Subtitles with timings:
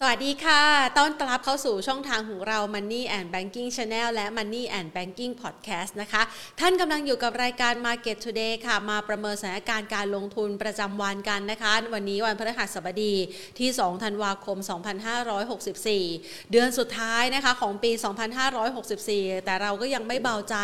[0.00, 0.62] สวัสดีค่ะ
[0.98, 6.22] ต้อนรับเข้าสู่ช่องทางของเรา Money and Banking Channel และ Money and Banking Podcast นะคะ
[6.60, 13.14] ท่านกำลังอยู่กับรายการ Market Today ค่ะ มาประเมินสถานการณ์การลงทุนประจำวันกันนะคะ วันนี้วันพฤหัสบดี
[13.58, 14.58] ที่ 2 ธันวาคม
[15.34, 17.90] 2564 เดือนสุดท้ายนะคะของปี
[18.68, 20.56] 2564 แต่เราก็ยังไม่เบาใจ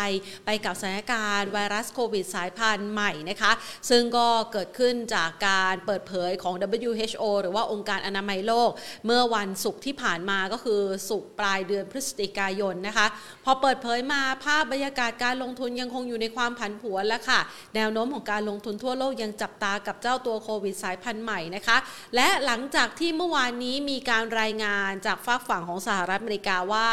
[0.45, 3.51] ไปกับสถานการณ์ไวรัสโควิดสายพันธุ์ใหม่นะคะ
[3.89, 8.71] ซึ่งก็เกิดขึ้นจากการเปิดเผยของ WHO หรือว่าองค์การอนามัยโลก
[9.05, 13.07] เมื่อวันศุกร์ที่ผ่านมาก็คือศุกร์ปลายเดือนพฤศจิกายนนะคะ
[13.45, 17.39] พอเปิดเผยมาภาพบรรยากาศการลงทุนยังคงอยู่ในความผันผวนแล้วค่ะ
[17.75, 21.77] แนวโน้มของการลงทุนทั่วโลกยังจับตากับเจ้าตัวโควิดสายพันธุ์ใหม่นะคะ
[22.15, 26.87] และหลังจากที่เมื่อวานนี้มีการรายงานจากฝากฝั่งของสหรัฐอเมริกาว่า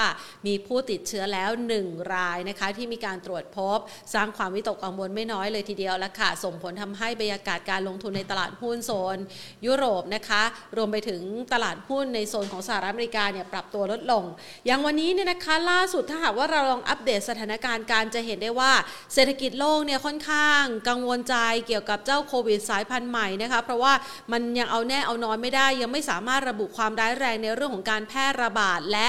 [0.47, 1.51] มีผู้ติดเชื้อแล้ว
[1.83, 3.79] 1 รายนะคะที่มีการตรวจพบ
[4.15, 9.19] สร้างความวิตกกังวลไม่น้อยเลยทีเดียวแล้วค่ะ ส่งผลทำให้บรรยากาศการลงทุนในตลาดหุ้นโซน
[9.67, 10.43] ยุโรปนะคะ
[10.77, 11.23] รวมไปถึง
[11.53, 14.25] ตลาดหุ้นในโซนของสหรัฐอเมริกาเนี่ยปรับตัวลดลง
[14.67, 18.73] อย่างวันนี้เนี่ยนะคะล่าสุดถ้าหากว่าเราลองอัปเดตสถานการณ์การจะเห็นได้ว่า
[19.15, 23.93] เศรษฐกิจโลกเนี่ยค่อนข้างกังวลใจเกี่ยวกับเจ้าโควิดสายพันธุ์ใหม่นะคะเพราะว่า
[24.33, 29.09] มันยังเอาแน่เอานอนไม่ได้ ยังไม่สามารถระบุความร้ายแรงในเรื่องของการแพร่ระบาดและ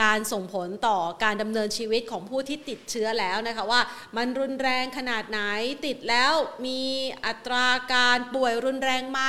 [0.00, 3.80] การส่งผลต่อการดำเนินชีวิตของผู้ที่ติดเชื้อแล้วนะคะว่า
[4.16, 5.40] มันรุนแรงขนาดไหน
[5.86, 6.32] ติดแล้ว
[6.66, 6.80] มี
[7.26, 9.20] อัตราการป่วยรุนแรงไหม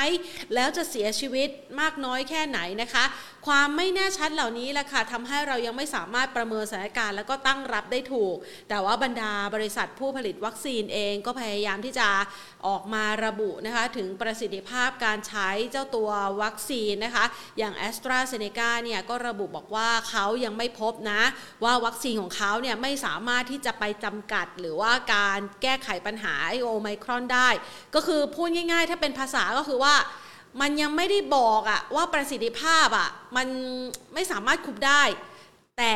[0.54, 3.06] แล้วจะเสียชีวิตมากน้อยแค่ไหนนะคะ
[3.48, 8.36] ความไม่แน่ชัดเหล่านี้แหละค่ะทำให้เรายังไม่สามารถประเมินสถานการณ์แล้วก็ตั้งรับได้ถูก
[8.70, 12.08] แต่ว่าบรรดาบริษัทผู้ผลิตวัคซีนเองก็พยายามที่จะ
[12.68, 16.10] ออกมาระบุนะคะถึงประสิทธิภาพการใช้เจ้าตัว
[16.42, 17.26] วัคซีนนะคะ
[17.58, 21.22] อย่างแอสตราเซเนกาเนี่ยก็ระบุบอกว่าเขายังไม่พบนะ
[21.64, 27.50] ว่าวัคซีนของเขาเนี่ยไม่สามารถที่จะไปจำกัด หรือว่าการแก้ไขปัญหาโอไมครอนได้
[27.96, 29.96] ก็คือพูดง่ายๆ ถ้าเป็นภาษาก็คือว่า
[30.62, 33.48] มันยังไม่ได้บอกอะว่าประสิทธิภาพอะมัน
[34.14, 35.02] ไม่สามารถคุมได้
[35.78, 35.96] แต่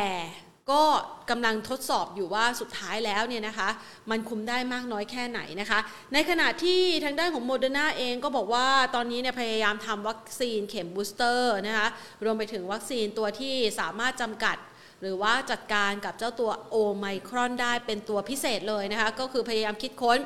[0.72, 0.84] ก็
[1.30, 3.68] กำลังทดสอบอยู่ว่าสุดท้ายแล้วเนี่ยนะคะ
[4.10, 5.78] มันคุมได้มากน้อยแค่ไหนนะคะ
[6.12, 11.88] ในขณะที่ทางด้านของโมเดอร์นาเองก็บอกว่าตอนนี้เนี่ยพยายามทำวัคซีนเข็มบูสเตอร์นะคะ
[12.24, 14.56] รวมไปถึงวัคซีนตัวที่สามารถจำกัด
[15.04, 20.18] หรือว่าจัดการกับเจ้าตัวโอไมครอนได้เป็นตัวพิเศษเลยนะคะ ก็คือพยายามคิดค้น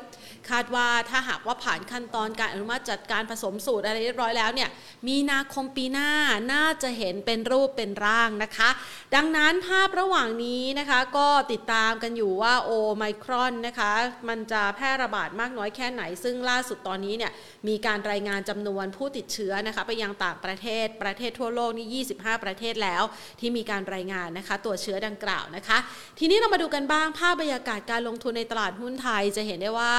[0.51, 4.69] คาดว่าถ้าหากว่าผ่านขั้นตอนการอนุมัติจัดการผสมสูตรอะไรเรียบร้อยแล้วเนี่ย
[5.09, 6.11] มีนาคมปีหน้า
[6.53, 8.71] น่าจะเห็นเป็นรูปเป็นร่างนะคะ
[9.15, 13.93] ดังนั้นภาพระหว่างนี้นะคะก็ติดตามกันอยู่ว่าโอไมครอนนะคะ
[14.29, 17.33] มันจะแพร่ระบาดมากน้อยแค่ไหน ซึ่งล่าสุดตอนนี้เนี่ย
[17.69, 23.03] มีการรายงานจำนวนผู้ติดเชื้อนะคะไปยังต่างประเทศประเทศทั่วโลกนี่ 25 ประเทศแล้ว
[23.41, 25.79] ที่มีการรายงานนะคะ ตัวเชื้อดังกล่าวนะคะ
[26.19, 29.95] ทีนี้เรามาดูกันบ้างภาพบรรยากาศการลงทุนในตลาดหุ้นไทยจะเห็นได้ว่า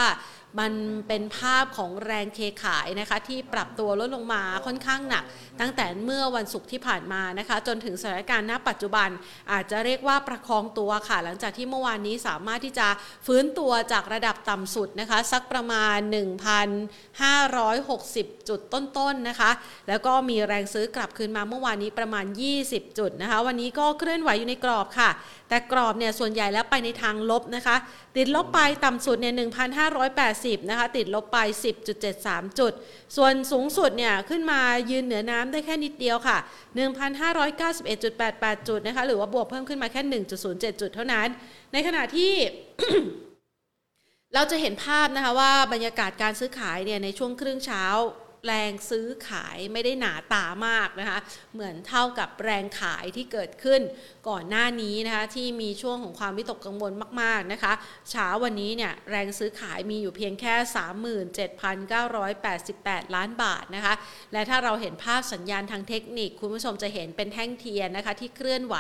[0.60, 0.72] มัน
[1.08, 5.24] เป็นภาพของแรงเทขายนะคะที่ปรับตัวลดลงมาค่อนข้างหนัก
[5.62, 9.10] ตั้งแต่เมื่อวันศุกร์ที่ผ่านมานะคะ จนถึงสถานการณ์ณปัจจุบัน
[9.52, 12.88] อาจจะเรียกว่าประคองตัวค่ะ หลังจากที่เมื่อวานนี้สามารถที่จะ
[13.26, 15.98] ฟื้นตัวจากระดับต่ำสุดนะคะ สักประมาณ
[17.20, 19.52] 1,560 จุดต้นๆนนะคะ
[19.90, 22.26] แล้วก็มีแรงซื้อกลับคืนมาเมื่อวานนี้ประมาณ
[22.62, 25.10] 20 จุดนะคะ วันนี้ก็เคลื่อนไหวอยู่ในกรอบค่ะ
[25.50, 27.76] แต่กรอบเนี่ยส่วนใหญ่แล้วไปในทางลบนะคะ
[28.18, 29.34] ติดลบไปต่ำสุดเนี่ย
[30.02, 31.38] 1,580 นะคะ ติดลบไป
[32.00, 32.74] 10.73 จุด
[33.16, 34.62] ส่วนสูงสุดเนี่ยขึ้นมา
[34.92, 36.38] ยืนเหนือน้ำได้แค่นิดเดียวค่ะ
[37.58, 40.02] 1,591.88 จุดนะคะ หรือว่าบวกเพิ่มขึ้นมาแค่
[40.42, 41.28] 1.07 จุดเท่านั้น
[41.74, 42.34] ในขณะที่
[44.34, 47.86] เราจะเห็นภาพนะคะว่าบรรยากาศการซื้อขายเนี่ยในช่วงครึ่งเช้า
[48.46, 51.20] แรงซื้อขายไม่ได้หนาตามากนะคะ
[51.54, 53.82] เหมือนเท่ากับแรงขายที่เกิดขึ้น
[54.30, 57.74] ก่อนหน้านี้นะคะที่มีช่วงของความวิตกกังวลมากๆนะคะ
[58.12, 60.54] เช้าวันนี้เนี่ยแรงซื้อขายมีอยู่เพียงแค่
[61.86, 63.94] 37,988 ล้านบาทนะคะ
[64.34, 68.76] และถ้าเราเห็นภาพสัญญาณทางเทคนิค คุณผู้ชมจะเห็นเป็นแท่งเทียนนะคะที่เคลื่อนไหว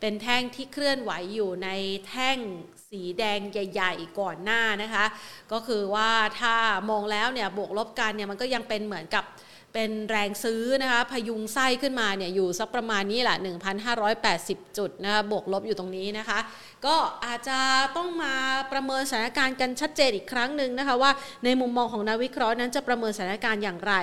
[0.00, 1.68] เป็นแท่งที่เคลื่อนไหวอยู่ใน
[2.08, 2.38] แท่ง
[2.92, 5.04] สีแดงใหญ่ ๆ ก่อนหน้านะคะ
[5.52, 6.10] ก็คือว่า
[6.40, 6.54] ถ้า
[6.90, 9.24] มองแล้วเนี่ยบวกลบกันเนี่ยมันก็ยังเป็นเหมือนกับ
[9.74, 13.36] เป็นแรงซื้อนะคะพยุงไส้ขึ้นมาเนี่ยอยู่สักประมาณนี้แหละ
[14.06, 16.38] 1,580 จุดนะคะบวกลบอยู่ตรงนี้นะคะ
[16.86, 17.58] ก็อาจจะ
[17.96, 18.34] ต้องมา
[18.72, 21.10] ประเมินสถานการณ์กันชัดเจนอีกครั้งหนึ่งนะคะว่า
[21.44, 23.94] ในมุมมองของนักวิเคราะห์นั้นจะประเมินสถานการณ์อย่างไร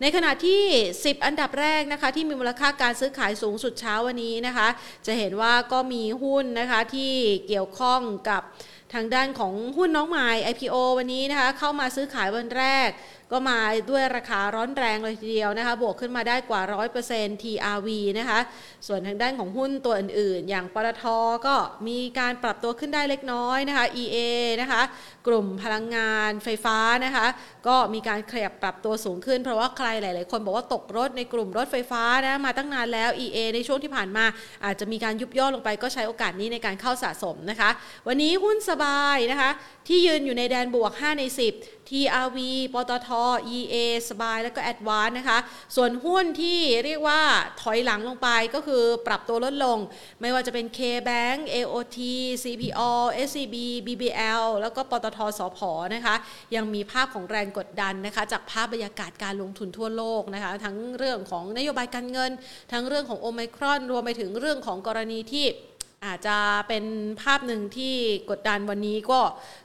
[0.00, 0.62] ในขณะที่
[0.94, 4.68] 10 อันดับแรกนะคะที่มีมูลค่าการซื้อขายสูงสุดเช้าวันนี้นะคะ
[5.06, 7.12] จะเห็นว่าก็มีหุ้นนะคะที่
[7.48, 8.00] เกี่ยวข้อง
[8.30, 8.42] กับ
[8.94, 12.88] ทางด้านของหุ้นน้องใหม่ IPO วันนี้นะคะเข้ามาซื้อขายวันแรก
[13.32, 16.60] ก็มาด้วยราคาร้อนแรงเลยทีเดียวนะคะ บวกขึ้นมาได้กว่า
[17.02, 17.88] 100% TRV
[18.18, 18.40] นะคะ
[18.86, 21.04] ส่วนทางด้านของหุ้นตัวอื่นๆ อย่างปตท
[21.46, 21.54] ก็
[21.88, 24.16] มีการปรับตัวขึ้นได้เล็กน้อยนะคะ EA
[24.60, 24.82] นะคะ
[25.26, 27.26] กลุ่มพลังงานไฟฟ้านะคะ
[27.68, 34.24] ก็มีการขยับปรับตัวสูงขึ้น เพราะว่าใครหลายๆ คนบอกว่าตกรถในกลุ่มรถไฟฟ้านะมาตั้งนานแล้ว EA ในช่วงที่ผ่านมา
[34.64, 37.70] อาจจะมีการยุบย่อลงไปก็ใช้โอกาสนี้ในการเข้าสะสมนะคะ
[38.06, 39.50] วันนี้หุ้นสบายนะคะ
[39.88, 41.24] ที่ยืนอยู่ในแดนบวก 5 ใน
[41.54, 42.38] 10 TRV
[42.74, 43.08] ปตท
[43.56, 43.74] EA
[44.08, 45.38] สบายแล้วก็ Advance นะคะ
[45.76, 47.22] ส่วนหุ้นที่เรียกว่า
[47.62, 49.78] ถอยหลังลงไปก็คือปรับตัวลดลง
[50.20, 51.98] ไม่ว่าจะเป็น K-Bank AOT
[52.42, 52.90] CPO
[53.28, 53.56] SCB
[53.86, 55.58] BBL แล้วก็ปตทสพ
[55.94, 56.14] นะคะ
[56.54, 62.30] ยังมีภาพของแรงกดดันนะคะ จากภาพบรรยากาศการลงทุนทั่วโลกนะคะ ทั้งเรื่องของนโยบายการเงิน
[62.72, 65.46] ทั้งเรื่องของโอไมครอน รวมไปถึงเรื่องของกรณีที่
[66.06, 66.36] อาจจะ
[66.68, 66.84] เป็น
[67.22, 67.94] ภาพหนึ่งที่
[68.30, 69.20] กดดันวันนี้ก็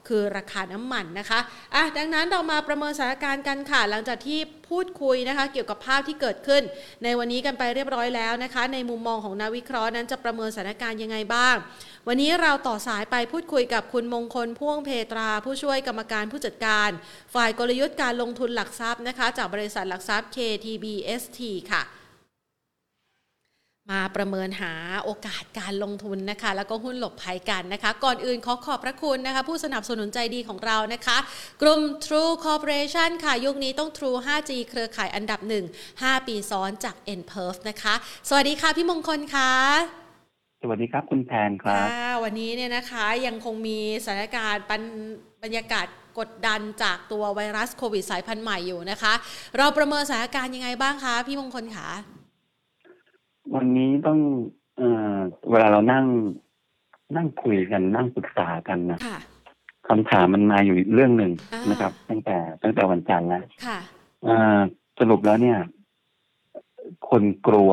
[0.07, 1.39] คือราคาน้ำมันนะคะ
[1.75, 4.39] อะดังนั้นเรามาประเมินสถานการณ์กันค่ะ หลังจากที่
[4.69, 6.63] พูดคุยนะคะเกี่ยวกับภาพที่เกิดขึ้น
[7.03, 11.55] ในวันนี้กันไปเรียบร้อยแล้วนะคะ ในมุมมองของนักวิเคราะห์นั้นจะประเมินสถานการณ์ยังไงบ้าง
[12.07, 16.89] วันนี้เราต่อสายไปพูดคุยกับคุณมงคลพ่วงเพตรา ผู้ช่วยกรรมการผู้จัดการ
[17.35, 21.39] ฝ่ายกลยุทธ์การลงทุนหลักทรัพย์นะคะ จากบริษัทหลักทรัพย์ KTBST
[21.71, 21.83] ค่ะ
[23.89, 24.73] มาประเมินหา
[25.03, 31.17] โอกาสการลงทุนนะคะ แล้วก็หุ้นหลบภัยกันนะคะ ก่อนอื่นขอขอบพระคุณนะคะ ผู้สนับสนุนใจดีของเรานะคะ
[31.61, 37.49] กลุ่ม True Corporation ค่ะ ยุคนี้ต้อง True 5G เครือข่ายอันดับ 1 5 ปีซ้อนจาก n p e r
[37.53, 37.93] f นะคะ
[38.29, 39.51] สวัสดีค่ะ พี่มงคลค่ะ
[40.61, 44.81] สวัสดีครับคุณแพนครับค่ะวันนี้เนี่ยนะคะยังคงมีสถานการณ์ปัน
[45.43, 45.87] บรรยากาศ
[46.19, 49.13] กดดันจากตัวไวรัสโควิดสายพันธุ์ใหม่อยู่นะคะ
[49.57, 51.89] เราประเมินสถานการณ์ยังไงบ้างคะ พี่มงคลคะ
[53.55, 54.19] วันนี้ต้อง
[54.77, 55.17] เอ่อ
[55.51, 56.05] เวลาเรานั่ง
[57.15, 59.17] นั่งคุยกันนั่งปรึกษากันนะค่ะ
[59.87, 63.79] คำถามมันมาอยู่เรื่องหนึ่งอ่านนะครับ ตั้งแต่ตั้งแต่วันจันทร์แล้วค่ะ
[64.23, 64.59] เอ่อ
[64.99, 65.59] สรุปแล้วเนี่ย
[67.09, 67.71] คนกลัว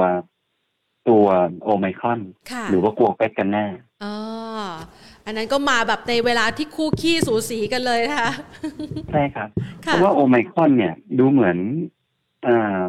[1.08, 1.26] ตัว
[1.62, 2.20] โอไมครอน
[2.52, 3.66] ค่ะหรือว่ากลัวเป็ดกันแน่
[4.04, 4.14] อ๋อ
[5.24, 8.32] อันนั้นก็มาแบบในเวลาที่คู่ขี้สูสีกันเลยนะคะ
[9.10, 9.48] ใช่ครับ
[9.82, 11.58] เพค่ะราะว่าโอไมครอนเนี่ย ดูเหมือน
[12.46, 12.80] อ่า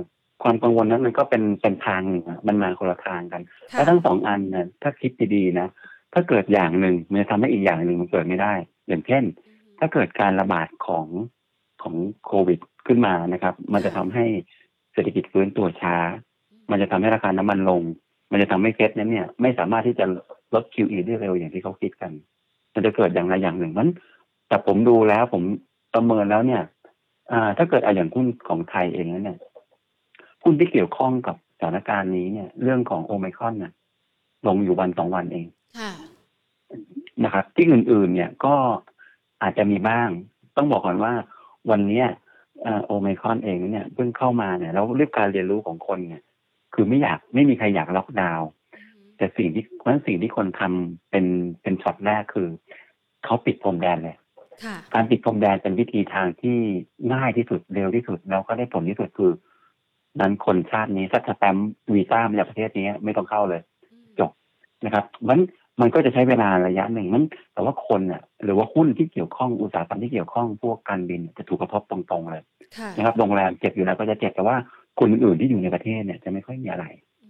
[0.43, 3.41] ความกังวลนั้นมันก็เป็นเป็นทางหนึ่งอะมันมาคนละทางกัน
[3.73, 5.67] ค่ะแล้วทั้งสองอันเนี่ยถ้าคิดดีๆนะ
[6.13, 8.53] ถ้าเกิดอย่างหนึ่งมันจะทำให้อีกอย่างหนึ่งมันเกิดไม่ได้
[8.87, 9.23] อย่างเช่น
[9.79, 11.07] ถ้าเกิดการระบาดของ
[11.83, 11.95] ของ
[12.25, 14.25] โควิดขึ้นมานะครับ มันจะทำให้
[14.93, 15.95] เศรษฐกิจฟื้นตัวช้า
[16.71, 17.81] มันจะทำให้ราคาน้ำมันลง
[18.31, 20.05] มันจะทำให้เฟดนั้นเนี่ย ไม่สามารถที่จะ
[20.53, 22.11] ลด QE ได้เร็วอย่างที่เขาคิดกัน
[22.73, 23.89] มันจะเกิดอย่างใดอย่างหนึ่งมัน
[24.47, 25.43] แต่ผมดูแล้วผม
[25.93, 26.61] ประเมินแล้วเนี่ย
[27.31, 29.37] อ่า ถ้าเกิดอะอย่างหุ้นของไทยเองแล้วเนี่ย
[30.43, 33.73] หุ้นที่เกี่ยวข้องกับสถานการณ์นี้เนี่ย เรื่องของโอไมครอนเนี่ย
[34.47, 35.47] ลงอยู่วันสองวันเอง
[35.79, 35.91] ค่ะ
[37.23, 38.55] นะครับ ที่อื่นๆ เนี่ยก็
[39.41, 40.09] อาจจะมีบ้าง
[40.57, 41.13] ต้องบอกก่อนว่า
[41.71, 42.07] วันเนี้ย
[42.63, 46.23] เอ่อโอไมครอนเองเนี่ยเพิ่งเข้ามาเนี่ยแล้วเรื่องการเรียนรู้ของคนเนี่ย
[46.73, 48.49] คือไม่อยากไม่มีใครอยากล็อกดาวน์
[49.17, 51.25] แต่สิ่งที่เพราะฉะนั้นสิ่งที่คนทำเป็น
[51.61, 52.47] เป็นช็อตแรกคือ
[53.25, 54.15] เขาปิดพรมแดนเลย
[54.63, 56.57] ค่ะการปิดพรมแดนเป็นวิธีทางที่
[57.13, 59.31] ง่ายที่สุดเร็วที่สุดแล้วก็ได้ผลที่สุดคือ
[60.19, 63.61] นั้นคนชาตินี้ถ้าสแตมป์วีซ่ามาจากประเทศนี้ไม่ต้องเข้าเลย
[64.19, 64.31] จบ
[64.85, 65.39] นะครับมัน
[65.81, 67.23] มันก็จะใช้เวลาระยะหนึ่งมัน
[67.53, 72.43] แต่ว่าคนอะหรือว่าหุ้นที่เกี่ยวข้องอุตสาหกรรมที่เกี่ยวข้องพวกการบินจะถูกกระทบตรงๆเลย
[72.77, 74.57] ค่ะนะครับโรงแรมเจ็บอยู่แล้วก็จะเจ็บแต่ว่า
[74.99, 76.85] คนอื่นๆที่อยู่ในประเทศเนี่ยจะไม่ค่อยมีอะไร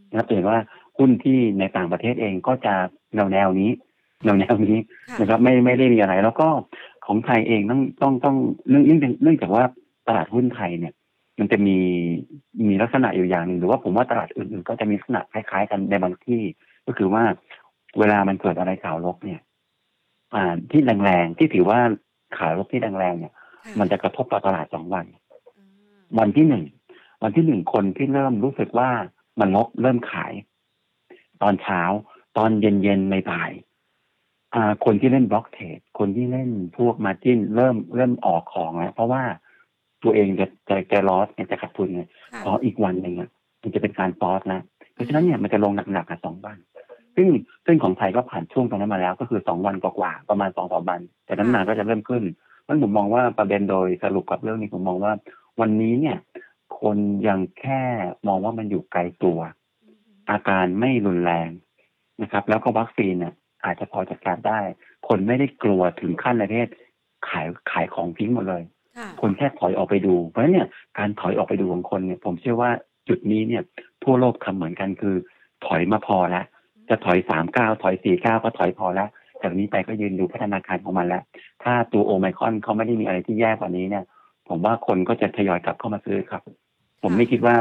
[0.09, 0.59] นะครับเห็นว่า
[0.97, 2.73] หุ้นที่ในต่างประเทศเองก็จะ
[3.15, 3.71] แนวแนวๆนี้
[4.23, 4.77] แนวแนวๆนี้
[5.09, 6.47] ค่ะนะครับไม่ไม่ได้มีอะไร แล้วก็
[7.05, 8.35] ของไทยเองต้องต้องต้อง
[8.69, 9.63] เนื่องเนื่องจากเนื่องจากว่า
[10.07, 10.93] ตลาดหุ้นไทยเนี่ย
[11.39, 11.77] มันจะมี
[12.67, 16.41] มีลักษณะอยู่อย่างหนึ่งหรือว่าผมว่าตลาดอื่นๆก็จะมีลักษณะคล้ายๆ กันในบางที่
[16.85, 17.23] ก็คือว่า
[17.99, 19.41] เวลามันเกิดอะไรข่าวลบเนี่ย
[20.35, 21.79] อ่าที่แรงๆที่ถือว่า
[22.37, 25.05] ข่าวลบที่แรงๆเนี่ยค่ะมันจะกระทบต่อตลาดสองวัน
[25.57, 26.63] อ่าวันที่หนึ่ง
[27.23, 28.89] วันที่หนึ่งคนที่เริ่มรู้สึกว่า
[29.39, 30.33] มันลบเริ่มขาย
[31.41, 31.81] ตอนเช้า
[32.37, 39.23] ตอนเย็นเย็นๆบ่ายๆอ่าคนที่เล่นบล็อกเทรดคนที่เล่นพวกมาจิ้นเริ่มเริ่มออกของแล้วเพราะว่า
[40.03, 42.03] ตัวเองจะจะจะลอสจะขาดทุนไง
[42.33, 43.29] ค่ะพออีกวันหนึ่งอะ
[43.63, 44.61] มันจะเป็นการปอสนะ
[44.93, 46.57] เพราะฉะนั้นเนี่ยมันจะลงหนักๆอะสองวัน
[47.15, 47.27] ซึ่ง
[47.65, 52.23] ซึ่งของไทยก็ผ่านช่วงตรงนั้นมาแล้ว ก็คือสองวันกว่าๆประมาณสองสามวัน แต่น้ำหนักก็จะเริ่มขึ้น
[52.63, 55.13] เพราะฉะนั้นผมมองว่าประเด็นโดยสรุปกับเรื่องนี้ผมมองว่า
[55.61, 56.17] วันนี้เนี่ย
[56.81, 57.81] คนยังแค่
[58.27, 59.39] มองว่ามันอยู่ไกลตัว
[60.31, 61.49] อาการไม่รุนแรง
[62.21, 63.33] นะครับ แล้วก็วัคซีนเนี่ย
[63.65, 64.59] อาจจะพอจัดการได้
[65.07, 66.67] คนไม่ได้กลัวถึงขั้นในประเทศ
[67.29, 68.63] ขายขายของทิ้งหมดเลย
[68.99, 72.71] ค่ะคนแค่ถอยออกไปดู เพราะฉะนั้นเนี่ยการถอยออกไปดูของคนเนี่ยผมเชื่อว่า
[73.07, 73.63] จุดนี้เนี่ย
[74.03, 75.15] ทั่วโลกทำเหมือนกันคือ
[75.65, 76.45] ถอยมาพอแล้ว
[76.89, 79.09] จะถอยสามเก้าถอยสี่เก้าก็ถอยพอแล้ว
[79.41, 81.23] จากนี้ไปก็ยืนดูพัฒนาการของมันแล้ว
[81.63, 84.03] ถ้าตัวโอไมครอนเขาไม่ได้มีอะไรที่แย่กว่านี้เนี่ย
[84.49, 86.41] ผมว่าคนก็จะทยอยกลับเข้ามาซื้อครับ
[87.03, 87.57] ผมไม่คิดว่า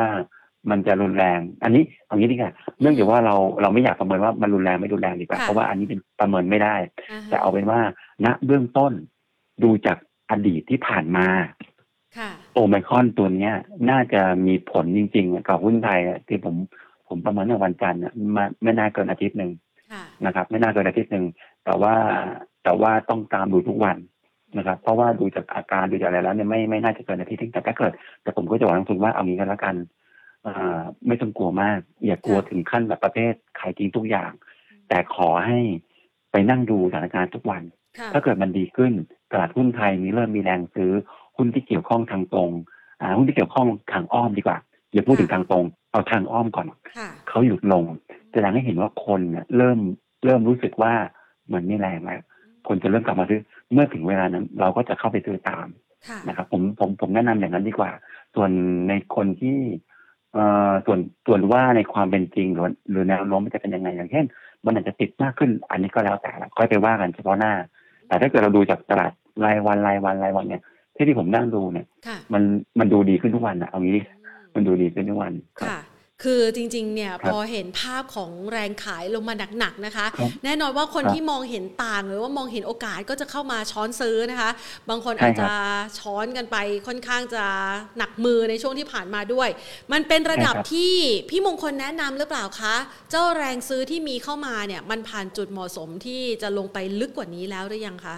[0.71, 6.77] มันจะรุนแรง อันนี้เอางี้ดีกว่าเนื่องจากว่าเราเราไม่อยากประเมินว่ามันรุนแรงไม่รุนแรงดีกว่าค่ะเพราะว่าอันนี้เป็นประเมินไม่ได้
[7.11, 7.81] อ่าฮะแต่เอาเป็นว่า
[8.25, 8.93] ณเบื้องต้น
[9.63, 9.97] ดูจาก
[10.31, 11.27] อดีตที่ผ่านมา
[12.19, 13.55] ค่ะโอไมครอนตัวเนี้ย
[13.91, 16.55] น่าจะมีผลจริงๆกับหุ้นไทยอะที่ผม
[17.09, 19.51] ผมประเมินในวันจันทร์อะมาไม่น่าเกินอาทิตย์หนึ่ง
[19.93, 21.25] ค่ะนะครับ ไม่น่าเกินอาทิตย์หนึ่ง
[21.65, 21.95] แต่ว่า
[22.65, 23.97] แต่ว่าต้องตามดูทุกวัน
[24.59, 27.93] นะครับ เพราะว่าดูจากอาการดูจากอะไรแล้วเนี่ยไม่ไม่น่าจะเกินอาทิตย์หนึ่งแต่ถ้าเกิด
[28.23, 29.77] แต่ผมก็จะหวังทุนว่าเอางี้กันแล้วกัน
[30.47, 34.31] อ่าไม่ต้องกลัวมาก อย่ากลัวถึงขั้นแบบประเภทขายทิ้งทุกอย่าง
[34.89, 35.59] แต่ขอให้
[36.33, 37.78] ไปนั่งดูสถานการณ์ทุกวันค่ะ
[38.13, 38.93] ถ้าเกิดมันดีขึ้น
[39.31, 40.93] ตลาดหุ้นไทยมีเริ่มมีแรงซื้อ
[41.37, 42.51] หุ้นที่เกี่ยวข้องทางตรง
[43.01, 44.59] อ่าหุ้นที่เกี่ยวข้องทางอ้อมดีกว่า
[44.93, 47.85] อย่าพูดถึงทางตรง เอาทางอ้อมก่อนค่ะเขาหยุดลง
[48.33, 49.79] แสดงให้เห็นว่าคนเนี่ยเริ่ม
[50.25, 50.93] เริ่มรู้สึกว่า
[51.53, 52.21] มันไม่แรงแล้ว
[52.69, 53.41] คนจะเริ่มกลับมาซื้อ
[53.73, 55.67] เมื่อถึงเวลานั้น เราก็จะเข้าไปซื้อตาม
[56.09, 57.91] ค่ะนะครับผมผมผมแนะนำอย่างนั้นดีกว่า
[58.35, 58.51] ส่วน
[58.89, 59.59] ในคนที่
[60.35, 64.25] เอ่อส่วนส่วนว่าในความเป็นจริง หรือหรือแนวโน้มมันจะเป็นยังไงอย่างเช่น
[64.65, 67.53] มันอาจจะติดมากขึ้น อันนี้ก็แล้วแต่ละค่อยไปว่ากันเฉพาะหน้า
[68.09, 69.13] แต่ถ้าเกิดเราดูจากตลาด
[69.45, 70.63] รายวันรายวันรายวันเนี่ย
[70.97, 72.43] ที่ที่ผมนั่งดูเนี่ยค่ะมัน
[72.79, 74.03] มันดูดีขึ้นทุกวันนะเอางี้ดิ
[74.55, 75.79] มันดูดีขึ้นทุกวันครับค่ะ
[76.25, 84.51] คือจริงๆเนี่ยครับพอเห็นภาพของแรงขายลงมาหนักๆนะคะครับแน่นอนว่าคนครับที่มองเห็นต่างหรือว่ามองเห็นโอกาสก็จะเข้ามาช้อนซื้อนะคะ
[84.89, 85.51] บางคนใช่อาจครับจะ
[85.99, 86.57] ช้อนกันไป
[86.87, 87.45] ค่อนข้างจะ
[87.99, 89.49] หนักมือในช่วงที่ผ่านมาด้วย
[89.93, 90.95] มันเป็นระดับใช่ครับที่
[91.31, 92.75] พี่มงคลแนะนำหรือเปล่าคะ
[93.11, 98.17] เจ้าแรงซื้อที่มีเข้ามาเนี่ยมันผ่านจุดเหมาะสมที่จะลงไปลึกกว่านี้แล้วหรือยังคะ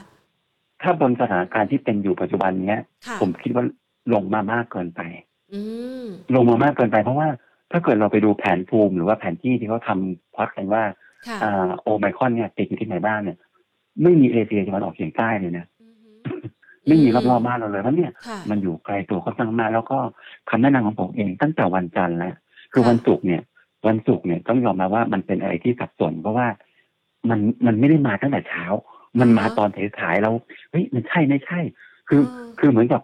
[0.83, 3.65] ถ้าบนสถานการณ์ที่เป็นอยู่ปัจจุบันเนี้ยค่ะผมคิดว่า
[4.15, 5.01] ลงมามากเกินไป
[5.55, 5.61] อื
[6.03, 6.05] ม
[6.35, 7.29] ลงมามากเกินไปเพราะว่า
[7.71, 10.83] ถ้าเกิดเราไปดูแผนภูมิหรือว่าแผนที่ที่เขาทำพอดกันว่า
[11.27, 13.37] ค่ะอ่าโอไมครอนเนี่ยติดอยู่ที่ไหนบ้างเนี่ย
[14.03, 16.33] ไม่มีเอเชียตะวันออกเฉียงใต้เลยนะอือฮึ
[16.87, 19.99] ไม่มีรอบๆบ้านเราเลยเพราะเนี่ยค่ะมันอยู่ไกลตัวเขาตั้งมากแล้วก็
[20.51, 22.35] คำแนะนำของผมเองตั้งแต่วันจันทร์แล้ว
[22.73, 23.43] คือค่ะวันศุกร์เนี่ย
[23.87, 26.47] วันศุกร์เนี่ยต้องยอมมาว่ามันเป็นอะไรที่สับสนเพราะว่า
[27.31, 28.65] มันมันไม่ได้มาตั้งแต่เช้า
[29.21, 30.35] มันมาตอนสายๆแล้ว
[30.71, 31.61] เฮ้ยมันใช่ไม่ใช่
[32.09, 32.21] คือ
[32.59, 33.01] คือเหมือนกับ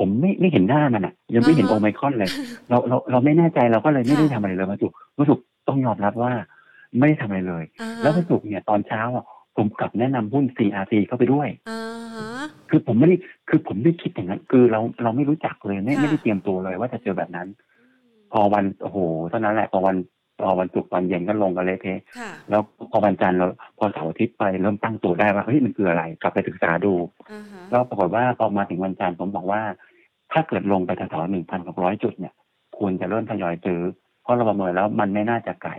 [0.00, 2.30] ผมไม่ไม่เห็นหน้ามันอะ ยังไม่เห็นอ่าโอฮะไมครอนเลย
[2.68, 6.32] เราเราเราไม่แน่ใจเราก็เลยไม่ได้ค่ะทำอะไรเลยวันศุกร์วันศุกร์ต้องยอมรับว่า
[6.98, 9.24] ไม่ได้ทำอะไรเลยอ่าฮะแล้ววันศุกร์เนี่ยตอนเช้าอะ
[9.56, 11.80] ผมกลับแนะนำหุ้น CRC เข้าไปด้วยอ่า
[12.14, 12.28] ฮะ
[12.70, 13.16] คือผมไม่ได้
[13.48, 17.48] คือผมไม่คิดอย่างนั้น คือเราเราไม่รู้จักเลยไม่ค่ะไม่ได้เตรียมตัวเลยว่าจะเจอแบบนั้น
[18.32, 18.98] พอวันโอ้โห
[19.30, 19.96] เท่านั้นแหละพอวัน
[20.42, 23.46] พอวันศุกร์ตอนเย็นก็ลงกันเละเทะค่ะแล้วพอวันจันทร์เรา
[23.78, 26.92] พอเสาร์อาทิตย์ไปเริ่มตั้งตัวได้ว่าเฮ้ยมันคืออะไร กลับไปศึกษาดู
[27.32, 29.62] อ่าฮะแล้วปรากฏว่าพอมาถึงวันจันทร์ผมบอกว่า
[30.32, 32.34] ถ้าเกิดลงไปแถวๆหนึ่งพันหกร้อยจุดเนี่ย
[32.78, 33.80] ควรจะเริ่มทยอยซื้อ
[34.22, 35.72] เพราะเราประเมินแล้วมันไม่น่าจะไกล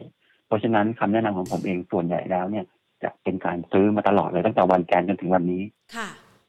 [0.48, 2.66] เพราะฉะนั้นคำแนะนำของผมเองส่วนใหญ่แล้วเนี่ย
[3.04, 5.64] จะเป็นการซื้อมาตลอดเลยตั้งแต่วันจันทร์จนถึงวันนี้
[5.96, 6.08] ค่ะ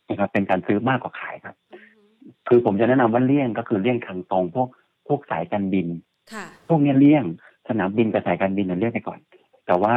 [0.09, 4.68] นะครับเป็นการซื้อมากกว่าขายครับอือฮึคือผมจะแนะนำว่าเลี่ยงก็คือเลี่ยงทางตรงพวก
[5.09, 5.87] พวกสายการบิน
[6.32, 7.25] ค่ะพวกเนี้ยเลี่ยง
[7.68, 9.18] สนามบินกับสายการบินเนี่ยเลี่ยงไปก่อน
[9.66, 9.94] แต่ว่า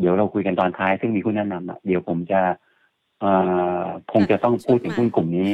[0.00, 2.56] เดี๋ยวเราคุยกันตอนท้าย ซึ่งมีคุณแนะนำอะเดี๋ยวผมจะเอ่อ
[4.12, 5.48] คงจะต้องพูดถึงหุ้นกลุ่มนี้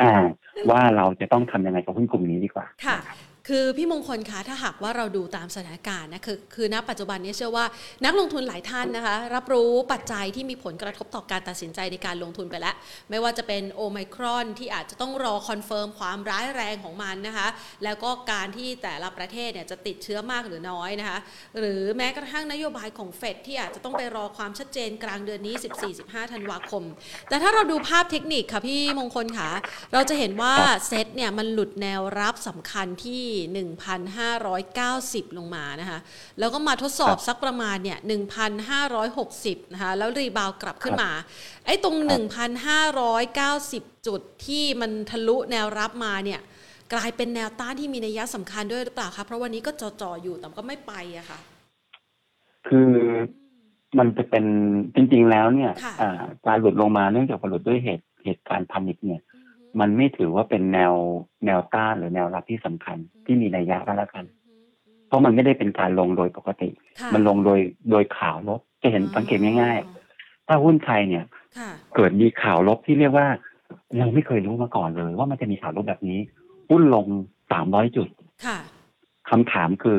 [0.00, 0.12] อ่า
[0.70, 2.98] ว่าเราจะต้องทำยังไงกับหุ้นกลุ่มนี้ดีกว่าค่ะ
[3.48, 7.64] คือพี่มงคลคะถ้าหากว่าเราดูตามสถานการณ์นะคือคือณปัจจุบันนี้เชื่อว่า
[8.04, 12.74] นักลงทุนหลายท่านนะคะ รับรู้ปัจจัยที่มีผลกระทบต่อการตัดสินใจในการลงทุนไปแล้ว
[13.10, 17.48] ไม่ว่าจะเป็นโอไมครอนที่อาจจะต้องรอ confirm ความร้ายแรงของมันนะคะ
[17.84, 21.18] แล้วก็การที่แต่ละประเทศเนี่ยจะติดเชื้อมากหรือน้อยนะคะ
[21.58, 25.54] หรือแม้กระทั่งนโยบายของเฟดที่อาจจะต้องไปรอความชัดเจนกลางเดือนนี้
[25.94, 26.82] 14-15 ธันวาคม
[27.28, 29.50] แต่ถ้าเราดูภาพเทคนิคค่ะพี่มงคลค่ะ
[29.92, 30.54] เราจะเห็นว่า
[30.88, 33.24] เซตเนี่ยมันหลุดแนวรับสำคัญที่
[34.18, 35.98] 1,590 ลงมานะคะ
[36.38, 37.98] แล้วก็มาทดสอบครับสักประมาณเนี่ย
[38.86, 41.12] 1,560นะคะแล้วรีบาวกลับขึ้นครับมา
[41.66, 41.98] ไอ้ตรงค
[42.38, 42.50] รับ
[43.92, 46.40] 1,590 จุดที่มันทะลุแนวรับมาเนี่ย
[46.94, 51.38] กลายเป็นแนวต้านที่มีนัยสำคัญด้วยหรือเปล่าคะเพราะวันนี้ก็จ่อๆอยู่แต่ก็ไม่ไปอะค่ะ
[52.68, 52.90] คือ
[53.98, 54.44] มันจะเป็น
[54.94, 59.22] จริง ๆ แล้วเนี่ยค่ะอ่าการหลุดลงมาเนื่องจากว่าหลุดด้วยเหตุเหตุการณ์พานิคเนี่ย
[59.80, 60.94] มันไม่ถือว่าเป็นแนว
[61.46, 64.24] แนวต้านหรือแนวรับที่สำคัญ ที่มีนัยยะก็แล้วกัน
[65.08, 71.24] เพราะมันไม่ได้เป็นการลงโดยปกติค่ะมันลงโดยโดยข่าวลบจะเห็นสังเกตง่ายๆ ถ้าหุ้นไทยเนี่ย
[71.58, 73.26] ค่ะเกิดมีข่าวลบที่เรียกว่า
[73.98, 76.20] เราไม่เคยรู้มาก่อนเลย ว่ามันจะมีข่าวลบแบบนี้
[76.70, 77.06] หุ้นลง
[77.52, 78.08] สามร้อยจุด
[78.46, 78.58] ค่ะ
[79.30, 79.98] คำถามคือ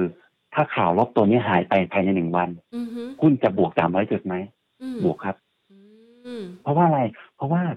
[0.53, 4.35] ถ้าข่าวลบตัวนี้หายไปภายในหนึ่งวันอือฮึหุ้นจะบวกสามร้อยจุดไหม
[4.81, 5.35] อืมบวกครับ
[5.71, 7.01] อืมเพราะว่าอะไร
[7.35, 7.75] เพราะว่าอ่า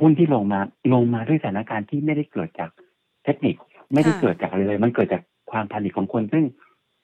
[0.00, 0.60] หุ้นที่ลงมา
[0.94, 2.70] ลงมาด้วยสถานการณ์ที่ไม่ได้เกิดจาก
[3.24, 3.56] เทคนิค
[3.94, 6.44] ไม่ได้เกิดจากอะไรเลย มันเกิดจากความผลิตของคน ซึ่ง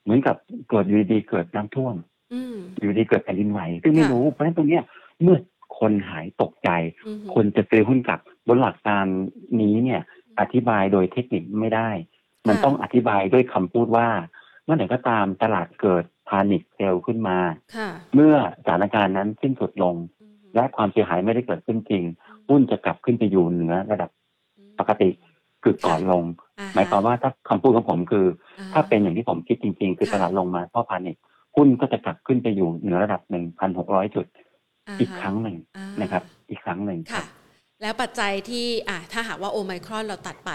[0.02, 0.37] เหมือนกับ
[0.70, 1.94] เกิดอยู่ดีๆเกิดน้ำท่วม
[2.32, 4.82] อืมอยู่ดีๆเกิดแผ่นดินไหวซึ่งไม่ค่ะรู้เพราะฉะนั้นตรงเนี้ย
[5.23, 5.38] เมื่อ
[5.78, 6.70] คนหายตกใจ
[7.06, 9.06] อือฮึคนจะซื้อหุ้นกลับบนหลักการ
[9.61, 10.00] นี้เนี่ย
[10.40, 11.90] อธิบายโดยเทคนิคไม่ได้
[12.49, 14.08] มันต้องอธิบายด้วยคำพูดว่า
[14.64, 17.38] เมื่อไหร่ก็ตามตลาดเกิดพานิคเซลขึ้นมา
[17.76, 19.97] ค่ะเมื่อสถานการณ์นั้นสิ้นสุดลง
[20.54, 22.04] และความเสียหายไม่ได้เกิดขึ้นจริง
[22.49, 24.11] หุ้นจะกลับขึ้นไปอยู่เหนือระดับ
[24.78, 25.09] ปกติ
[25.62, 26.25] คือก่อนลง
[26.59, 28.26] อ่หมายความว่าถ้าคำพูดของผมคือ
[28.59, 31.17] อ่ถ้าเป็นอย่างที่ผมคิดจริง ๆ คือค่ะตลาดลงมาเพราะพานิค
[31.57, 37.23] หุ้นก็จะกลับขึ้นไปอยู่เหนือระดับหนึ่งพันหกร้อยจุดาอีกฮะครั้งหนึ่งอ่านะครับ อีกครั้งหนึ่งค่ะ
[37.82, 40.50] แล้วปัจจัยที่อะถ้าหากว่าโอไมครอนเราตัดไป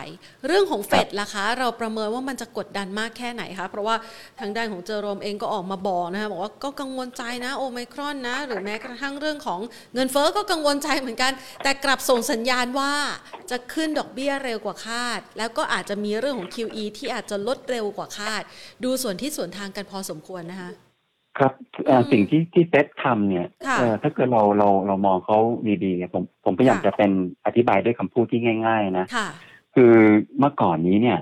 [0.48, 3.96] เรื่องของเฟดล่ะคะ เราประเมินว่ามันจะกดดันมากแค่ไหนคะ เพราะว่า
[4.40, 9.60] ทางด้านของเจอโรมเองก็ออกมาบอกนะคะบอกว่าก็กังวลใจนะโอไมครอนนะ หรือแม้กระทั่งเรื่องของ
[9.94, 11.32] เงินเฟ้อก็กังวลใจเหมือนกัน
[11.64, 12.94] แต่กลับส่งสัญญาณว่า
[13.52, 18.42] จะขึ้นดอกเบี้ยเร็วกว่าคาด แล้วก็อาจจะมีเรื่องของ QE ที่อาจจะลดเร็วกว่าคาด
[18.84, 20.72] ดูส่วนที่ส่วนทางกันพอสมควรนะคะ
[21.38, 21.54] ครับ
[21.86, 25.38] เอ่ออืมสิ่งที่ที่เฟดทำเนี่ยค่ะเอ่อถ้าเกิดเราเราเรามองเขา
[25.84, 27.12] ดีๆเนี่ยผมผมพยายามค่ะจะเป็น
[27.46, 29.28] อธิบายด้วยคำพูดที่ง่าย ๆนะค่ะ
[29.76, 29.94] คือ
[30.40, 31.20] เมื่อก่อนนี้เนี่ย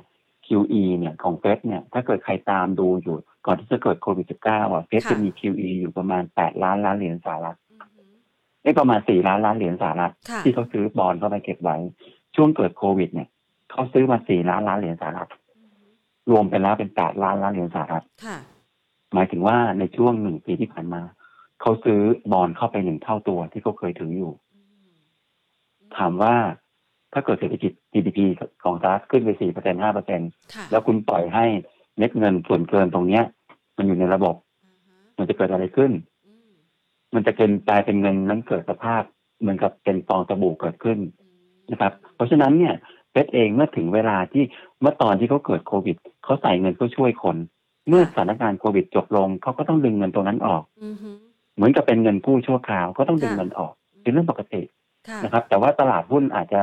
[0.48, 3.15] QE เนี่ยของเฟดเนี่ยถ้าเกิดใครตามดูอยู่
[3.46, 7.58] ก่อนที่จะเกิดโควิด -19 อะเฟดค่ะจะมี QE อยู่ประมาณ 8 ล้านล้านเหรียญสหรัฐ
[8.63, 11.77] ได้ประมาณ 4 ล้านล้านเหรียญสหรัฐค่ะที่เขาซื้อบอลเข้าไปเก็บไว้
[12.36, 13.30] ช่วงเกิดโควิด เนี่ย
[13.72, 15.30] เขาซื้อมา 4 ล้านล้านเหรียญสหรัฐ
[16.32, 18.38] รวมไปแล้วเป็น 8 ล้านล้านเหรียญสหรัฐค่ะ
[19.13, 21.01] หมายถึงว่าในช่วงหนึ่งปีที่ผ่านมา
[21.62, 22.01] เขาซื้อ
[22.32, 24.34] บอลเข้าไปหนึ่งเท่าตัวที่เขาเคยถืออยู่
[25.98, 26.36] ถามว่า
[27.13, 28.20] ถ้าเกิดเศรษฐกิจ GDP
[28.63, 30.22] ของสหรัฐขึ้นไปสี่เปอร์เซ็นห้าเปอร์เซ็น
[30.53, 31.46] ค่ะแล้วคุณปล่อยให้
[31.98, 33.24] เม็ดเงินส่วนเกินตรงเนี้ย
[33.77, 34.36] มันอยู่ในระบบ
[35.18, 35.91] มันจะเกิดอะไรขึ้น
[37.15, 39.03] มันจะเกินกลายเป็นเงินนั้นเกิดสภาพ
[39.39, 41.00] เหมือนกับเป็นฟองสบู่เกิดขึ้น
[41.72, 42.75] นะครับ เพราะฉะนั้นเนี่ย
[43.12, 44.44] เฟดเองเมื่อถึงเวลาที่
[44.82, 47.38] เมื่อตอนที่เขาเกิดโควิดเขาใส่เงินเพื่อช่วยคน
[47.88, 51.10] เมื่อสถานการณ์โควิดจบลงเขาก็ต้องดึงเงินตรงนั้นออก อือฮึ
[51.56, 54.62] เหมือนกับเป็นเงินกู้ชั่วคราวก็ต้องดึงค่ะเงินออกเป็นเรื่องปกติ
[55.08, 56.62] ค่ะนะครับ แต่ว่าตลาดหุ้นอาจจะ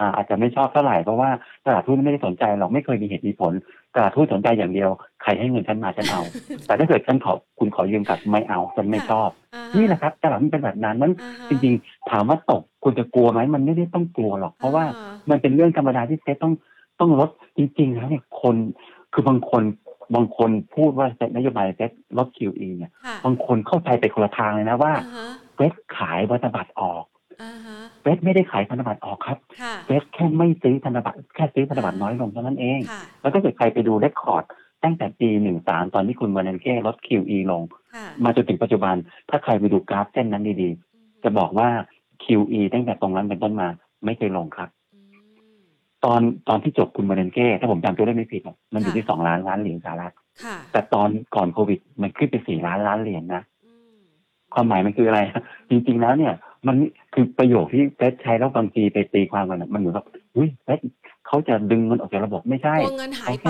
[0.00, 1.30] อ่าอาจจะไม่ชอบเท่าไหร่เพราะว่า
[1.66, 3.52] ตลาดหุ้นไม่ได้สนใจหรอกไม่เคยมีเหตุมีผล
[3.94, 4.90] ตลาดหุ้นสนใจอย่างเดียว
[5.22, 6.22] ใครให้เงินฉันมาฉันเอา
[6.66, 16.54] แต่ถ้าเกิดฉันขอคุณขอยืมกลับไม่เอาฉันไม่ชอบ อ่าฮนี่แหละครับตลาดมันเป็นแบบนั้นมันอ่าฮะจริงๆถามว่าตกคุณจะกลัวไหมมันไม่ได้ต้องกลัวหรอก เพราะว่าอ่มันเป็นเรื่องธรรมดาที่เซตต้อง
[17.00, 18.56] ต้องลดจริงๆแล้วเนี่ยคน
[19.12, 19.62] คือบางคน
[20.14, 27.04] บางคนพูดว่าเซตนโยบายเซตลด QE เนี่ยค่ะบางคนเข้าใจไปคนละทางเลยนะว่าอ่าฮะเฟดขายพันธบัตรออก
[27.42, 34.44] อ่าฮะเฟดไม่ได้ขายพันธบัตรออกครับค่ะเฟดแค่ไม่ซื้อพันธบัตรแค่ซื้อพันธบัตรน้อยลงเท่านั้นเองค่ะแล้วถ้าเกิดใครไปดูเรคคอร์ด
[34.84, 35.28] ตั้งแต่ปี
[35.62, 37.62] 13 ตอนที่คุณเบอร์นันเก้ลด QE ลง
[37.94, 38.94] ค่ะมาจนถึงปัจจุบัน
[39.30, 41.68] ถ้าใครไปดูกราฟเส้นนั้นดีๆ จะบอกว่า
[42.24, 43.68] QE ตั้งแต่ตรงนั้นเป็นต้นมา
[44.04, 44.79] ไม่เคยลงครับอืม
[46.04, 53.98] ตอนตอนที่จบคุณเบอร์นันเก้ถ้าผมจำตัวเลขไม่ผิดอะมันอยู่ที่สองล้านล้านเหรียญสหรัฐค่ะแต่ตอนก่อนโควิด มันขึ้นไปสี่ล้านล้านเหรียญนะอืม
[54.54, 55.20] ความหมายมันคืออะไร
[55.70, 56.34] จริงๆแล้วเนี่ย
[56.66, 56.76] มัน
[57.14, 60.04] คือประโยคที่เฟดใช้แล้วบางทีไปตีความกันอะมันเหมือนกับ
[60.36, 60.80] อุ้ยเฟด
[61.26, 63.48] เขาจะดึงเงินออกจากระบบไม่ใช่กลัวเงินหายไป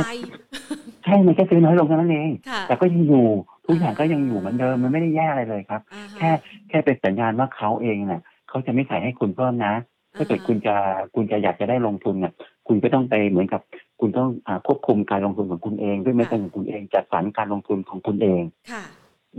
[1.05, 3.27] ใช่มันแค่ซื้อน้อยลงเท่านั้นเองค่ะแต่ก็ยังอยู่
[3.67, 6.31] ทุกอย่างก็ยังอยู่เหมือนเดิมมันไม่ได้แย่อะไรเลยครับอ่าฮะแค่
[6.69, 9.75] แค่เป็นสัญญาณว่าเขาเองเนี่ยเขาจะไม่ใส่ให้คุณเพิ่มนะ
[10.17, 10.75] ถ้าเกิดคุณจะ
[11.15, 12.33] คุณจะอยากจะได้ลงทุนเนี่ย
[12.69, 13.61] คุณก็ต้องไปเหมือนกับ
[14.01, 18.43] คุณต้องอาควบคุมการลงทุนของคุณเองด้วยเม็ดเงินของคุณเองจัดสรรการลงทุนของคุณเอง
[18.73, 18.85] ค่ะ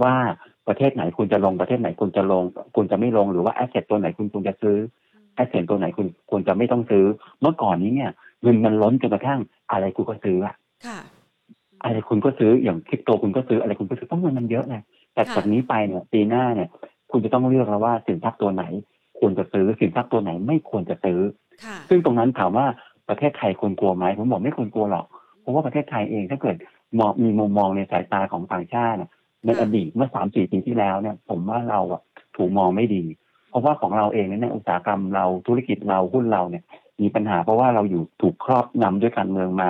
[0.03, 0.15] ว่า
[0.67, 2.43] ประเทศไหนคุณจะลงประเทศไหนคุณจะลง
[2.75, 4.77] คุณจะไม่ลงหรือว่า asset ตัวไหนคุณควรจะซื้อ
[5.35, 7.05] asset ตัวไหนคุณควรจะไม่ต้องซื้อ
[7.41, 9.39] เมื่อก่อนนี้เนี่ยเงินมันล้นจนกระทั่ง
[9.71, 10.55] อะไรคุณก็ซื้ออะ
[10.85, 10.99] ค่ะ
[11.83, 14.75] อะไรคุณก็ซื้ออย่างคริปโตคุณก็ซื้ออะไรคุณก็ซื้อต้องเงินมันเยอะไง
[15.13, 16.69] แต่ค่ะจากนี้ไปเนี่ยปีหน้าเนี่ย
[17.11, 18.63] คุณจะต้องเลือกแล้วว่าสินทรัพย์ตัวไหน
[19.21, 21.19] ควรจะซื้อสินทรัพย์ตัวไหนไม่ควรจะซื้อ
[21.63, 22.65] ค่ะซึ่งตรงนั้นถามว่า
[23.09, 25.05] ประเทศไทยควรกลัวไหมผมบอกไม่ควรกลัวหรอก
[25.41, 26.55] เพราะว่าประเทศไทยเองถ้าเกิด
[26.99, 29.09] มองมีมุมมองในสายตาของต่างชาติน่ะ
[29.45, 32.01] ในค่ะอดีตเมื่อสามสี่ปีที่แล้วเนี่ย ผมว่าเราอะ
[32.37, 33.03] ถูกมองไม่ดี
[33.49, 36.63] เพราะว่าของเราเองเนี่ยอุตสาหกรรมเราธุรกิจเราหุ้นเราเนี่ย
[37.01, 39.69] มีปัญหาเพราะว่าเราอยู่ถูกครอบงำด้วยการเมืองมา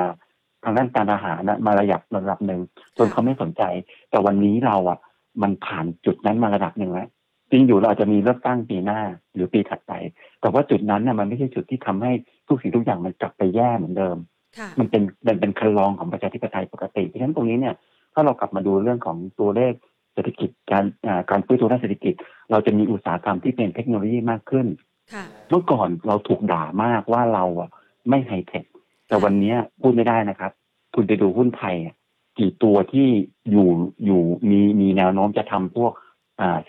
[0.63, 2.61] ทางด้านการอาหารนะมาระยับระดับหนึ่ง
[2.97, 3.63] จนเขาไม่สนใจ
[4.09, 4.97] แต่วันนี้เราอะ
[5.41, 7.07] มันผ่านจุดนั้นมาระดับหนึ่งแล้ว
[7.51, 8.99] จริงอยู่เราอาจจะมีเลือกตั้งปีหน้า
[9.33, 9.93] หรือปีถัดไป
[10.41, 12.11] แต่ว่าจุดนั้นน่ะมันไม่ใช่จุดที่ทำให้
[12.47, 14.17] ทุกสิ่งทุกอย่างมันกลับไปแย่เหมือนเดิม
[14.57, 17.75] ค่ะมันเป็นมันเป็นคันลองของประชาธิปไตยปกติเพราะฉะนั้นตรงนี้เนี่ย
[18.13, 19.73] ถ้าเรากลับมาดูเรื่องของตัวเลข
[20.13, 22.13] เศรษฐกิจการอ่าการฟื้นตัวด้านเศรษฐกิจ
[22.51, 24.67] เราจะมีอุตสาหกรรมที่เป็นเทคโนโลยีมากขึ้น
[25.13, 27.69] ค่ะเมื่อก่อนเราถูกด่ามากว่าเราอะ
[28.09, 28.65] ไม่ไฮเทค
[29.07, 30.51] แต่วันเนี้ยพูดไม่ได้นะครับ
[30.95, 31.95] คุณไปดูหุ้นไทยอะ
[32.39, 33.07] กี่ตัวที่
[33.51, 33.69] อยู่
[34.05, 36.10] อยู่มีมีแนวโน้มจะทำพวกอ่า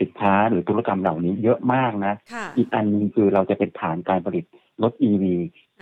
[0.00, 4.44] สินค้าหรือธุรกรรมเหล่านี้เยอะมากนะค่ะอีกอันหนึงคือเราจะเป็นฐานการผลิต
[4.82, 5.24] รถ EV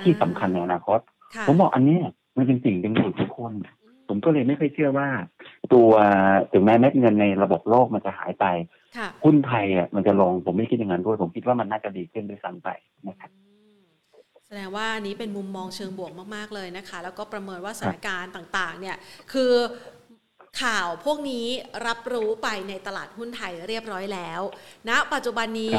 [0.02, 1.00] ที่สำคัญในอนาคต
[1.34, 2.04] ค่ะผมบอกอันเนี้ย
[2.36, 3.52] มันเป็นสิ่งดึงดูดทุกคน
[4.08, 5.08] ผมก็เลยไม่ค่อยเชื่อว่า
[5.72, 5.90] ตัว
[6.52, 8.46] ถึงแม้เม็ดเงินในระบบโลกมันจะหายไป
[8.96, 12.68] ค่ะหุ้นไทยอะมันจะลงผมไม่คิดอย่างนั้นด้วย ผมคิดว่ามันน่าจะดีขึ้นด้วยซ้ำไป
[13.08, 13.40] นะครับอื
[13.80, 13.82] ม
[14.46, 18.96] แสดงว่าอันนี้เป็นมุมมองเชิงบวกมาก ๆ เลยนะคะ แล้วก็ประเมินว่าสถานการณ์ต่าง ๆ เนี่ย
[19.32, 19.52] คือ
[20.62, 21.46] ข่าวพวกนี้
[21.86, 24.40] รับรู้ไปในตลาดหุ้นไทยเรียบร้อยแล้ว
[24.88, 25.78] ณนะปัจจุบันนี้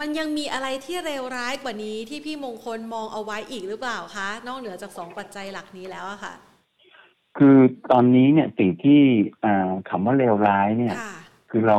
[0.00, 6.34] มันยังมีอะไรที่เลวร้ายกว่านี้ที่พี่มงคลมองเอาไว้อีกหรือเปล่าคะ นอกเหนือจากสองปัจจัยหลักนี้แล้วอะค่ะ
[7.38, 7.56] คือ
[7.92, 9.00] ตอนนี้เนี่ยสิ่งที่
[9.88, 10.94] คำว่าเลวร้ายเนี่ย
[11.50, 11.78] คือเรา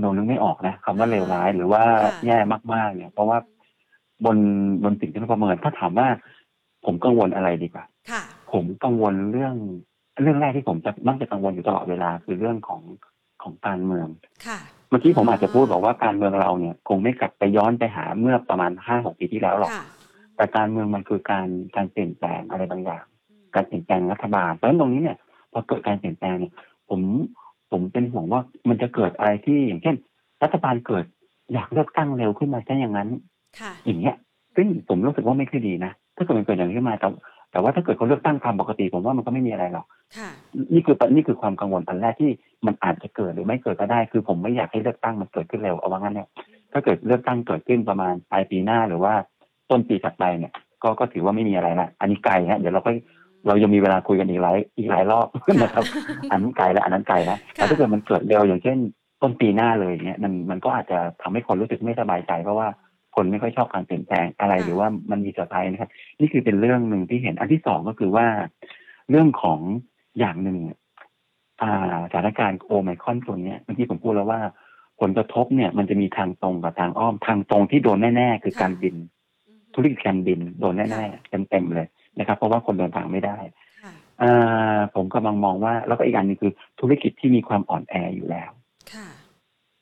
[0.00, 1.82] เรานึกไม่ออกนะคำว่าเลวร้ายหรือว่า
[2.26, 2.38] แย่
[2.72, 3.38] มากๆเนี่ย เพราะว่า
[4.24, 4.36] บน
[4.84, 6.08] บนสิ่งที่เราประเมินถ้าถามว่า
[6.84, 7.84] ผมกังวลอะไรดีกว่า
[8.52, 9.54] ผมกังวลเรื่อง
[10.20, 12.82] เรื่องแรกที่ผมจะมักจะกังวลอยู่ตลอดเวลาคือเรื่องของ
[13.42, 14.08] ของการเมือง
[14.46, 19.72] ค่ะเมื่อกี้ผมอาจจะพูดบอกว่าการเมืองเราเนี่ย คงไม่กลับไปย้อนไปหาเมื่อประมาณห้าหกปีที่แล้วหรอก
[20.36, 23.04] แต่การเมืองมันคือการการเปลี่ยนแปลงอะไรบางอย่าง
[23.54, 25.16] การเปลี่ยนแปลงรัฐบาลเพราะฉะนั้นตรงนี้เนี่ย
[25.52, 26.52] พอเกิดการเปลี่ยนแปลงเนี่ย
[26.88, 27.00] ผม
[27.70, 29.96] ผมเป็นห่วงว่ามันจะเกิดอะไรที่อย่างเช่น
[30.42, 31.04] รัฐบาลเกิด
[31.52, 33.08] อยากเลือกตั้งเร็วขึ้นมาแค่อย่างนั้น
[33.84, 34.16] อย่างเงี้ย
[34.56, 37.08] ซึ่งผมรู้สึกว่าไม่ค่อยดีนะถ้าเกิดมันเกิดอย่างนี้ขึ้นมาแต่
[37.52, 39.86] แต่ว่าถ้าเกิดเขาเลือกตั้งตามปกติผมว่ามันก็ไม่มีอะไรหรอก
[40.72, 42.30] นี่คือนี่คือความกังวลอันแรกที่
[42.66, 46.28] มันอาจจะเกิดหรือไม่เกิดก็ได้ คือผมไม่อยากให้เลือกตั้งมันเกิดขึ้นเร็วเอาว่างั้นเนี่ย
[46.72, 49.12] ถ้าเกิดเลือกตั้งเกิดขึ้นประมาณปลายปีหน้าหรือว่า
[49.70, 52.90] ต้นปีถัดไปเนี่ย ก็ก็ถือว่าไม่มีอะไรละอันนี้ไกลฮะเดี๋ยวเราก็
[53.46, 55.26] เรายังมีเวลาคุยกันอีกหลายอีกหลายรอบ
[55.62, 55.84] นะครับ
[56.30, 58.78] อันนั้นไกลแล้วอันนั้นไกลแล้วแต่ถ้าเกิดมันเกิดเร็วอย่างเช่น
[59.22, 62.68] ต้นปีหน้าเลยเนี่ยมันมันก็อาจจะทำให้คนรู้สึกไม่สบายใจเพราะว่า
[63.14, 68.26] คนไม่ค่อยชอบการเปลี่ยนแปลงอะไรหรือว่ามันมีเซอร์ไพรส์นะครับ นี่คือเป็นเรื่องหนึ่งที่เห็นอันที่สองก็คือว่า
[69.10, 69.58] เรื่องของ
[70.18, 70.58] อย่างหนึ่ง
[71.62, 74.40] อ่าสถานการณ์โอไมคอนตัวนี้เมื่อกี้ผมพูดแล้วว่า
[75.00, 78.94] ผลกระทบเนี่ย มันจะมีทางตรงกับทางอ้อมทางตรงที่โดนแน่ๆ คือการบิน
[79.74, 83.36] ธุรกิจการบินโดนแน่ๆเต็มๆเลยนะครับ เพราะว่าคนเดินทางไม่ได้
[84.22, 88.50] อ่าผมกำลังมองว่าแล้วก็อีกอันนึงคือธุรกิจที่มีความอ่อนแออยู่แล้ว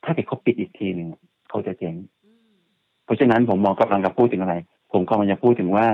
[0.03, 1.07] ถ้าเกิดเขาปิดอีกทีหนึ่ง
[1.49, 1.95] เขาจะเจ๊ง
[3.11, 4.55] ราะฉะนั้นผมมองกำลังจะพูดถึงอะไร
[4.93, 5.87] ผมกำลังจะพูดถึงว่า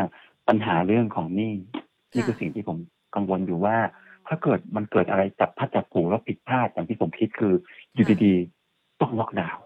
[0.48, 1.54] ปัญหาเรื่องของหนี้
[2.14, 2.78] นี่คือสิ่งที่ผม
[3.16, 3.78] กังวลอยู่ว่า
[4.28, 7.54] ถ้าเกิดมันเกิดอะไรจับพัดจับผูแล้วผิดพลาดอย่างที่ผมคิดคือ
[7.94, 9.62] อยู่ดีๆต้องล็อกดาวน์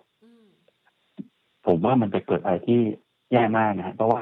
[1.65, 2.79] ผมว่ามันจะเกิดอะไรที่
[3.31, 4.21] แย่มากนะเพราะว่า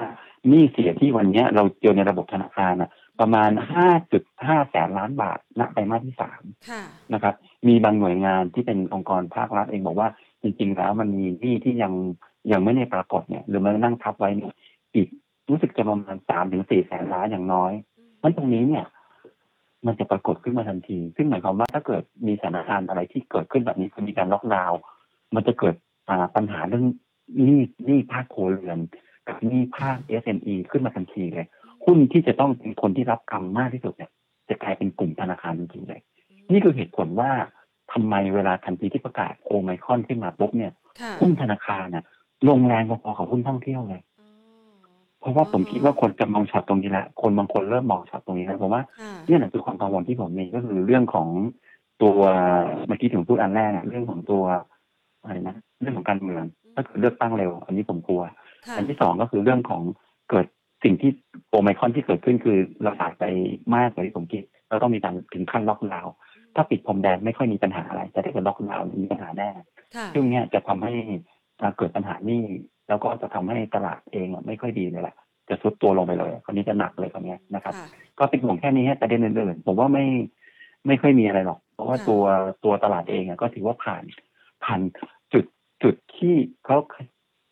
[0.52, 6.42] นี่เสียที่วันนี้เราเจอในระบบธนาคารนะประมาณห้าจุดห้าแสนล้านบาทณไตรมาสที่สาม
[7.14, 7.36] นะครับ
[7.68, 10.10] มีบางหน่วยงานที่เป็นองค์กรภาครัฐเองบอกว่า
[10.42, 11.94] จริงๆแล้วมันมีหนี้ที่ยัง
[12.52, 14.54] ยังไม่ได้ปรากฏเนี่ย หรือมันนั่งทับไว้เนี่ย
[14.96, 15.08] อีก
[15.50, 17.72] รู้สึกจะประมาณสามถึงสี่แสนล้านอย่างน้อย
[18.24, 18.86] มันตรงนี้เนี่ย
[19.86, 24.80] มันจะปรากฏขึ้นมาทันที ซึ่งหมายความว่าถ้าเกิดมีสถานการณ์อะไรที่เกิดขึ้นแบบนี้คือมีการล็อกดาวน์
[25.36, 25.76] มันจะเกิด
[26.36, 26.86] ปัญหาเรื่อง
[27.44, 28.80] หนี้หนี้ภาคโคเรือน
[29.28, 31.48] กับหนี้ภาค SME ขึ้นมาทันทีเลย
[31.86, 34.12] หุ้นที่จะต้องเป็นคนที่รับกรรมมากที่สุดเนี่ย
[34.50, 36.02] จะกลายเป็นกลุ่มธนาคารจริงๆเลย
[36.52, 37.32] นี่คือเหตุผลว่า
[37.94, 40.72] ทำไมเวลาทันทีที่ประกาศโอไมครอนขึ้นมาปุ๊บเนี่ย
[41.22, 42.04] หุ้นธนาคารเนี่ย
[42.50, 44.02] ลงแรงพอๆกับหุ้นท่องเที่ยวเลย
[45.20, 48.84] เพราะว่าผมคิดว่าคนจะมองช็อตตรงนี้แหละคนบางคนเริ่มมองช็อตตรงนี้แล้วผมว่า
[49.28, 51.28] เนี่ยคือความกังวลที่ผมมีก็คือเรื่องของ
[52.02, 52.20] ตัว
[52.88, 54.44] เมื่อกี้ถึงพูดอันแรกเรื่องของตัว
[55.22, 56.44] อะไรนะเรื่องของการเมือง
[56.76, 58.22] ถ้าเกิดเลือกตั้งเร็ว อันนี้ผมกลัว
[58.78, 59.82] อันที่สองก็คือเรื่องของ
[60.30, 60.46] เกิด
[60.84, 61.12] สิ่งที่
[61.50, 63.26] โอไมคอนที่เกิดขึ้นคือระบาดไป
[63.76, 66.14] มากกว่าที่ผมคิดเราต้องมีการถึงขั้นล็อกดาวน์
[66.56, 69.50] ถ้าปิดพรมแดนไม่ค่อยมีปัญหาอะไร แต่ถ้าเกิดล็อกดาวน์มีปัญหาแน่
[70.14, 70.94] ซึ่งเนี้ยจะทำให้
[71.78, 72.44] เกิดปัญหานี้
[72.90, 75.16] แล้วก็จะทำให้ตลาดเองไม่ค่อยดีเลยแหละ
[75.50, 77.74] จะซุดตัวลงไปเลยคนนี้จะหนักเลยคนนี้นะครับ
[78.20, 80.06] ก็เป็นห่วงแค่นี้แต่ประเด็นอื่นๆผมว่าไม่
[80.88, 82.24] ไม่ค่อยมีอะไรหรอก เพราะว่าตัว
[82.64, 84.04] ตัวตลาดเองก็ถือว่าผ่าน
[84.64, 84.82] ผ่าน
[85.34, 85.46] จุด
[85.84, 86.36] จุดที่
[86.66, 86.78] เขา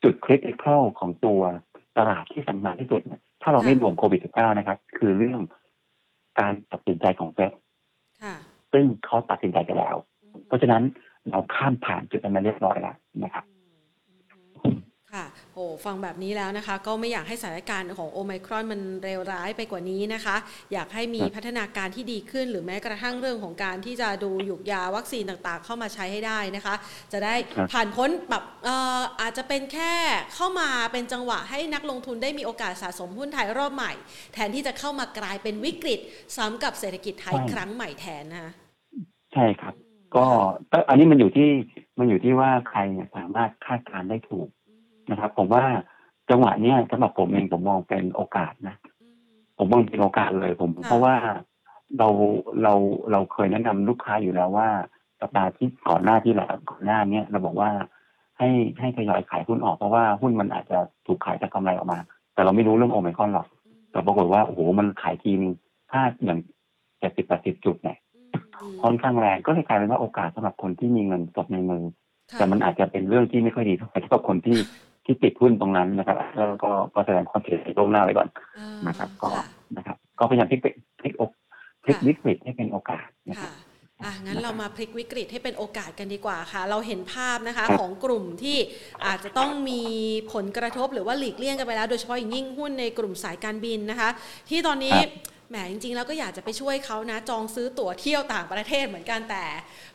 [0.04, 1.40] จุดคลิกเข้าของตัว
[1.98, 3.02] ตลาดที่สำคัญที่สุด
[3.42, 5.40] ถ้าเราไม่รวมโควิด -19 นะครับ คือเรื่อง
[6.40, 7.52] การตัดสินใจของเฟด
[8.72, 9.96] ซึ่งเขาตัดสินใจไปแล้ว
[10.48, 10.84] เพราะฉะนั้น
[11.30, 13.44] เราข้ามผ่านจุดนั้นมาเรียบร้อยแล้วนะครับ
[15.58, 20.36] โอ้ฟังแบบนี้แล้วนะคะ ก็ไม่อยากให้สถานการณ์ของโอไมครอนมันเร็วร้ายไปกว่านี้นะคะ
[20.74, 26.76] อยากให้มีพัฒนาการที่ดีขึ้น หรือแม้กระทั่งเรื่องของการที่จะดูหยุกยาวัคซีนต่างๆ เข้ามาใช้ให้ได้นะคะ
[27.14, 27.36] จะได้
[27.72, 28.44] ผ่านพ้นแบบ
[29.22, 29.94] อาจจะเป็นแค่
[30.36, 33.94] เข้ามาเป็นจังหวะให้นักลงทุนได้มีโอกาสสะสมหุ้นไทยรอบใหม่
[34.34, 36.00] แทนที่จะเข้ามากลายเป็นวิกฤต
[36.38, 38.52] ซ้ำกับเศรษฐกิจไทยครั้งใหม่แทนนะคะ
[39.34, 39.74] ใช่ครับ
[40.16, 40.26] ก็
[40.90, 41.50] อันนี้มันอยู่ที่
[42.00, 42.80] มันอยู่ที่ว่าใคร
[43.16, 44.48] สามารถคาดการได้ถูก
[45.12, 45.64] นะครับ ผมว่า
[46.30, 48.76] จังหวะเนี้ยสำหรับผมเองผมมองเป็นโอกาสนะ
[49.58, 51.16] ผมมองเป็นโอกาสเลยผม เพราะว่า
[51.98, 52.08] เรา
[52.64, 52.74] เรา
[53.12, 54.68] เราเคยแนะนำลูกค้าอยู่แล้วว่า
[55.22, 57.70] สัปดาห์ที่ก่อนหน้าที่แล้วก่อนหน้าเนี้ยเราบอกว่า
[58.38, 62.00] ให้ให้ทยอยขายหุ้นออกเพราะว่าหุ้นมันอาจจะถูกขายแต่กำไรออกมา
[62.34, 63.48] แต่เราไม่รู้เรื่องโอไมคอนหรอก
[63.92, 65.40] แต่ปรากฏว่าโอ้โหมันขายทีม
[65.92, 66.40] ถ้าอย่าง
[67.00, 67.98] เจ็ดสิบแปดสิบจุดเนี่ย
[68.84, 71.84] ค่อนข้างแรงก็เลยกลายเป็นว่าโอกาสสำหรับคนที่มีเงินสดในมือ
[72.34, 74.58] แต่มันอาจจะเป็นเรื่องที่ไม่ค่อยดีเท่าไหร่สำหรับคนที่
[75.08, 79.46] ที่ติดหุ้นตรงนั้นนะครับแล้วก็ก็แสดงความเสียใจล่วงหน้าไว้ก่อนอ่านะครับก็ค่ะ
[79.78, 80.60] นะครับ ก็พยายามพลิก
[81.00, 81.32] พลิกอก
[81.84, 83.54] พลิกวิกฤตให้เป็นโอกาสนะครัค่ะบ
[84.04, 88.58] อะงั้นเรามาพลิกวิกฤตให้เป็นโอกาสกันดีกว่าค่ะ เราเห็นภาพนะคะครับของกลุ่มที่
[89.06, 89.82] อาจจะต้องมี
[90.34, 94.10] ผลกระทบหรือว่าหลีกเลี่ยงกันไปแล้ว โดยเฉพาะอย่างยิ่งหุ้นในกลุ่มสายการบินนะคะ
[94.50, 95.10] ที่ตอนนี้ครับ
[95.50, 99.44] แหมจริงๆแล้วก็อยากจะไปช่วยเขานะ จองซื้อตั๋วเที่ยวต่างประเทศเหมือนกันแต่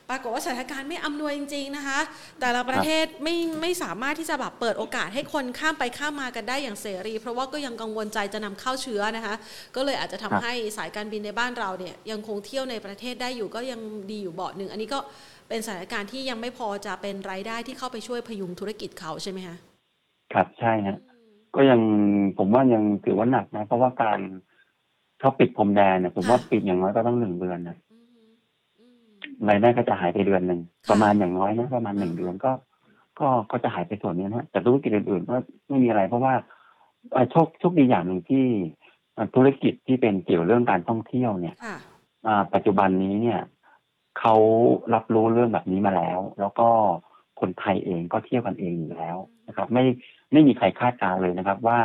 [0.08, 1.98] ปรากฏว่าสถานการณ์ไม่อำนวยจริง ๆนะคะ
[2.40, 9.34] แต่ละประเทศไม่ไม่สามารถที่จะแบบเปิดโอกาสให้คนข้ามไปข้ามมากันได้อย่างเสรี เพราะว่าก็ยังกังวลใจจะนำเข้าเชื้อนะคะ
[9.76, 14.98] ก็เลยอาจจะทำครับให้สายการบินในบ้านเราเนี่ยยังคงเที่ยวในประเทศได้อยู่ก็ยังดีอยู่เบาะหนึ่งอันนี้ก็
[15.48, 19.56] เป็นสถานการณ์ที่ยังไม่พอจะเป็นรายได้ที่เข้าไปช่วยพยุงธุรกิจเขาใช่ไหมคะ
[20.32, 20.98] ครับใช่ฮะ
[21.54, 21.80] ก็ยัง
[22.38, 24.20] ผมว่ายังถือว่าหนักนะ เพราะว่าการ
[25.22, 28.06] เขาปิดพรมแดนเนี่ยผมว่าค่ะปิดอย่างน้อยก็ต้องหนึ่งเดือนนะอืม
[28.80, 28.86] อื
[29.32, 32.52] มรายได้ก็จะหายไปเดือนหนึ่งค่ะประมาณอย่างน้อยนะประมาณหนึ่งเดือนก็
[33.20, 35.36] ก็ก็จะหายไปส่วนนี้นะฮะแต่ธุรกิจอื่นๆก็
[35.68, 36.34] ไม่มีอะไรเพราะว่า
[37.12, 38.44] เอ่อโชคโชคดีอย่างหนึ่งที่
[39.14, 41.76] เอ่อธุรกิจที่เป็นเกี่ยวเรื่องการท่องเที่ยวเนี่ยค่ะ
[42.26, 43.40] อ่าปัจจุบันนี้เนี่ย
[44.18, 44.34] เขา
[44.94, 46.68] รับรู้เรื่องแบบนี้มาแล้ว แล้วก็
[47.40, 49.16] คนไทยเองก็เที่ยวกันเองอยู่แล้ว
[49.48, 49.84] นะครับ ไม่
[50.32, 51.78] ไม่มีใครคาดการณ์เลยนะครับ ว่า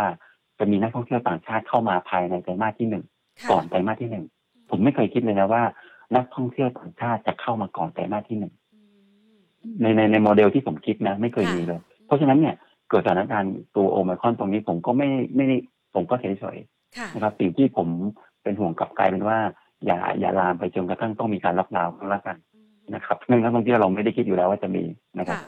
[0.60, 3.17] จะมีนักท่องเที่ยวต่างชาติเข้ามาภายในไตรมาสที่หนึ่งค่ะ
[3.52, 4.26] ก่อนไตรมาสที่หนึ่ง
[4.70, 5.64] ผมไม่เคยคิดเลยนะว่า
[6.16, 8.80] นักท่องเที่ยวต่างชาติจะเข้ามาก่อนไตรมาสที่หนึ่งอื
[9.38, 9.38] ม
[9.82, 12.56] ในในในโมเดลที่ผมคิดนะ ไม่เคยมีเลย เพราะฉะนั้นเนี่ย
[12.90, 15.58] เกิดสถานการณ์ตัวโอมครอนตรงนี้ผมก็ไม่ไม่ได้
[15.96, 17.88] ผมก็เฉยเฉยๆค่ะนะครับสิ่งที่ผม
[18.44, 19.38] เป็นห่วงกลับกลายเป็นว่า
[19.86, 22.38] อย่าอย่าลามไปจนกระทั่งต้องมีการล็อกดาวน์ก็แล้วกัน
[22.96, 24.84] นะครับเรื่องนักท่องเที่ยวเราไม่ได้คิดอยู่แล้วว่าจะมี
[25.20, 25.42] นะครับค่ะ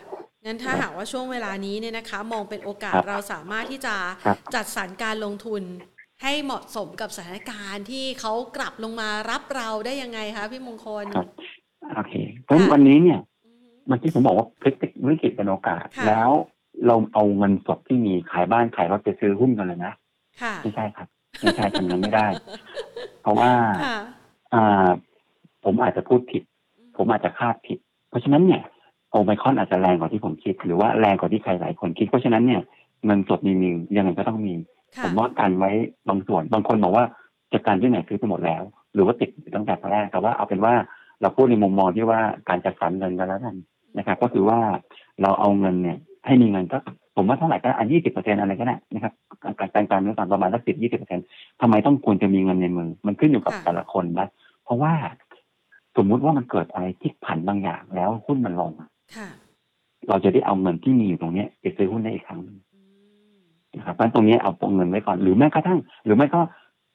[0.45, 5.63] งั้นถ้าหากว่าช่วงเวลานี้เนี่ยนะคะ มองเป็นโอกาสครับเราสามารถที่จะครับจัดสรรการลงทุน
[6.23, 11.27] ให้เหมาะสมกับสถานการณ์ที่เขากลับลงมารับเราได้ยังไงคะพี่มงคลครับ
[11.95, 14.75] โอเคเพราะฉะนั้นค่ะวันนี้เนี่ยอืมเมื่อกี้ผมบอกว่าพลิก
[15.07, 16.29] วิกฤตเป็นโอกาสค่ะแล้ว
[16.87, 19.93] เราเอาเงินสดที่มีขายบ้านขายรถไปซื้อหุ้นกันเลยนะ
[20.41, 21.07] ค่ะไม่ใช่ครับ
[21.39, 22.27] ไม่ใช่ทำนั้นไม่ได้
[23.21, 23.51] เพราะว่า
[23.83, 23.97] ค่ะ
[24.53, 24.87] อ่า
[25.63, 26.43] ผมอาจจะพูดผิด
[26.97, 27.77] ผมอาจจะคาดผิด
[28.09, 28.61] เพราะฉะนั้นเนี่ย
[29.11, 32.61] โอไมครอนอาจจะแรงกว่าที่ผมคิด หรือว่าแรงกว่าที่ใครหลายคนคิด เพราะฉะนั้นเนี่ย
[33.05, 35.71] เงินสดมีมียังไงก็ต้องมีค่ะ ผมว่ากันไว้
[36.09, 37.05] บางส่วน บางคนบอกว่า
[37.53, 40.73] จะการที่ไหนซื้อไปหมดแล้ว หรือว่าติดตั้งแต่ตอนแรกแต่ว่าเอาเป็นว่า
[41.21, 43.55] เราพูดในมุมมองที่ว่าการจัดสรรเงินกันแล้วกัน
[43.97, 44.59] นะครับ ก็คือว่า
[45.21, 46.77] เราเอาเงินเนี่ย ให้มีเงินก็
[47.15, 49.13] ผมว่าเท่าไหร่ก็อันยี่สิบเปอร์เซ็นอะไรก็ได้นะครับ
[49.59, 51.19] การการการเงินต่างประมาณสักสิบยี่สิบเปอร์เซ็น
[51.61, 54.27] ทำไมต้องควรจะมีเงินในมือมันขึ้นอยู่กับค่ะแต่ละคนนะ
[54.63, 54.93] เพราะว่า
[55.97, 59.29] สมมุติว่ามันเกิดอะไรที่ผันบางอย่างแล้วหุ้นมันลงอะค่ะ
[60.09, 62.47] เราจะได้เอาเงินที่มีอยู่ตรงเนี้ยไปซื้อหุ้นได้อีกครั้งห
[63.79, 66.41] นึ่งอืมนะครับเพราะฉะนั้นตรงนี้เอาเงินไว้ก่อนหรือแม้กระทั่ง หรือไม่ก็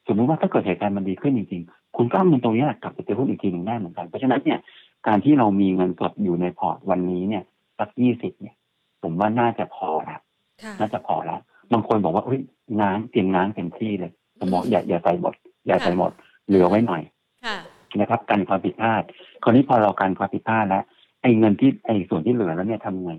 [0.09, 4.59] สมมติว่าถ้าเกิดเหตุการณ์มันดีขึ้นจริงๆ คุณก็เอาเงินตรงนี้กลับไปซื้อหุ้นอีกทีหนึ่งได้เหมือนกันเพราะฉะนั้นเนี่ย
[5.07, 7.43] การที่เรามีเงินสดอยู่ในพอร์ตวันนี้เนี่ย
[7.79, 8.55] สักยี่สิบเนี่ย
[9.03, 10.21] ผมว่าน่าจะพอแล้ว
[10.63, 11.41] ค่ะน่าจะพอแล้ว
[11.73, 12.41] บางคนบอกว่าเฮ้ย
[12.81, 15.35] ง้างเตรียมง้างเต็มที่เลยผมบอกอย่าอย่าใส่หมด
[15.67, 16.11] อย่าใส่หมด
[16.49, 17.03] เหลือไว้หน่อย
[17.45, 17.57] ค่ะ
[18.01, 19.03] นะครับกันความผิดพลาด
[19.43, 20.85] คราวนี้พอเรากันความผิดพลาดแล้ว
[21.23, 23.13] ไอ้เงินที่ไอ้ส่วนที่เหลือแล้วเนี่ยทำไง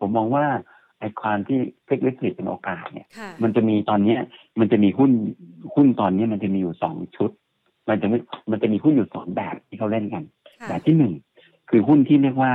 [0.00, 0.44] ผมมองว่า
[1.00, 4.20] ไอ้ความที่พลิกวิกฤตเป็นโอกาสเนี่ยค่ะมันจะมีตอนเนี้ย
[4.60, 5.10] มันจะมีหุ้น
[5.74, 7.30] หุ้นตอนเนี้ยมันจะมีอยู่สองชุด
[7.88, 8.18] มันจะไม่
[8.50, 10.22] มันจะมีหุ้นอยู่สองแบบที่เขาเล่นกัน
[10.60, 11.12] ค่ะแบบที่หนึ่ง
[11.70, 12.52] คือหุ้นที่เรียกว่า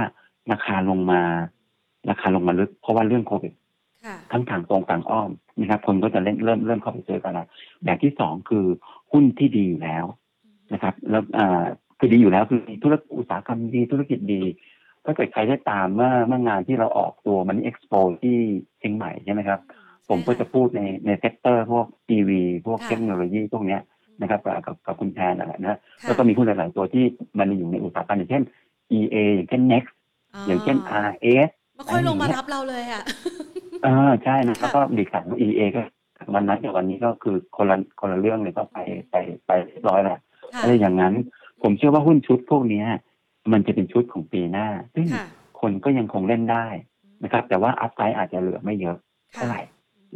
[0.52, 1.22] ราคาลงมา
[2.10, 3.54] ราคาลงมาลึก เพราะว่าเรื่องโควิด
[4.06, 7.48] ค่ะทั้งทางตรงทางอ้อมนะครับ คนก็จะเล่นเริ่มเริ่มเข้าไปซื้อกันแล้ว
[7.84, 8.66] แบบที่สองคือ
[9.12, 10.06] หุ้นที่ดีอยู่แล้ว
[10.74, 11.64] นะครับ แล้วอ่า
[12.00, 14.42] คือดีอยู่แล้วคือธุรกิจอุตสาหกรรมดีธุรกิจดี
[15.06, 18.38] ถ้าเกิดใครได้ตามเมื่อเมื่องานที่เราออกตัว Money Expo ที่
[18.80, 19.60] เชียงใหม่ใช่ไหมครับ
[20.10, 21.86] ผมก็จะพูดในใน sector พวก
[22.16, 22.32] EV
[22.66, 23.82] พวกค่ะเทคโนโลยีพวกเนี้ย
[24.22, 27.04] นะครับกับกับกับคุณแทนนั่นแหละนะค่ะแล้วก็มีหุ้นหลาย ๆ ตัวที่
[27.40, 28.44] มันอยู่ในอุตสาหกรรมอย่างเช่น
[29.00, 29.92] EA อย่างเช่น NEX
[30.48, 33.04] อย่างเช่น RS ไม่ค่อยลงมารับเราเลยอะ
[33.84, 35.82] เออใช่นะค่ะแล้วก็ดีขัน EA ก็
[36.36, 38.78] วันนั้นกับวันนี้ก็คือคนละคนละเรื่องเลยก็ไป
[39.10, 40.20] ไปไปเรียบร้อยแล้ว
[40.54, 41.14] ค่ะอะไรอย่างนั้น
[41.62, 42.86] ผมเชื่อว่าหุ้นชุดพวกเนี้ย
[43.52, 45.26] มันจะเป็นชุดของปีหน้า ซึ่งค่ะ
[45.62, 46.66] คนก็ยังคงเล่นได้
[47.24, 48.98] นะครับ แต่ว่าอัพไซด์อาจจะเหลือไม่เยอะ
[49.36, 49.62] ค่ะเท่าไหร่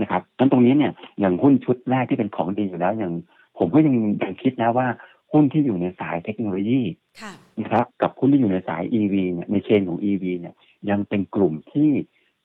[0.01, 3.13] นะครับนั้นตรงนี้เนี่ยอย่างหุ้นชุดแรกที่เป็นของดีอยู่แล้วอย่าง
[3.57, 4.87] ผมก็ยังยังคิดนะว่า
[5.31, 6.81] หุ้นที่อยู่ในสายเทคโนโลยี
[7.21, 10.55] ค่ะนะครับกับหุ้นที่อยู่ในสาย EV เนี่ยในเชนของ EV เนี่ย
[10.89, 11.89] ยังเป็นกลุ่มที่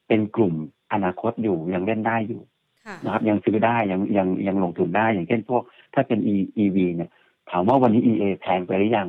[0.08, 0.54] เป็นกลุ่ม
[0.92, 2.42] อนาคตอยู่ยังเล่นได้อยู่
[2.86, 5.62] ค่ะนะครับยังซื้อได้ยังยังยังลงทุนได้อย่างเช่นพวก
[5.94, 7.10] ถ้าเป็น E EV เนี่ย
[7.50, 9.08] ถามว่าวันนี้ EA แพงไปหรือยัง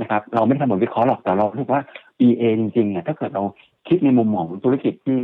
[0.00, 1.80] นะครับ เราไม่ได้ทำบทวิเคราะห์หรอกแต่เราคิดว่า
[2.26, 3.42] EA จริงๆเนี่ยถ้าเกิดเรา
[3.88, 5.18] คิดในมุมมองของธุรกิจที่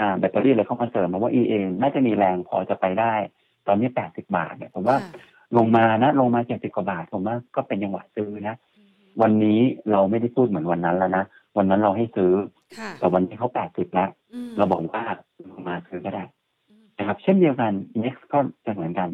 [0.00, 3.14] อ่าแบตเตอรี่อะไรเข้ามาเสริมมาว่า EA น่าจะมีแรงพอจะไปได้
[3.66, 5.12] ตอนนี้ 80 บาทเนี่ยผมว่าค่ะ
[5.56, 8.56] ลงมานะ ลงมา 70 กว่าบาทผมว่าก็เป็นจังหวะซื้อนะ
[9.22, 9.60] วันนี้
[9.92, 11.24] เราไม่ได้พูดเหมือนวันนั้นแล้วนะ
[11.56, 12.32] วันนั้นเราให้ซื้อ
[12.78, 15.04] ค่ะแต่วันนี้เขาแปดสิบแล้วอืมเราบอกว่า
[15.50, 16.24] ลงมาซื้อก็ได้
[16.70, 19.08] อืมนะครับ เช่นเดียวกัน NEX ก็จะเหมือนกัน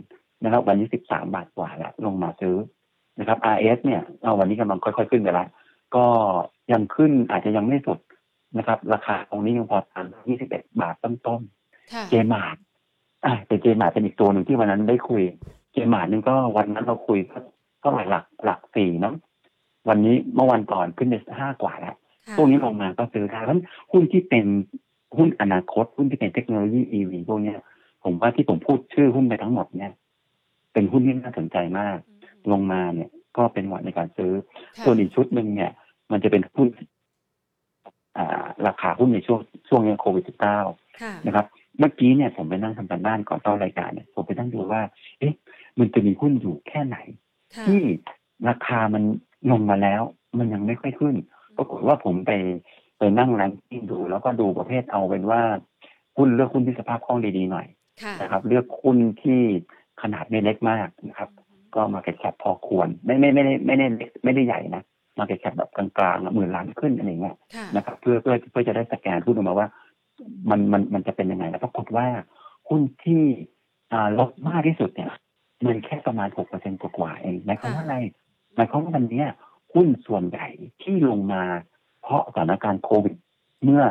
[0.44, 2.54] นะครับวันนี้สิบสามบาทกว่าแล้วลงมาซื้อ
[3.20, 5.48] นะครับ RS เนี่ยเอาวันนี้กำลังค่อยๆขึ้นไปแล้ว
[5.96, 6.04] ก็
[6.72, 7.98] ยังขึ้นอาจจะยังไม่สุด
[8.58, 12.56] นะครับ ราคาตรงนี้ยังพอทานยี่สิบเอ็ดบาทต้นๆค่ะเจมาร์ท
[13.24, 15.22] อ่าแต่เจมาร์ทเป็นอีกตัวหนึ่งที่วันนั้นได้คุย
[15.72, 17.38] เจมาร์ทนึงก็วันนั้นเราคุยก็
[17.84, 19.14] ก็หลักหลักหลักสี่เนอะ
[19.88, 21.94] วันนี้เมื่อวันก่อนขึ้นไปห้ากว่าแล้ว
[22.26, 24.46] ค่ะพวกนี้ลงมาก็ซื้อได้เพราะฉะนั้นหุ้นที่เป็น
[25.16, 27.58] หุ้นอนาคตหุ้นที่เป็นเทคโนโลยี EV พวกเนี้ย
[28.04, 29.92] ผมว่าที่ผมพูดชื่อหุ้นไปทั้งหมดเนี่ย
[30.72, 31.96] เป็นหุ้นที่น่าสนใจมาก
[32.52, 34.32] ลงมาเนี่ย ก็เป็นหวัดในการซื้อ
[34.76, 35.70] ค่ะส่วนอีกชุดหนึ่งเนี่ย
[36.10, 36.68] มันจะเป็นหุ้น
[38.16, 41.46] อ่าราคาหุ้นในช่วงช่วงนี้โควิด -19 ค่ะนะครับ
[41.78, 44.82] เมื่อกี้เนี่ยผมไปนั่งทำการบ้านก่อนต้อนรายการเนี่ยผมไปนั่งดูว่า
[45.18, 45.34] เอ๊ะ
[45.78, 46.96] มันจะมีหุ้นอยู่แค่ไหน
[47.54, 47.80] ค่ะที่
[48.48, 49.02] ราคามัน
[49.50, 50.02] ลงมาแล้ว
[50.38, 51.16] มันยังไม่ค่อยขึ้น
[51.56, 52.32] ปรากฏว่าผมไป
[52.98, 55.40] ไปนั่ง ranking ดู แล้วก็ดูประเภทเอาเป็นว่า
[56.16, 57.66] หุ้นเลือกหุ้นที่สภาพคล่องดีๆหน่อย
[58.02, 59.40] ค่ะนะครับ เลือกหุ้นที่
[60.02, 61.28] ขนาดไม่เล็กมากนะครับ
[61.74, 64.82] ก็ market cap พอควร ไม่ไม่ไม่ได้ไม่ได้เล็กไม่ได้ใหญ่นะ
[65.18, 69.68] market cap แบบกลางๆอะหมื่นล้านขึ้นอะไรอย่างเงี้ยค่ะนะครับเพื่อเพื่อเพื่อจะได้สแกนหุ้นออกมาว่า
[70.50, 72.06] มันมันมันจะเป็นยังไงแล้วปรากฏว่า
[72.68, 73.22] หุ้นที่
[73.92, 75.12] อ่าลดมากที่สุดเนี่ย
[75.66, 77.96] มันแค่ประมาณหกเปอร์เซ็นกว่าๆเองหมายความว่าอะไร
[78.56, 79.28] หมายความว่าวันเนี้ย
[79.74, 80.46] หุ้นส่วนใหญ่
[80.82, 81.42] ที่ลงมา
[82.02, 83.14] เพราะสถานการณ์โควิด
[83.64, 83.82] เมื่อ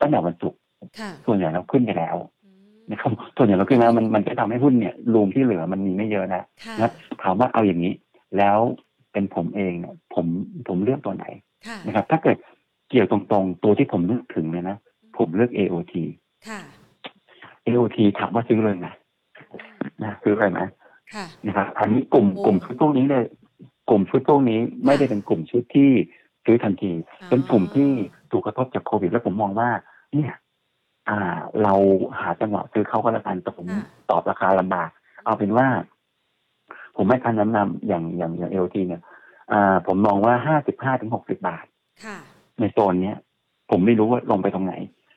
[0.00, 0.60] ตั้งแต่วันศุกร์
[0.98, 2.39] ค่ะส่วนใหญ่เราขึ้นไปแล้วอืม
[2.90, 6.90] นะครับส่วนใหญ่เราขึ้นแล้วมันมันก็ทำให้หุ้นเนี่ยรูมที่เหลือมันมีไม่เยอะนะค่ะนะ
[7.22, 7.92] ถามว่าเอาอย่างนี้
[8.38, 8.58] แล้ว
[9.12, 10.26] เป็นผมเองเนี่ยผม
[10.68, 11.26] ผมเลือกตัวไหน
[11.66, 12.36] ค่ะนะครับ ถ้าเกิด
[12.88, 14.76] เกี่ยวตรงๆ ตัวที่ผมนึกถึงเนี่ยนะ
[15.18, 15.94] ผมเลือก AOT
[16.48, 16.60] ค่ะ
[17.66, 18.94] AOT ถามว่าซื้อเลยนะ
[20.02, 20.60] นะซื้อเลยไหม
[21.14, 23.24] ค่ะนะครับอันนี้กลุ่มโอ้กลุ่มชุดพวกนี้เลย
[23.88, 25.90] กลุ่มชุดพวกนี้ไม่ได้เป็นกลุ่มชุดที่
[26.44, 27.90] ซื้อทันทีอ๋อเป็นกลุ่มที่
[28.30, 29.68] ถูกกระทบจากโควิด แล้วผมมองว่า
[30.14, 30.32] เนี่ย
[31.08, 31.18] อ่า
[31.62, 31.74] เรา
[32.20, 34.90] หาจังหวะซื้อเขาก็แล้วกันแต่ผมค่ะตอบราคาลำบาก
[35.24, 35.66] เอาเป็นว่า
[36.96, 39.02] ผมไม่ทันแนะนำอย่างอย่างอย่าง AOT เนี่ย
[39.52, 41.66] อ่าผมมองว่าห้าสิบห้าถึงหกสิบาท
[42.04, 42.18] ค่ะ
[42.60, 43.16] ในโซนเนี้ย
[43.70, 44.74] ผมไม่รู้ว่าลงไปตรงไหน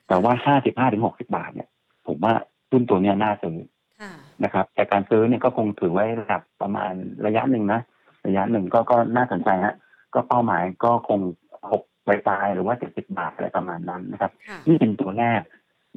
[0.08, 1.70] แต่ว่าห้าสิบห้าถึงหกสิบาทเนี่ย
[2.08, 2.34] ผมว่า
[2.72, 3.58] หุ้นตัวเนี้ยน่าซื้อ
[4.02, 4.12] ค่ะ
[4.44, 6.94] นะครับ แต่การซื้อเนี่ยก็คงถือไว้ระดับประมาณ
[7.26, 7.82] ระยะหนึ่งนะ
[8.28, 9.76] ระยะหนึ่งก็ก็น่าสนใจฮะ
[10.14, 11.20] ก็เป้าหมายก็คง
[11.72, 15.42] หกปลายๆหรือว่าเจ็ดสิบาทอะไรประมาณนั้นนะครับค่ะนี่เป็นตัวแรก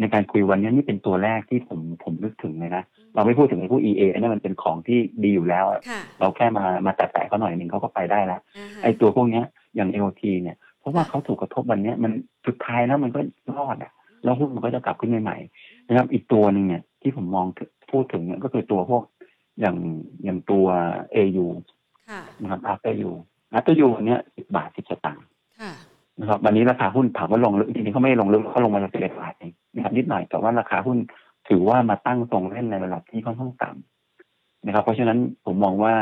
[0.00, 2.82] ในการคุยวันนี้นี่เป็นตัวแรกที่ผมผมนึกถึงเลยนะ
[3.14, 9.44] เราไม่พูดถึงไอ้ผู้ EA อันนั้นมันเป็นของที่ดีอยู่แล้วอะค่ะเราแค่มามาแตะๆเขาหน่อยหนึ่งเขาก็ไปได้แล้วอ่าฮะไอ้ตัวพวกเนี้ย
[9.76, 12.12] อย่าง LT เนี่ยเพราะว่าเขาถูกกระทบวันเนี้ยมัน
[12.46, 13.20] สุดท้ายแล้วมันก็
[13.56, 13.92] รอดอะ
[14.24, 19.02] แล้วหุ้นมันก็จะกลับขึ้นใหม่ๆนะครับอีกตัวหนึ่งเนี่ยที่ผมมองถึงพูดถึงเนี่ยก็คือตัวพวก
[19.60, 19.76] อย่าง
[20.24, 20.66] อย่างตัว
[21.16, 21.46] AU
[22.08, 23.10] ค่ะนะครับ After U
[23.56, 25.26] After U วันเนี้ยสิบบาทสิบสตางค์
[25.60, 25.72] ค่ะ
[26.20, 29.45] นะครับวันนี้ราคาหุ้นถามว่าลงลึกจริงๆเขาไม่ได้ลงลึกเขาลงมาสิบเอ็ดบาทเองนะ
[29.86, 30.98] ครับนิดหน่อยแต่ว่าราคาหุ้น
[31.48, 35.94] ถือว่ามาตั้งตรงเล่นในระดับที่ค่อนข้างต่ำนะครับ เพราะฉะนั้นผมมองว่า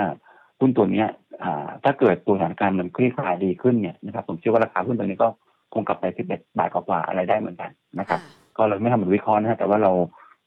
[0.60, 1.08] หุ้นตัวเนี้ย
[1.42, 5.28] อ่าถ้าเกิดตัวสถานการณ์มันคลี่คลายดีขึ้นเนี่ยนะครับผมเชื่อว่าราคาหุ้นตัวนี้ก็
[5.74, 7.70] คงกลับไปสิบเอ็ดบาทกว่าๆอะไรได้เหมือนกัน
[8.00, 8.20] นะครับ
[8.56, 9.92] ก็เราไม่ทำเหมือนวิเคราะห์นะฮะแต่ว่าเรา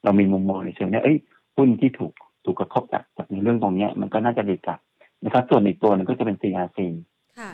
[0.04, 1.17] เรามีมุมมองในเชิงเนี้ยเอ้ย
[1.58, 2.13] หุ้นที่ถูก
[2.45, 4.80] ถูกกระทบจากจากในเรื่องตรงเนี้ยมันก็น่าจะดีกลับ
[5.26, 6.80] นะครับ ส่วนอีกตัวหนึงก็จะเป็น CRC
[7.39, 7.52] ค่ะ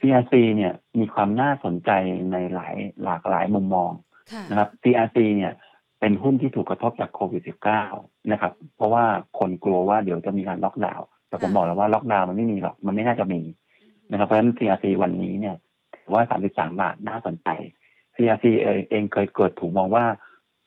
[0.00, 1.90] CRC เนี่ยมีความน่าสนใจ
[2.32, 4.11] ในหลายหลากหลายมุมมองค่ะ
[4.50, 5.52] นะครับ CRC เนี่ย
[6.00, 7.42] เป็นหุ้นที่ถูกกระทบจากโควิด
[7.86, 9.04] -19 นะครับ เพราะว่า
[9.38, 13.40] คนกลัวว่าเดี๋ยวจะมีการล็อกดาวน์แต่ผมบอกแล้วว่าล็อกดาวน์มันไม่มีหรอก มันไม่น่าจะมี
[14.10, 15.56] นะครับ เพราะฉะนั้น CRC วันนี้เนี่ย
[15.94, 17.48] ถือว่า 33 บาทน่าสนใจ
[18.14, 20.04] CRC เองเองเคยเกิดถูกมองว่า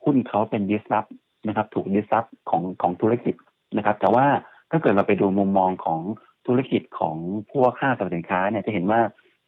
[0.04, 1.10] หุ้นเขาเป็น disrupt
[1.48, 3.36] นะครับ ถูก disrupt ของของธุรกิจ
[3.78, 4.26] นะครับ แต่ว่า
[4.72, 6.02] ถ้าเกิดเราไปดูมุมมองของ
[6.48, 7.18] ธุรกิจของ
[7.52, 9.00] พวกค่าสรรพสินค้าเนี่ยจะเห็นว่า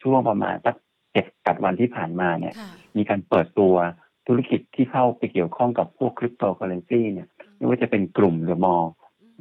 [0.04, 3.74] ช่วงประมาณสักเจ็ดกัดวันที่ผ่านมาเนี่ยค่ะมีการเปิดตัว
[4.28, 7.28] ธุรกิจที่เข้าไปเกี่ยวข้องกับพวกคริปโตเคอเรนซีเนี่ย
[7.58, 8.76] ไม่ว่าจะเป็นกลุ่มหรือมอ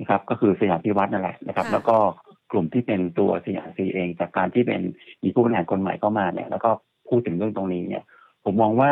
[0.01, 1.97] นะครับ ก็คือสยามพิวัฒน์นั่นแหละนะครับค่ะแล้วก็
[2.53, 4.83] กลุ่มที่เป็นตัวสยามซีเอง จากการที่เป็น
[5.23, 6.71] มีผู้บริหารคนใหม่เข้ามาเนี่ย แล้วก็
[7.09, 8.03] พูดถึงเรื่องตรงนี้เนี่ย
[8.45, 8.91] ผมมองว่า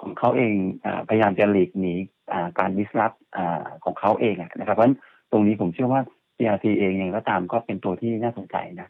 [0.00, 0.52] ของเขาเอง
[0.84, 1.94] อาพยายามจะหลีกหนี
[2.32, 3.12] อ่าการดิสรับ
[3.84, 4.96] ของเขาเองอะนะครับเพราะฉะนั้น
[5.32, 6.00] ตรงนี้ผมเชื่อว่า
[6.36, 8.88] CRT เองเองก็ตามก็เป็นตัวที่น่าสนใจนะ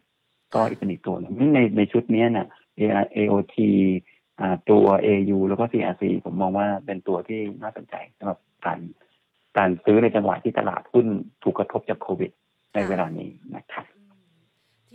[0.54, 2.48] ก็อีกเป็นอีกตัวหนึงในในชุดเนี้ยน่ะ
[3.16, 3.56] AOT
[4.40, 8.78] อ่าตัว AU แล้วก็ CRC ผมมองว่าเป็นตัวที่น่าสนใจสำหรับการ
[9.58, 11.06] การซื้อในจังหวะที่ตลาดหุ้น
[11.42, 12.30] ถูกกระทบจากโควิด
[12.74, 13.86] ในเวลานี้นะครับ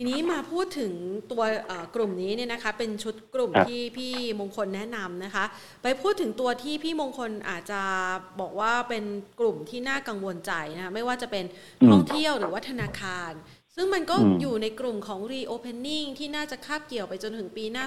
[0.00, 0.92] ทีนี้มาพูดถึง
[1.32, 5.44] ตัวเอ่อกลุ่มนี้เนี่ยนะคะ เป็นชุดกลุ่มครับที่พี่มงคลแนะนำนะคะ
[5.82, 7.82] ไปพูดถึงตัวที่พี่มงคลอาจจะ
[8.40, 9.04] บอกว่าเป็น
[9.40, 11.44] กลุ่มที่น่ากังวลใจนะคะไม่ว่าจะเป็น
[11.82, 13.32] อืมท่องเที่ยวหรือว่าธนาคาร
[13.80, 17.84] ซึ่งมันก็อืมอยู่ในกลุ่มของ reopening ที่น่าจะคาบเกี่ยวไปจนถึงปีหน้า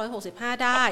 [0.00, 0.84] 2565 ได้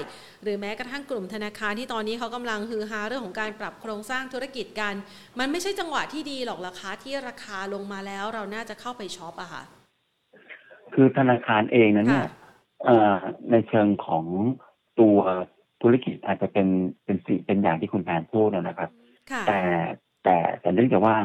[0.42, 4.94] หรือแม้กระทั่งกลุ่มธนาคารที่ตอนนี้เขากำลังฮือฮาเรื่องของการปรับโครงสร้างธุรกิจกัน
[5.38, 9.62] มันไม่ใช่จังหวะที่ดีหรอกราคาที่ราคาลงมาแล้วเราน่าจะเข้าไปช็อปอะค่ะ
[10.94, 12.32] คือธนาคารเองนั้นเนี่ยค่ะ
[12.84, 13.16] เอ่อ
[13.50, 14.24] ในเชิงของ
[15.00, 15.18] ตัว
[15.82, 16.68] ธุรกิจอาจจะเป็น
[17.04, 18.90] เป็นสิ่งเป็นอย่างที่คุณแพนพูดนะครับ
[19.30, 19.60] ค่ะแต่
[20.24, 21.16] แต่แต่เนื่องจากว่า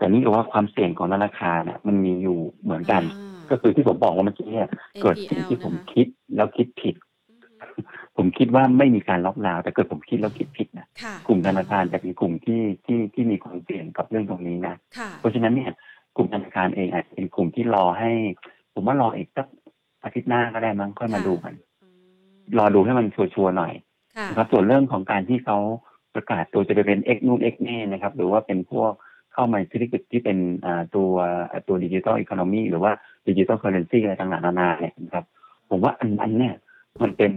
[0.00, 4.68] แต่เนื่องจากว่าความเสี่ยงของธนาคารเนี่ยมันมีอยู่เหมือนกันอ่าก็คือที่ผมบอกว่าเมื่อกี้เนี่ย
[5.02, 6.94] เกิดสิ่งที่ผมคิดแล้วคิดผิด
[8.16, 15.72] ผมคิดว่าไม่มีการล็อกดาวน์แต่เกิดผมคิดแล้วคิดผิดนะค่ะกลุ่มธนาคารจะเป็นกลุ่มที่ที่ที่มีความเสี่ยงกับเรื่องตรงนี้นะค่ะเพราะฉะนั้นเนี่ย
[16.16, 18.10] กลุ่มธนาคารเองอาจจะเป็นกลุ่มที่รอให้
[18.74, 19.46] ผมว่ารออีกสัก
[20.04, 21.88] อาทิตย์หน้าก็ได้มั้งค่อยมาค่ะดูกันอื
[22.40, 23.72] มรอดูให้มันชัวร์ๆหน่อย
[24.16, 25.58] ค่ะนะครับส่วนเรื่องของการที่เขา
[26.14, 28.92] ประกาศตัวจะไปเป็น X นู่น X นี่นะครับ หรือว่าเป็นพวก
[29.40, 31.10] เข้ามาธุรกิจที่เป็นอ่าตัว
[31.68, 32.92] ตัว digital economy หรือว่า
[33.28, 35.24] digital currency อะไรต่างๆนานาเนี่ยนะครับ
[35.70, 36.54] ผมว่าอันนั้นเนี่ย
[37.02, 37.32] มันเป็น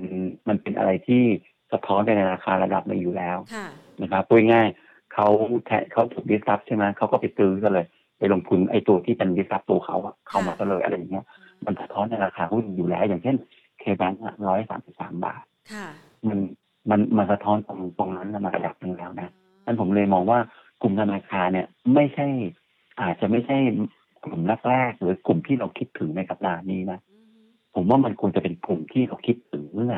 [0.48, 1.24] มันเป็นอะไรที่
[1.72, 3.68] สะท้อนในราคาระดับหนึ่งอยู่แล้วค่ะ
[4.02, 5.28] นะครับพูดง่ายๆเขา
[5.66, 7.86] แทะเขาถูก disrupt ใช่ไหมเขาก็ไปซื้อก็เลย
[8.18, 11.26] ไปลงทุนไอ้ตัวที่เป็น disrupt ตัวเขาอะเข้ามาก็เลยอะไรอย่างเงี้ย
[11.66, 13.36] มันสะท้อนในราคาหุ้นอยู่แล้ว อย่างเช่น
[13.80, 15.44] เคแบงค์ร้อยสามสิบสามบาท
[15.74, 15.88] ค่ะ
[16.28, 16.40] มัน
[16.90, 19.32] มันมันสะท้อนตรงตรงนั้นมาระดับหนึ่งแล้วนะ
[19.66, 20.40] นั้นผมเลยมองว่า
[20.84, 22.28] กลุ่มธนาคารเนี่ยไม่ใช่
[23.02, 23.58] อาจจะไม่ใช่
[24.24, 29.94] กลุ่มแรกๆหรือกลุ่มที่เราคิดถึงในสัปดาห์นี้นะอืมผมว่ามันควรจะเป็นกลุ่มที่เราคิดถึงเมื่อ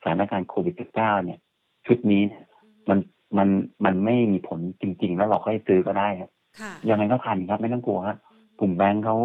[0.00, 1.38] สถานการณ์โควิด -19 เนี่ย
[1.86, 2.44] ชุดนี้เนี่ย
[2.88, 2.98] มัน
[3.38, 3.48] มัน
[3.84, 8.18] มันไม่มีผลจริง ๆ แล้วเราค่อยซื้อก็ได้ครับค่ะยังไงก็ทันครับไม่ต้องกลัวครับ
[8.60, 9.16] กลุ่มแบงค์เขา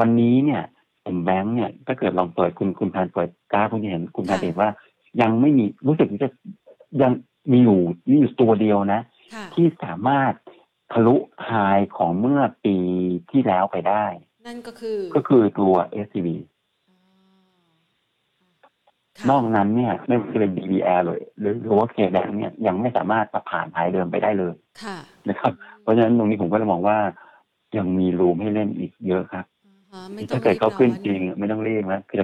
[0.00, 0.62] วันนี้เนี่ย
[1.06, 4.70] กลุ่มแบงค์เนี่ยถ้าเกิดลองเปิดคุณคุณทานเปิดกราฟคุณจะเห็นคุณทานค่ะจะเห็นว่า
[5.20, 6.30] ยังไม่มีรู้สึกจะ
[7.02, 7.12] ยัง
[7.52, 7.78] มีอยู่
[8.10, 9.17] มีอยู่ตัวเดียวนะค่ะ
[9.58, 10.32] ที่สามารถ
[10.92, 11.52] ทะลุ high
[11.96, 12.76] ของเมื่อปี
[13.30, 14.04] ที่แล้วไปได้
[14.46, 16.28] นั่นก็คือ ก็คือตัว SCB
[19.18, 24.96] ค่ะนอกนั้นเนี่ยไม่ว่าจะเป็น BBL เลยหรือหรือว่า KBank เนี่ยยังไม่สามารถมาผ่าน high เดิมไปได้เลยค่ะ
[25.28, 25.52] นะครับ
[25.82, 26.98] เพราะฉะนั้นตรงนี้ผมก็เลยมองว่า
[27.76, 29.44] ยังมีรูมให้เล่นอีกเยอะครับ
[29.92, 32.18] อ่าไม่ต้อถ้างเกิดเขาขึ้นบร้อจริง ไม่ต้องรีบนะคือ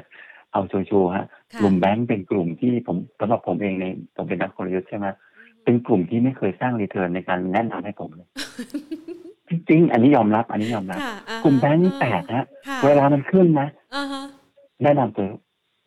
[0.52, 3.84] เอาชัวร์ๆฮะค่ะกลุ่มแบงก์เป็นกลุ่มที่ผมสำหรับผมเองใน
[4.16, 5.06] ผมเป็นนักกลยุทธ์ใช่ไหม
[5.64, 8.28] เป็นกลุ่มที่ไม่เคยสร้างรีเทิร์นในการแนะนำให้ผมเลย
[9.48, 14.22] จริงๆอันนี้ยอมรับ อันนี้ยอมรับค่ะอ่าฮะกลุ่มแบงก์นี่แปลกนะค่ะเวลามันขึ้นนะอ่าฮะ
[14.82, 15.30] แนะนำซื้อ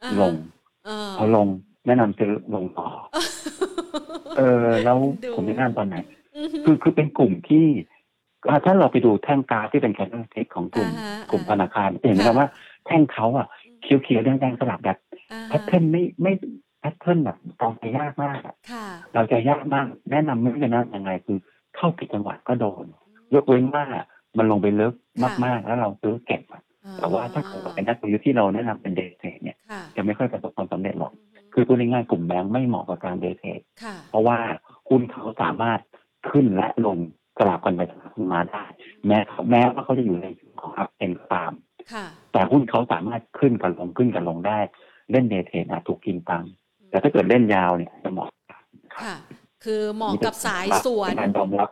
[0.04, 0.34] อ่าลฮะง
[0.86, 1.48] เออพอลง
[1.88, 2.88] แนะนำซื้อลงต่อ
[4.38, 5.96] เออ แล้วดูผมจะแนะนำตอนไหน
[6.38, 7.66] อือฮึคือคือเป็นกลุ่มที่
[8.50, 12.48] อ่าถ้าเราไปดูแท่งกราฟที่เป็น candlestick ของกลุ่มอ่าฮะกลุ่มธนาคารจะเห็นไหมครับค่ะว่า
[12.86, 13.48] แท่งเขาอะ
[13.82, 14.98] เขียวๆแดงๆสลับแบบ
[15.32, 21.38] อ่า pattern ไม่ไม่ pattern แบบตองไปยากมากอะค่ะเราจะยากมากแนะนำไม่รู้จะแนะนำยังไงคือ
[21.76, 22.86] เข้าผิดจังหวะก็โดน
[23.34, 23.86] ยกเว้นว่า
[24.38, 24.94] มันลงไปลึก
[25.46, 26.62] มากๆ แล้วเราซื้อเก็บอะ
[26.98, 31.14] แต่ว่าถ้าเกิดเป็นนักลงทุนที่เราแนะนำเป็น day trade เนี่ยค่ะจะไม่ค่อยประสบความสำเร็จหรอก
[31.54, 34.38] คือพูดง่ายๆกลุ่มแบงค์ไม่เหมาะกับการ day trade ค่ะเพราะว่า
[34.90, 35.80] หุ้นเขาสามารถ
[36.30, 36.98] ขึ้นและลง
[37.38, 38.64] สลับกันไปสลับกันมาได้
[39.08, 39.18] แม้
[39.50, 41.54] แม้ว่าเขาจะอยู่ในช่วงของ uptrend ตาม
[41.94, 44.60] ค่ะแต่หุ้นเขาสามารถขึ้นกับลงขึ้นกับลงได้
[45.12, 46.52] เล่น day trade อาจถูกกินตังค์
[46.90, 48.28] แต่ถ้าเกิดเล่นยาวเนี่ยจะเหมาะ
[48.98, 49.16] ค่ะ
[49.66, 51.70] คือเหมาะกับสายสวนเป็นการยอมรับ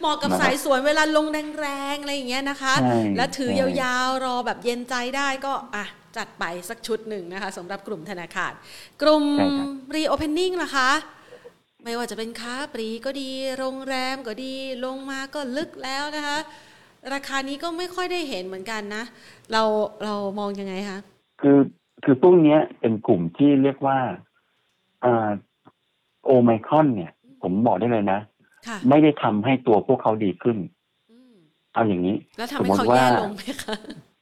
[0.00, 1.26] เหมาะกับสายสวนเวลาลง
[1.60, 5.84] แรงๆอะไรอย่างเงี้ยนะคะใช่แล้วถือใช่ยาวๆรอแบบเย็นใจได้ก็อะ
[6.16, 8.52] จัดไปสักชุดหนึ่งนะคะสำหรับกลุ่มธนาคาร
[9.02, 10.90] กลุ่มใช่ครับ reopening ล่ะคะ
[11.84, 14.54] ไม่ว่าจะเป็นค้าปลีก็ดี โรงแรมก็ดี
[14.84, 16.38] ลงมาก็ลึกแล้วนะคะ
[17.12, 19.04] ราคานี้ก็ไม่ค่อยได้เห็นเหมือนกันนะ
[19.52, 19.62] เรา
[20.04, 20.98] เรามองยังไงคะ
[21.42, 21.58] คือ
[22.04, 23.98] คือพวกเนี้ยเป็นกลุ่มที่เรียกว่า
[25.04, 25.30] อ่า
[26.24, 28.20] โอไมครอนเนี่ย ผมบอกได้เลยนะ
[28.66, 30.56] ค่ะไม่ได้ทำให้ตัวพวกเขาดีขึ้น
[31.10, 31.34] อืม
[31.72, 33.74] เอาอย่างนี้ แล้วทำให้เขาสมมุติว่าแย่ลงไหมคะ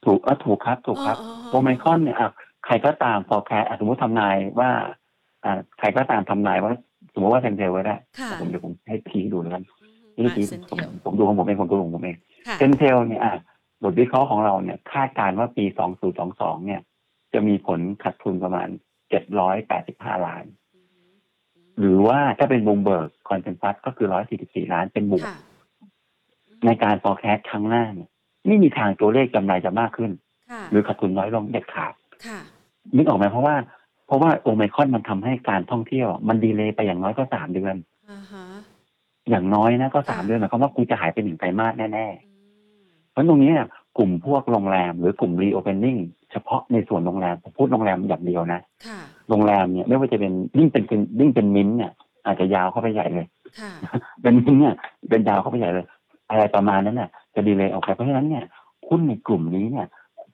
[0.05, 2.31] ถูกอะถูกครับ ถูกครับอ๋ออ๋อโอไมครอนเนี่ยอะ
[2.65, 4.69] ใครก็ตามพอแคร์สมมติทำนายว่า
[5.43, 6.73] อ่าใครก็ตามทำนายว่า
[7.13, 12.17] สมมติว่าเซนเซลไว้ได้ค่ะผมเดี๋ยวผมให้พีดูแล้วกันอืนี่มพีอะเซนผเทมลผมดูของผมเองผมดูของผมเอง
[12.47, 13.33] ค่ะเซนเทลเนี่ยอะ
[13.83, 15.65] บทวิเคราะห์ของเราเนี่ย คาดการณ์ว่าปี
[16.15, 16.81] 2022 เนี่ย
[17.33, 18.67] จะมีผลขาดทุนประมาณ
[19.47, 20.45] 785ล้าน
[21.79, 24.07] หรือว่าถ้าเป็น Bloomberg consensus ก็คือ
[24.39, 25.37] 144ล้านเป็นบวกค่ะ
[26.65, 28.09] ในการ forecast ครั้งหน้าเนี่ย
[28.47, 30.11] ไม่มีทางตัวเลขกำไรจะมากขึ้น
[30.51, 31.93] ค่ะหรือขาดทุนน้อยลงเด็ดขาด
[32.27, 32.39] ค่ะ
[32.95, 33.55] นึกออกไหมเพราะว่า
[34.07, 37.75] เพราะว่าโอไมครอนมันทำให้การท่องเที่ยว มัน delay ไปอย่างน้อยก็สามเดือน
[38.11, 38.45] อ่าฮะ
[39.29, 42.33] อย่างน้อยนะก็สามค่ะเดือนหมายความว่ากูจะหายไปหนึ่งไตรมาสแน่ๆอื
[42.83, 43.67] มเพราะตรงนี้เนี่ย
[43.97, 50.83] กลุ่มพวกโรงแรมหรือกลุ่ม reopening เฉพาะในส่วนโรงแรมผมพูดโรงแรมอย่างเดียวนะค่ะโรงแรมเนี่ยไม่ว่าจะเป็นยิ่งเป็น
[51.19, 51.91] ยิ่งเป็นมิ้นท์เนี่ย
[52.25, 53.27] อาจจะยาวเข้าไปใหญ่เลย
[53.59, 53.71] ค่ะ
[54.21, 54.75] เป็นมิ้นท์เนี่ย
[55.09, 55.85] เป็นยาวเข้าไปใหญ่เลย
[56.29, 58.45] อะไรประมาณนั้นน่ะจะดีเลยออกไปเพราะฉะนั้นเนี่ย
[58.87, 59.87] หุ้นในกลุ่มนี้เนี่ย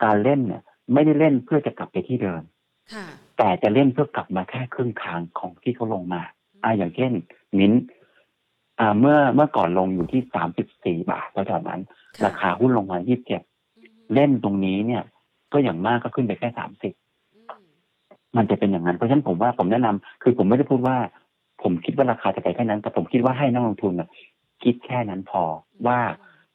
[0.04, 0.62] การเล่นเนี่ย
[0.94, 2.42] ไม่ได้เล่นเพื่อจะกลับไปที่เดิม
[2.94, 3.06] ค่ะ
[3.38, 6.22] แต่จะเล่นเพื่อกลับมาแค่ครึ่งทางของที่เขาลงมา
[6.64, 7.12] อ่าอย่างเช่น
[7.58, 7.84] มิ้นท์
[8.80, 11.82] อ่าเมื่อเมื่อก่อนลงอยู่ที่สามสิบสี่บาทแล้วจากนั้น
[12.18, 13.42] ค่ะราคาหุ้นลงมายี่สิบเจ็ด
[14.14, 15.04] เล่นตรงนี้เนี่ย
[15.54, 16.94] ก็อย่างมากก็ขึ้นไปแค่สามสิบ
[17.36, 17.66] อืม
[18.38, 20.98] มันจะเป็นอย่างนั้นเพราะฉะนั้นผมว่าผมแนะนำคือผมไม่ได้พูดว่า
[21.64, 24.10] ผมคิดว่าราคาจะไปแค่นั้น แต่ผมคิดว่าให้นักลงทุนน่ะ
[24.64, 25.44] คิดแค่นั้นพอ
[25.88, 26.00] ว่า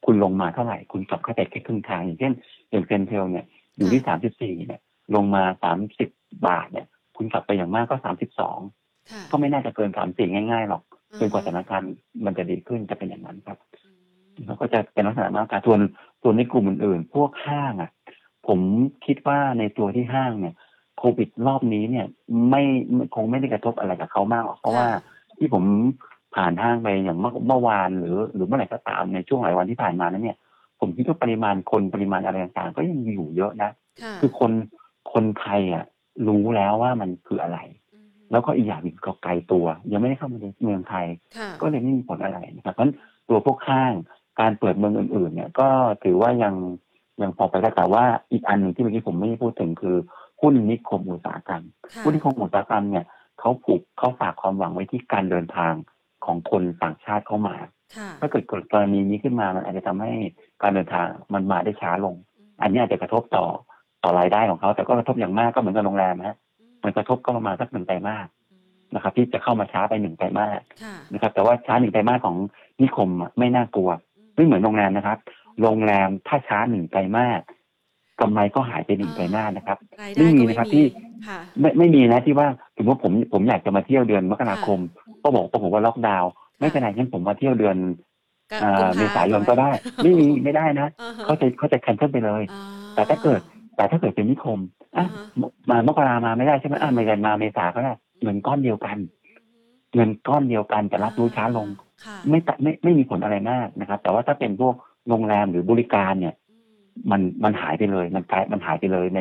[0.05, 2.33] คุณลงมาเท่าไหร่ คุณกลับเข้าไปแค่ครึ่งทาง อย่างเช่น
[2.71, 3.45] อย่างเซนเทลเนี่ย
[3.79, 4.81] อยู่ที่สามสิบสี่เนี่ย
[5.15, 6.09] ลงมาสามสิบ
[6.47, 6.87] บาทเนี่ย
[7.17, 8.59] คุณกลับไปอย่างมากก็สามสิบสอง
[9.11, 10.83] ค่ะก็ไม่น่าจะเกินสามสี่ง่ายๆหรอก
[11.19, 11.93] จนกว่าสอืถามนการณ์
[12.25, 13.91] มันจะดีขึ้นจะเป็นอย่างนั้นครับอื
[14.43, 15.81] มแล้วก็จะเป็นลักษณะมากการส่วน
[16.23, 17.91] ส่วนในกลุ่มอื่นๆ พวกห้างอะ
[18.47, 18.61] ผม
[19.07, 20.55] คิดว่าในตัวที่ห้างเนี่ย
[20.99, 22.07] โควิดรอบนี้เนี่ย
[22.51, 24.87] ไม่ไม่คงไม่ได้กระทบอะไรกับเขามากหรอกเพราะว่า
[25.39, 25.65] ที่ผม
[26.35, 30.39] ผ่านห้างไปอย่างเมื่อเมื่อวานหรือ หรือเมื่อไหร่ก็ตามในช่วงหลายวันที่ผ่านมานั้นเนี่ย
[30.81, 33.71] ผมคิดว่าปริมาณคนปริมาณอะไรต่างๆก็ยังอยู่เยอะนะ
[34.03, 34.53] ค่ะคือคน
[35.13, 35.85] คนไทยอะ
[36.29, 37.59] รู้แล้วว่ามันคืออะไร
[37.95, 42.95] อืมแล้วก็อีกอย่างหนึ่งก็ไกลตัว ยังไม่ได้เข้ามาในเมืองไทยค่ะก็เลยไม่มีผลอะไรนะครับเพราะฉะนั้น
[43.29, 43.93] ตัวพวกห้าง
[44.41, 45.69] การเปิดเมืองอื่น ๆ เนี่ย ก็
[46.05, 46.55] ถือว่ายัง
[47.23, 49.97] ยังพอไปได้แต่ว่าอีกอันหนึ่งที่เมื่อกี้ผมไม่ได้พูดถึงคือ
[50.41, 51.63] หุ้นนิคมอุตสาหกรรม
[51.93, 53.05] ค่ะหุ้นนิคมอุตสาหกรรมเนี่ย
[53.41, 55.73] เขาผูกเขาฝากความหวังไว้ที่การเดินทาง
[56.25, 57.55] ของคนต่างชาติเข้ามา
[57.97, 60.13] ค่ะถ้าเกิดเกิดกรณีนี้ขึ้นมามันอาจจะทำให้
[60.63, 62.15] การเดินทางมันมาได้ช้าลง
[62.63, 63.47] อันนี้อาจจะกระทบต่อ
[64.03, 66.37] ต่อรายได้ของเขา แต่ก็กระทบอย่างมากก็เหมือนกับโรงแรมนะฮะ
[66.85, 68.29] มันกระทบก็ประมาณสักหนึ่งไตรมาส
[68.95, 72.37] นะครับ ที่จะเข้ามาช้าไปหนึ่งไตรมาสค่ะนะครับ แต่ว่าช้าหนึ่งไตรมาสของ
[72.83, 73.91] นิคมอะไม่น่ากลัว
[74.35, 75.19] ไม่เหมือนโรงแรมนะครับ
[75.61, 77.41] โรงแรมถ้าช้าหนึ่งไตรมาส
[78.21, 80.85] กำไรก็หายไปหนึ่งไตรมาสนะครับรายไม่ได้มีก็นะครับไม่ที่มี
[81.29, 84.79] ค่ะไม่ไม่มีนะที่ว่าสมมติผมผมอยากจะมาเที่ยวเดือนมกราคม
[85.23, 86.31] ก็บอกว่าผมว่าล็อกดาวน์
[86.61, 87.77] ไม่เป็นไรงั้นผมมาเที่ยวเดือน
[88.51, 89.71] ก็อ่ากุภเมษายนก็ได้
[90.03, 92.59] ไม่มีไม่ได้นะอ่าฮะเขาจะเขาจะแคนเซิลไปเลยอ่
[92.95, 93.41] แต่ถ้าเกิด
[93.77, 94.59] แต่ถ้าเกิดเป็นนิคม
[94.97, 97.93] อะอ่าฮะมามกรามาไม่ได้ใช่ไหมอะไม่ได้มาเมษาก็ได้
[98.23, 98.97] เงินก้อนเดียวกัน
[99.95, 101.69] เงินก้อนเดียวกันแต่รับรู้ช้าลง
[102.05, 104.75] ค่ะไม่ตะไม่ไม่มีผลอะไรมากนะครับ แต่ว่าถ้าเป็นพวก
[105.09, 106.79] โรงแรมหรือบริการเนี่ยอืม
[107.11, 109.21] มันมันหายไปเลย มันกลายมันหายไปเลยใน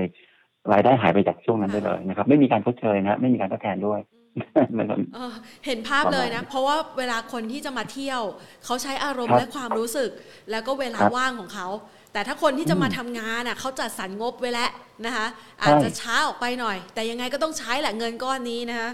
[0.72, 5.34] รายได้หายไปจากช่วงนั้นได้เลยนะครับ ไม่มีการชดเชยนะไม่มีการทดแทนด้วยอืมนะครับเออ
[5.66, 8.22] เห็นภาพเลยนะ เพราะว่าเวลาคนที่จะมาเที่ยว
[8.66, 10.10] เขาใช้อารมครัณ์บและความรู้สึก
[10.52, 11.68] แล้วก็เวลาครับว่างของเขา
[12.14, 14.70] แต่ถ้าคนที่จะมาอืมทำงานอะเขาจัดสรรงบไว้แล้ว
[15.06, 15.28] นะคะ
[15.64, 18.90] อาจจะช้าออกไปหน่อย แต่ยังไงก็ต้องใช้แหละเงินก้อนนี้นะคะ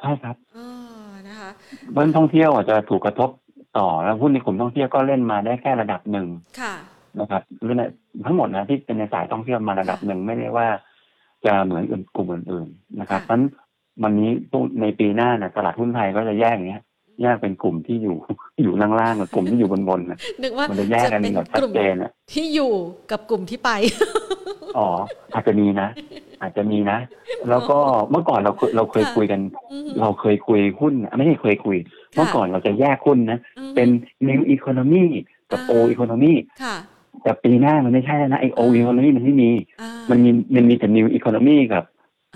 [0.00, 0.58] ใช่ครับเอ
[0.98, 1.50] อนะคะ
[1.92, 3.30] เรื่องท่องเที่ยวอาจจะถูกกระทบ
[3.78, 6.26] ต่อแล้วหุ้นในกลุ่มท่องเที่ยวก็เล่นมาได้แค่ระดับหนึ่ง
[6.60, 6.74] ค่ะ
[7.20, 7.78] นะครับเรื่อง
[8.26, 10.66] ทั้งหมดนะที่เป็นในสายท่องเที่ยวมาระดับหนึ่งไม่ได้ว่า
[11.44, 11.82] จะเหมือน
[12.16, 13.42] กลุ่มอื่นๆนะครับค่ะเพราะฉะนั้น
[14.02, 14.30] วันนี้
[14.80, 16.82] ในปีหน้านะตลาดหุ้นไทยก็จะแยกอย่างเงี้ย
[17.22, 18.16] แยกเป็นกลุ่มที่อยู่
[18.62, 22.72] อยู่ล่างๆกับกลุ่มที่อยู่บนๆนะนึกว่ามันจะแยกกันเป็นแบบชักดลุ่มเจนอะที่อยู่
[23.10, 23.70] กับกลุ่มที่ไป
[24.78, 24.88] อ๋อ
[25.34, 25.88] อาจจะมีนะ
[26.40, 26.98] อาจจะมีนะ
[27.50, 27.78] แล้วก็
[28.10, 29.40] เมื่อก่อนเราเคยเราเคยค่ะคุยกัน
[29.72, 31.76] อืมเราเคยคุยหุ้น ไม่ใช่เคยคุย
[32.14, 33.88] เมื่อก่อนเราจะแยกหุ้นนะอืมเป็น
[34.28, 35.04] new economy
[35.50, 36.76] กับอ่า old economy ค่ะ
[37.22, 39.50] แต่ปีหน้ามันไม่ใช่แล้วนะไอ old economy มันไม่มี
[39.80, 41.84] อ่ามันมีมันมีแต่ new economy กับ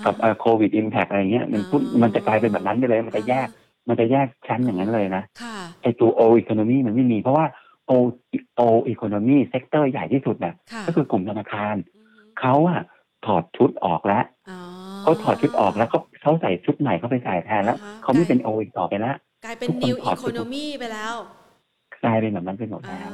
[0.05, 3.49] อ่ากับโควิด impact อะไรเงี้ยมันพูดอ๋อมันจะกลายเป็นแบบนั้นไปเลย มันจะแยก
[3.89, 7.47] มันจะแยกชั้นอย่างนั้นเลยนะค่ะไอตัว old economy มันไม่มี เพราะว่า
[7.95, 8.11] old
[8.65, 12.81] old economy sector ใหญ่ที่สุดน่ะค่ะก็คือกลุ่มธนาคารอืมเขาอะ
[13.27, 14.59] ถอดชุดออกแล้วอ๋อ
[15.03, 21.15] เขาถอดชุดออกแล้วก็เขาใส่ชุดใหม่เข้าไปใส่แทนแล้วอ่าฮะเขาไม่เป็นโออีกต่อไปแล้ว กลายเป็นทุกคน new ถอดชุด economy ไปแล้ว
[22.05, 23.13] กลายเป็นแบบนั้นไปหมดอ่าแล้ว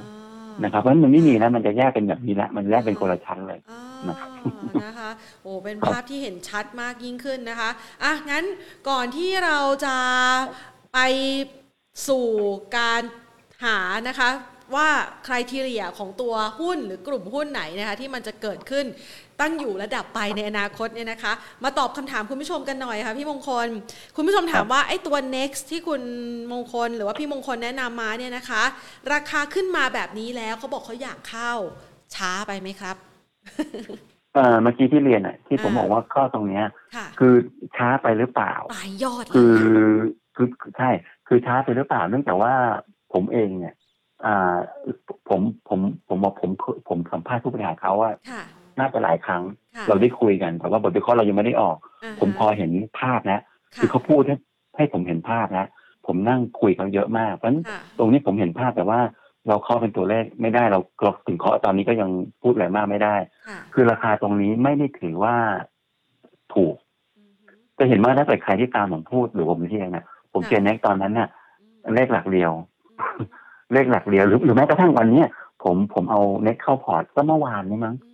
[0.64, 4.29] นะครับเพราะฉะนั้นมันไม่มีนะมันจะแยกเป็นแบบนี้ละมันแยกเป็นคนละชั้นเลยอ่านะครับ
[4.85, 5.11] นะคะ
[5.43, 7.70] โอ้เป็นภาพที่เห็นชัดมากยิ่งขึ้นนะคะ
[8.05, 8.45] อะงั้น
[8.89, 9.97] ก่อนที่เราจะ
[10.95, 10.99] ไป
[12.09, 12.27] สู่
[12.77, 13.03] การ
[13.64, 14.31] หานะคะ
[14.75, 14.89] ว่า
[15.27, 18.87] คุณทีเรียของตัวหุ้นหรือกลุ่มหุ้นไหนนะคะที่มันจะเกิดขึ้น
[19.41, 21.32] ตั้งอยู่ระดับไปในอนาคตเนี่ยนะคะ
[21.64, 23.68] มาตอบคำถามคุณผู้ชมกันหน่อยค่ะพี่มงคล
[24.16, 26.03] คุณผู้ชมถามว่าไอ้ตัว next ที่คุณ
[26.53, 28.62] มงคลหรือว่าพี่มงคลแนะนำมาเนี่ยนะคะ
[29.12, 31.53] ราคาขึ้นมาแบบนี้แล้วเขาบอกเขาอยากเข้า
[32.14, 32.97] ช้าไปไหมครับ
[34.35, 36.64] เอ่อเมื่อกี้ที่เรียนอะ ที่ผมอ่าบอกว่าข้อตรงเนี้ย
[36.97, 37.35] ค่ะคือ
[37.76, 39.59] ช้าไปหรือเปล่าปลายยอดเลยคือ
[40.37, 40.47] คือ
[40.78, 40.91] ใช่
[41.28, 42.53] คือช้าไปหรือเปล่า เนื่องจากว่า
[43.12, 43.74] ผมเองเนี่ย
[44.24, 44.57] อ่า
[45.28, 45.78] ผมผม
[46.09, 46.51] ผมบอกผม
[46.89, 48.43] ผมสัมภาษณ์ผู้บริหารเขาว่าค่ะ
[48.79, 49.43] น่าจะหลายครั้ง
[49.77, 52.70] ค่ะเราได้คุยกัน แต่ว่าบทวิเคราะห์เรายังไม่ได้ออกาฮะผมพอเห็น
[53.01, 53.41] ภาพนะ
[53.75, 54.37] ค่ะคือเขาพูดให้
[54.77, 55.66] ให้ผมเห็นภาพนะ
[56.07, 59.01] ผมนั่งคุยเขาเยอะมาก เพราะฉะนั้นค่ะตรงนี้ผมเห็นภาพแต่ว่า
[59.49, 62.11] เราเข้าเป็นตัวเลขไม่ได้เราเราถึงเคาะตอนนี้ก็ยัง
[62.43, 63.16] พูดอะไรมากไม่ได้
[63.49, 65.37] ค่ะคือราคาตรงนี้ไม่ได้ถือว่า
[66.55, 66.75] ถูก
[67.18, 71.29] อือฮึจะเห็นว่าถ้าเกิดใครที่ตามผมพูดหรือผมเที่ยงเนี่ยผมค่ะเจนเน็กตอนนั้นน่ะ
[71.61, 72.53] อืมเลขหลักเดียว
[73.72, 75.29] เลขหลักเดียวหรือหรือแม้กระทั่งวันเนี้ย
[75.62, 78.14] ผมผมเอาเน็ตเข้าพอร์ตก็เมื่อวานนี่มั้งอือฮ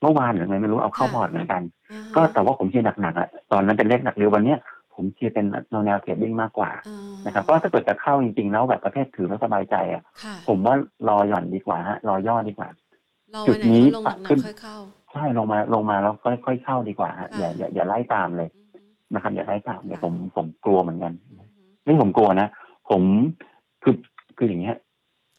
[0.00, 4.58] เมื่อวานหรือไงไม่รู้เอาเข้าพอร์ตเหมือนกันอ่าฮะก็แต่ว่าผมเชียร์หนักๆอะตอนนั้นเป็นเลขหลักเดียววันเนี้ย
[4.94, 10.74] ผมเชียร์เป็นแนวแนว trading มากกว่าอ่านะครับเพราะถ้าเกิดจะเข้าจริงๆแล้วแบบประเภทถือแล้วสบายใจอะค่ะผมว่า
[11.08, 12.68] รอหย่อนดีกว่าฮะรอย่อดีกว่า
[13.34, 14.76] รอดูวันไหนนี้เขาลงหนักขึ้นๆค่อยเข้า
[15.12, 18.78] ใช่ลงมาลงมาแล้วค่อยๆเข้าดีกว่าฮะอย่าอย่าอย่าไล่ตามเลยอือฮึ
[19.14, 22.48] นะครับอย่าไล่ตามเดี๋ยวผมผมกลัวเหมือนกันอือฮึนี่ผมกลัวนะ
[22.90, 23.02] ผม
[23.82, 23.94] คือ
[24.36, 24.76] คืออย่างเงี้ย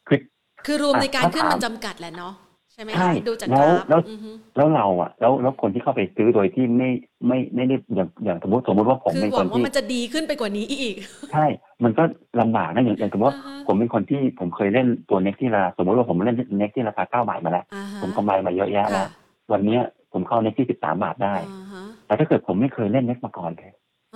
[0.08, 0.18] คือ
[0.66, 2.32] คือรูมในการถ้าขึ้นถามมันจำกัดแหละเนาะ
[2.74, 6.90] ใช่ไหมใช่คะดูจากแล้กวราฟแล้วอือฮึแล้วเราอะ แล้วแล้วคนที่เข้าไปซื้อโดยที่ไม่
[7.26, 10.94] ไม่ไม่ได้อย่างอย่างสมมติสมมติว่าผมคือเป็นหควันงว่าที่มันจะดีขึ้นไปกว่านี้อีก
[11.32, 11.46] ใช่
[11.84, 12.02] มันก็
[12.40, 19.08] ลำบากนะอย่างอย่างสมมติว่าอ่าฮะผมเป็นคนที่ผมเคยเล่นตัวเน็กที่ราสมมติว่าผมเล่นเน็กที่ราคาเก้าบาทมาแล้วอ่าฮะผมกำไรมาเยอะแยะแล้ค่ะว
[19.52, 23.72] วันเนี้ยผมเข้าเน็กที่สิบสามบาทได้อ่าฮะแต่ถ้าเกิดผมไม่เคยเล่นเน็กมาก่อนเลย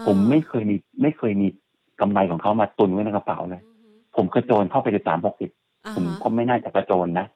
[0.06, 1.46] ผมไม่เคยมีไม่เคยมี
[2.00, 5.50] กำไรของเขามาตุนไว้ในกระเป๋าเลยอือฮึผมกระโจนเข้าไปสิบสามหกสิบ
[5.86, 7.26] อ่าผมฮะก็ไม่น่าจะกระโจนนะ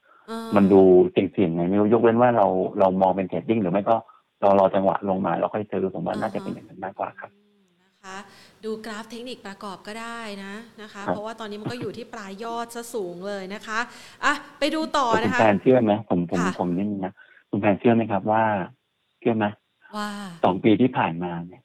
[0.55, 2.47] มันดูเสี่ยงๆไงไม่รู้ยกเว้นว่าเรา
[2.79, 3.95] เรามองเป็นเทรดดิ้งหรือไม่ก็
[4.41, 8.17] เรารอจังหวะลงมาแล้วค่อยซื้อผมว่าน่าจะเป็นอย่างนั้นมากกว่าครับอืมนะคะ
[8.63, 13.79] ดูกราฟเทคนิคประกอบก็ได้นะนะคะครับเพราะว่าตอนนี้มันก็อยู่ที่ปลายยอดซะสูงเลยนะคะ
[14.25, 17.13] อะไปดูต่อแต่คุนะณคะแฟนเชื่อไหมผมผมค่ะผมนี่นะ
[17.49, 18.43] คุณแฟนเชื่อไหมครับว่า
[19.19, 19.45] เชื่อไหม
[19.95, 20.09] ว่า
[20.43, 21.63] สองปีที่ผ่านมาเนี่ย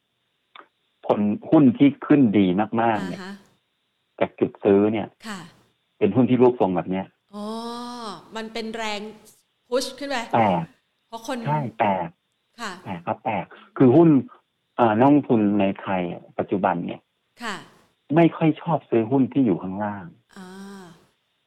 [1.07, 2.47] ผลหุ้นที่ขึ้นดี
[2.81, 3.33] มากๆอ่าเนี่ยฮะ
[4.21, 5.41] จากจุดซื้อเนี่ยค่ะ
[5.99, 7.07] เป็นหุ้นที่รูปทรงแบบเนี้ย
[7.37, 7.49] อ๋อ
[8.37, 9.01] มันเป็นแรง
[9.69, 10.65] พุชขึ้นไปแปลก
[11.09, 12.09] เพราะคนใช่แปลก
[12.61, 13.45] ค่ะแปลกครับแปลก
[13.77, 14.09] คือหุ้น
[14.79, 17.01] อ่านักลงทุนในไทยอะปัจจุบันเนี่ย
[17.43, 17.57] ค่ะ
[18.15, 20.05] ไม่ค่อยชอบซื้อหุ้นที่อยู่ข้างล่าง
[20.37, 20.83] อ่า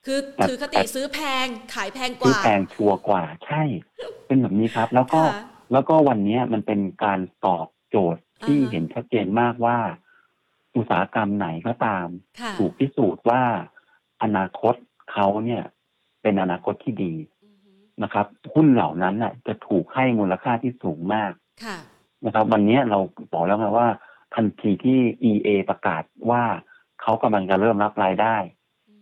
[0.06, 3.64] คือแต่ถือคติซื้อแพงขายแพงกซื้อว่าแพงชัวร์กว่า ใช่
[4.28, 9.78] เป็นแบบนี้ครับ แล้วก็ค่ะแล้วก็วันนี้มันเป็นการตอบโจทย์ที่อ่าฮะเห็นชัดเจนมากว่า
[10.76, 12.08] อุตสาหกรรมไหนก็ตาม
[12.40, 13.42] ค่ะถูกพิสูจน์ว่า
[14.24, 14.76] อนาคต
[15.12, 15.64] เขาเนี่ย
[16.22, 17.13] เป็นอนาคตที่ดี
[17.43, 17.72] อือฮึ
[18.03, 21.32] นะครับ หุ้นเหล่านั้นน่ะ จะถูกให้มูลค่าที่สูงมาก
[21.63, 21.78] ค่ะ
[22.26, 22.99] นะครับ วันนี้เรา
[23.34, 23.88] บอกแล้วไงว่า
[24.36, 24.99] ทันทีที่
[25.32, 26.43] EA ประกาศว่า
[27.01, 28.36] เขากำลังจะเริ่มรับรายได้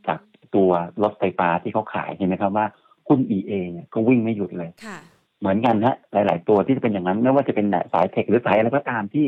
[0.07, 0.19] จาก
[0.55, 0.69] ตัว
[1.03, 2.65] รถไฟฟ้าที่เขาขายเห็นไหมครับว่า
[3.07, 4.97] หุ้น EA เนี่ยก็วิ่งไม่หยุดเลยค่ะ
[5.39, 9.25] เหมือนกันฮะหลาย ๆ ตัวที่จะเป็นอย่างนั้นไม่ว่าจะเป็นสายเทคหรือสายอะไรก็ตามที่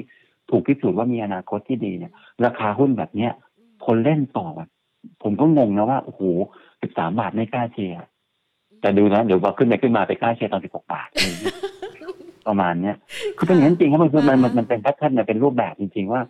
[0.49, 2.11] ถูกพิสูจน์ว่ามีอนาคตที่ดีเนี่ย
[2.45, 3.31] ราคาหุ้นแบบเนี้ย
[3.85, 4.67] คนเล่นต่ออะ
[5.23, 6.21] ผมก็งงนะว่าโอ้โห
[6.81, 7.97] สิบสามบาทไม่กล้าเชียร์
[8.81, 11.55] แต่ดูนะเดี๋ยวพอขึ้นไปขึ้นมาไปกล้าเชียร์ตอนสิบหกบาทอะไรอย่างเงี้ย
[12.47, 12.95] ประมาณเนี้ย
[13.37, 16.21] คือเป็นอย่างนั้นจริงครับมันคือมันมันมันเป็นแพทเทิร์นมันเป็นรูปแบบจริง ๆ ว่า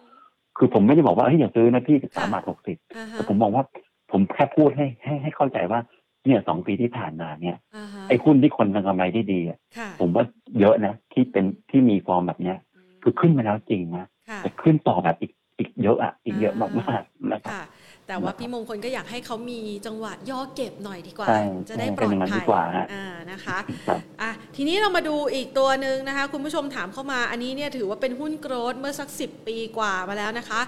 [0.58, 3.64] คือผมไม่ได้บอกว่าเฮ้ยอย่าซื้อนะพี่สิบสามบาทหกสิบอ่าฮะแต่ผมมองว่า
[4.12, 5.80] ผมแค่พูดให้ให้ให้เข้าใจว่า
[6.26, 10.24] เนี่ยสองปีที่ผ่านมาเนี่ยอ่าฮะไอ้หุ้นที่คนทำกำไรได้ดีอะค่ะผมว่า
[10.60, 12.58] เยอะนะที่เป็นที่มีฟอร์มแบบเนี้ย
[13.04, 17.64] คือขึ้นมาแล้วจริงนะค่ะแต่ขึ้นต่อแบบอีกอีกเยอะอะอีกเยอะมากๆนะครับค่ะ
[18.10, 23.58] แต่ว่าพี่มงคลก็อยากให้เขามีจังหวะย่อเก็บหน่อยดีกว่าใช่จะได้ใช่ปลอดเป็นอย่างนั้นภัดียกว่าฮะอ่านะคะ
[23.88, 30.62] ครับอะทีนี้เรามาดูอีกตัวหนึ่งนะคะ คุณผู้ชมถามเข้ามาอันนี้เนี่ยถือว่าเป็นหุ้นโกรดเมื่อสัก 10 ปีกว่ามาแล้วนะคะ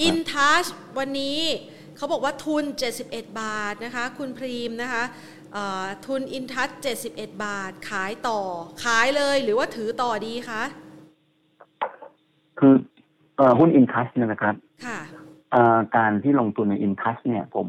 [0.00, 0.64] อินทัช
[0.98, 1.40] วันนี้
[1.96, 2.64] เขาบอกว่าทุน
[3.02, 5.02] 71 บาทนะคะ คุณพรีมนะคะ
[5.52, 6.68] เอ่อทุนอินทัช
[7.06, 8.40] 71 บาท ขายต่อ
[8.84, 10.62] ขายเลยหรือว่าถือต่อดีคะ
[12.58, 12.74] คือ
[13.36, 14.54] เอ่อหุ้นอินทัชเนี่ยนะครับ
[14.86, 15.17] ค่ะเอ่อ
[15.96, 17.68] การที่ลงทุนในอินทัชเนี่ย ผม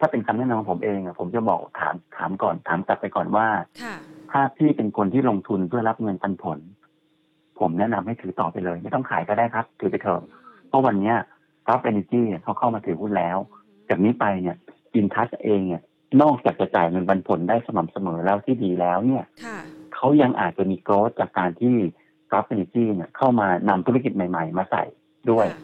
[0.00, 3.46] ถ้าเป็นคำแนะนำของผมเองอะผมจะบอกถามถามก่อนถามกลับไปก่อนว่า
[3.82, 3.94] ค่ะ
[4.30, 6.58] ถ้าพี่เป็นคนที่ลงทุนเพื่อรับเงินปันผล
[7.58, 10.22] ผมแนะนำให้ถือต่อไปเลย ไม่ต้องขายก็ได้ครับ ถือไปเถอะ
[10.68, 11.16] เพราะวันเนี้ย
[11.70, 13.38] รับเอเนจีเขาเข้ามาถือหุ้นแล้ว
[13.88, 14.56] จากนี้ไปเนี่ย
[14.94, 15.82] อินทัชเองเนี่ย
[16.22, 19.58] นอกจากจะจ่ายเงินปันผลได้สม่ำเสมอแล้วที่ดีแล้วเนี่ยค่ะ
[19.94, 21.74] เขายังอาจจะมีโกรธจากการที่
[22.30, 24.84] กราฟเอเนจีเนี่ยเข้ามานำธุรกิจใหม่ ๆ มาใส่
[25.30, 25.62] ด้วยค่ะ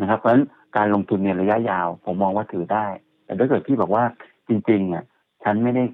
[0.00, 0.44] นะครับ เพราะฉะนั้น
[0.76, 2.86] การลงทุนในระยะยาว ผมมองว่าถือได้
[3.24, 4.04] แต่ถ้าเกิดพี่บอกว่า
[4.48, 5.04] จริงๆอะ
[5.44, 5.84] ฉันไม่ได้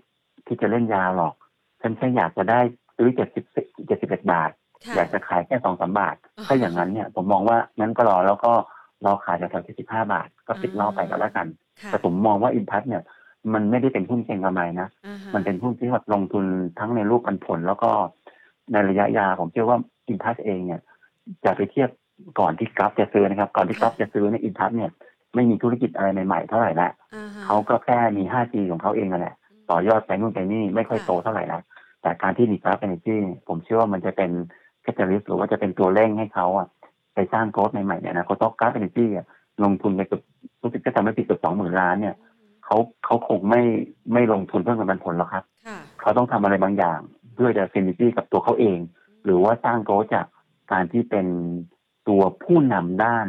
[0.47, 1.35] ที่จะเล่นยาวหรอก
[1.83, 2.61] ฉันแค่อยากจะได้
[2.97, 3.45] ซื้อเจ็ดสิบ
[3.87, 4.51] เจ็ดสิบเอ็ดบาท
[4.85, 8.53] ค่ะอยากจะขายแค่สองสามบาทอ่าถ้าอย่างนั้นเนี่ย ผมมองว่างั้นก็รอแล้วก็
[9.05, 11.47] รอขายจากแถวที่สิบห้าบาท ก็ปิดรอบไปก็แล้วกัน
[11.83, 13.03] ค่ะแต่ผมมองว่าอินพัทเนี่ย
[13.55, 16.45] มันไม่ได้เป็นหุ้นเก็งกำไรนะอ่าฮะมันเป็นหุ้นที่แบบลงทุน
[16.79, 17.91] ทั้งในรูปปันผลแล้วก็
[18.73, 20.81] ในระยะยาวผมเชื่อว่าอินทัชเองเนี่ย
[21.45, 21.91] จะไปเทียบ
[22.39, 24.91] ก่อนที่กราฟจะซื้อนะครับ ก่อนที่กราฟจะซื้อในอินทัชเนี่ย
[25.35, 29.35] ไม่มีธุรกิจอะไรใหม่ๆเท่าไหร่ละอ่าฮะเขาก็แค่มี 5G ของเขาเองนั่นแหละ
[29.71, 31.61] ต่อยอดไปนู่นไปนี่ไม่ค่อยโตเท่าไหร่ละ
[32.03, 33.17] แต่การที่มี Gulf Energy
[33.49, 34.31] ผมเชื่อว่ามันจะเป็น
[34.83, 36.67] catalyst หรือว่าจะเป็นตัวเร่งให้เขาอะ
[37.15, 39.07] ไปสร้าง growth ใหม่ๆเนี่ยนะเขาต้อง Gulf Energy
[39.65, 40.23] ลงทุนไปเกือบ
[40.63, 42.15] รู้สึกจะจำไม่ผิดเกือบสองหมื่นล้านเนี่ย
[42.65, 43.63] เขาเขาคงไม่
[44.13, 46.99] ไม่ลงทุนเพื่อเงินปันผลหรอกครับค่ะเขาต้องทำอะไรบางอย่าง
[47.35, 48.79] เพื่อจะ synergy กับตัวเขาเอง
[49.25, 50.27] หรือว่าสร้าง growth จาก
[50.73, 51.27] การที่เป็น
[52.09, 53.27] ตัวผู้นำด้าน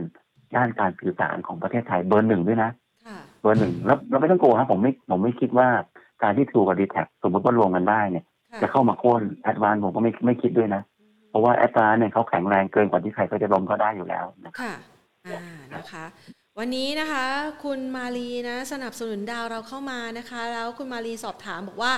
[0.56, 2.72] ด้านการสื่อสารของประเทศไทยเบอร์หนึ่งด้วยนะ
[3.06, 5.68] ค่ะเบอร์หนึ่งแล้วเราไม่ต้องกลัวครับผมไม่ผมไม่คิดว่า
[6.24, 10.82] การที่ทรูกับดีแทคสมมติว่ารวมกันได้เนี่ยค่ะจะเข้ามาโค่นแอดวานซ์ผมก็ไม่ไม่คิดด้วยนะ
[11.30, 14.74] เพราะว่าแอดวานซ์เนี่ยเขาแข็งแรงเกินกว่าที่ใครก็จะล้มก็ได้อยู่แล้วนะค่ะ
[15.28, 16.06] อ่านะคะ
[16.62, 17.26] วันนี้นะคะ
[17.64, 21.94] คุณมาลีนะสนับสนุนดาวเราเข้ามานะคะ แล้วคุณมาลีสอบถามบอกว่า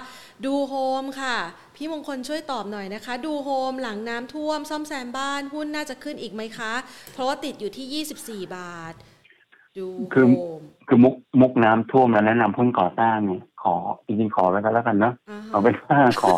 [0.46, 1.38] ดูโฮมค่ะ
[1.76, 6.74] พี่มงคลช่วยตอบหน่อยนะคะ ดูโฮมหลังน้ำท่วมซ่อมแซมบ้านหุ้นน่าจะขึ้นอีกไหมคะ
[7.14, 8.94] เพราะว่าติดอยู่ที่ 24 บาท
[9.78, 16.34] ดูโฮมคือมุกมุกน้ำท่วมแล้วแนะนำหุ้นก่อสร้างเนี่ยขอจริงๆขอไว้กันแล้วกันเนาะอ่าฮะเอาเป็นว่าขอ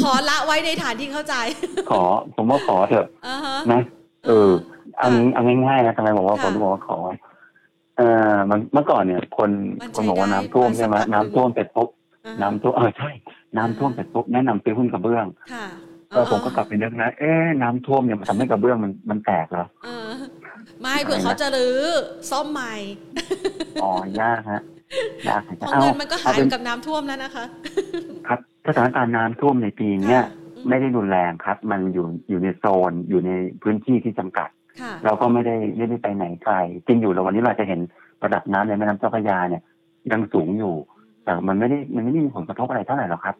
[0.00, 1.34] ขอละไว้ในฐานที่เข้าใจ
[1.90, 2.02] ขอ
[2.34, 3.82] ผมว่าขอเถอะอ่าฮะนะ
[4.28, 4.52] เออ
[4.98, 6.96] เอางี้เอาง่ายๆนะทำไมบอกว่าค่ะคนบอกว่าขอ
[7.96, 11.88] เออมันเมื่อก่อนเนี่ย คนมันคนบอกว่าใช้ได้น้ำท่วมใช่ไหมมาสักพักหนึ่งน้ำท่วมเสร็จปุ๊บ
[12.26, 13.10] อ่าฮะน้ำท่วมเออใช่
[13.56, 15.66] น้ำท่วมเสร็จปุ๊บแนะนำซื้อหุ้นกระเบื้องค่ะ
[16.10, 20.10] เออผมก็กลับไปนึกนะเอ๊ะน้ำท่วมเนี่ยมันทำให้กระเบื้องมันมันแตกเหรอเออ
[20.80, 21.80] ไม่เผื่อเขาจะรื้อ
[22.30, 22.74] ซ่อมใหม่
[23.82, 24.62] อ๋อยากฮะ
[25.28, 27.44] ยากเพราะเอาเงินมันก็หายเอาเป็นกับน้ำท่วมแล้วนะคะ
[28.28, 30.26] ครับสถานการณ์น้ำท่วมในปีเนี้ยค่ะ
[30.56, 33.30] อืมไม่ได้รุนแรงครับ มันอยู่อยู่ในโซนอยู่ใน
[33.62, 34.67] พื้นที่ที่จำกัดค่ะ
[35.04, 36.54] เราก็ไม่ได้ไม่ได้ไปไหนไกล
[36.86, 37.80] จริงอยู่แล้ววันนี้เราจะเห็น
[38.24, 39.62] ระดับน้ำในแม่น้ำเจ้าพระยาเนี่ย
[40.12, 40.74] ยังสูงอยู่
[41.24, 43.36] แต่มันไม่ได้มันไม่ได้มีผลกระทบอะไรเท่าไหร่หรอกครับ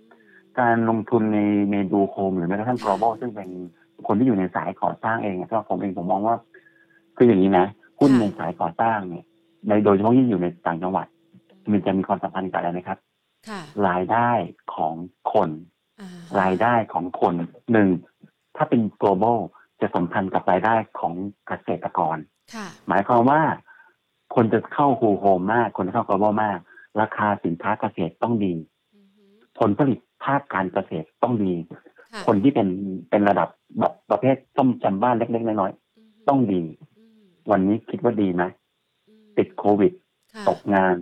[0.60, 1.38] การลงทุนใน
[1.72, 3.48] ในดูโคมหรือแม้กระทั่ง global ซึ่งเป็น
[4.06, 6.36] คนที่อยู่ในสายก่อสร้างเองอะสำหรับผมเองผมมองว่า
[7.16, 7.66] คืออย่างนี้นะ
[8.00, 9.24] หุ้นค่ะในสายก่อสร้างเนี่ย
[9.68, 11.06] ในโดยเฉพาะยิ่งอยู่ในต่างจังหวัด
[11.72, 12.98] มันจะมีความสัมพันธ์กับอะไรนะครับ
[13.48, 14.30] ค่ะรายได้
[14.74, 14.94] ของ
[15.32, 15.50] คน
[16.00, 16.08] อ่า
[16.40, 17.34] รายได้ของคน
[17.72, 17.88] หนึ่ง
[18.56, 19.38] ถ้าเป็น global
[19.80, 21.14] จะสัมพันธ์กับรายได้ของ
[21.46, 22.16] เกษตรกร
[22.54, 23.40] ค่ะหมายความว่า
[24.34, 26.58] คนจะเข้าฮูโฮมมาก คนจะเข้า global มาก
[27.00, 28.54] ราคาสินค้าเกษตรต้องดี
[28.94, 29.22] อือฮึ
[29.58, 31.54] ผลผลิตภาคการเกษตรต้องดี
[32.12, 32.68] ค่ะคนที่เป็น
[33.10, 33.48] เป็นระดับ
[33.78, 36.62] แบบประเภทต้มจำบ้านเล็กๆน้อยอือฮึๆต้องดี
[36.98, 38.42] อืมวันนี้คิดว่าดีไหม
[39.08, 39.92] อืมติดโควิด
[40.34, 40.94] ค่ะตกงาน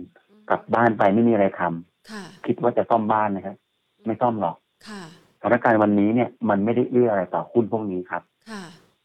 [0.49, 3.55] กลับบ้านไปไม่มีอะไรทำค่ะคิดว่าจะซ่อมบ้านนะครับ
[4.05, 4.55] ไม่ซ่อมหรอก
[4.87, 5.01] ค่ะ
[5.41, 8.36] สถานการณ์วันนี้เนี่ยมันไม่ได้เอื้ออะไรต่อหุ้นพวกนี้ครับค่ะ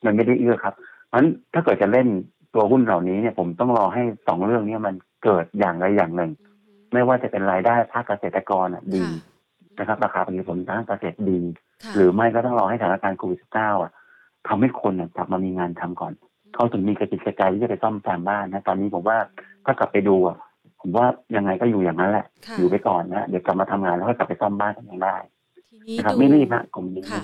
[0.05, 0.75] มันไม่ได้เอื้อครับ
[1.09, 2.09] เพราะฉะนั้นถ้าเกิดจะเล่น
[2.55, 11.41] ตัวหุ้นเหล่านี้เนี่ยผมต้องรอให้สองเรื่องเนี้มันเกิดอย่างใดอย่างหนึ่งอือฮึไม่ว่าจะเป็นรายได้ภาคเกษตรกรอะดีค่ะนะครับราคาผลิตผลทางเกษตรดี
[11.85, 13.93] ค่ะหรือไม่ก็ต้องรอให้สถานการณ์โควิด -19 อะ
[14.49, 16.13] ทำให้คนเนี่ยกลับมามีงานทำก่อน
[16.55, 19.19] เขาถึงมีกระจิตกระใจที่จะไปซ่อมแซมบ้านนะตอนนี้ผมว่า
[19.65, 20.37] ถ้ากลับไปดูอะ
[20.81, 25.17] ผมว่ายังไงก็อยู่อย่างนั้นแหละค่ะอยู่ไปก่อนนะเดี๋ยวกลับมาทำงานแล้วก็กลับไปซ่อมบ้านกันยังได้
[25.69, 27.23] ทีนี้นะครับดูไม่รีบนะผมยังค่ะ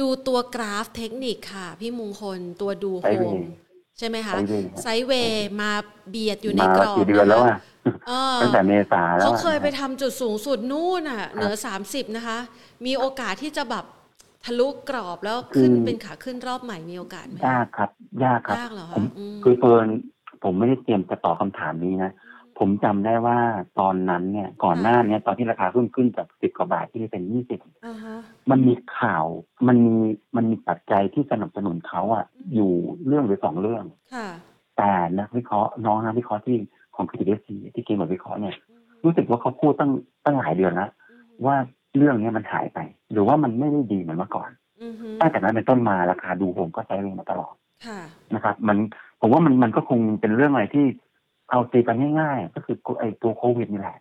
[0.00, 3.50] ดูตัวกราฟเทคนิคค่ะ พี่มงคลตัวดูโฮม sideway
[3.98, 5.70] ใช่ไหมคะ sideway sideway มา
[6.10, 7.58] เบียดอยู่ในมากรอบกี่เดือนแล้วอะ
[8.08, 11.54] เออตั้งแต่เมษาแล้วเขาอะเคยไปทำจุดสูงสุดนู่นอะ เหนือ
[11.84, 12.38] 30นะคะ
[12.86, 13.84] มีโอกาสที่จะแบบ
[14.44, 17.90] ทะลุกรอบแล้วขึ้นเป็นขาขึ้นรอบใหม่มีโอกาสไหมยากครับ
[18.24, 19.86] ยากครับยากเหรอผมคะอืมคือเฟิร์น
[20.42, 22.12] ผมไม่ได้เตรียมจะตอบคำถามนี้นะ
[22.58, 23.38] ผมจำได้ว่า
[23.80, 28.16] ตอนนั้นเนี่ยก่อนหน้าเนี้ตอนที่ราคาขึ้นขึ้นจากสิบกว่าบาทที่เป็นยี่สิบอ่าฮะ
[28.50, 29.24] มันมีข่าว
[29.68, 29.96] มันมี
[30.36, 32.24] มันมีปัจจัยที่สนับสนุนเขาอะ
[32.54, 32.72] อยู่
[33.06, 33.84] เรื่องหรือสองเรื่อง
[34.14, 34.28] ค่ะ
[34.78, 36.56] แต่นักวิเคราะห์น้องนักวิเคราะห์ที่
[36.94, 38.54] ของพีดีซีที่เกมบทวิเคราะห์เนี่ย
[39.04, 39.90] รู้สึกว่าเขาพูดตั้ง
[40.24, 40.90] ตั้งหลายเดือนแล้ว
[41.46, 41.56] ว่า
[41.96, 42.78] เรื่องเนี้ยมันหายไป
[43.12, 44.50] หรือว่ามันไม่ได้ดีเหมือนเมื่อก่อน
[44.82, 47.54] อือฮึตั้งแต่นั้นเป็นต้นมาราคาดูผมก็ไซด์เวย์มาตลอด
[47.86, 48.00] ค่ะ
[48.34, 48.76] นะครับ มัน
[49.20, 50.86] ผมว่ามันมันก็คงเป็นเรื่องอะไรที่
[51.50, 53.96] เอาตีกันง่ายๆ ก็คือไอ้ตัวโควิดนี่แหละ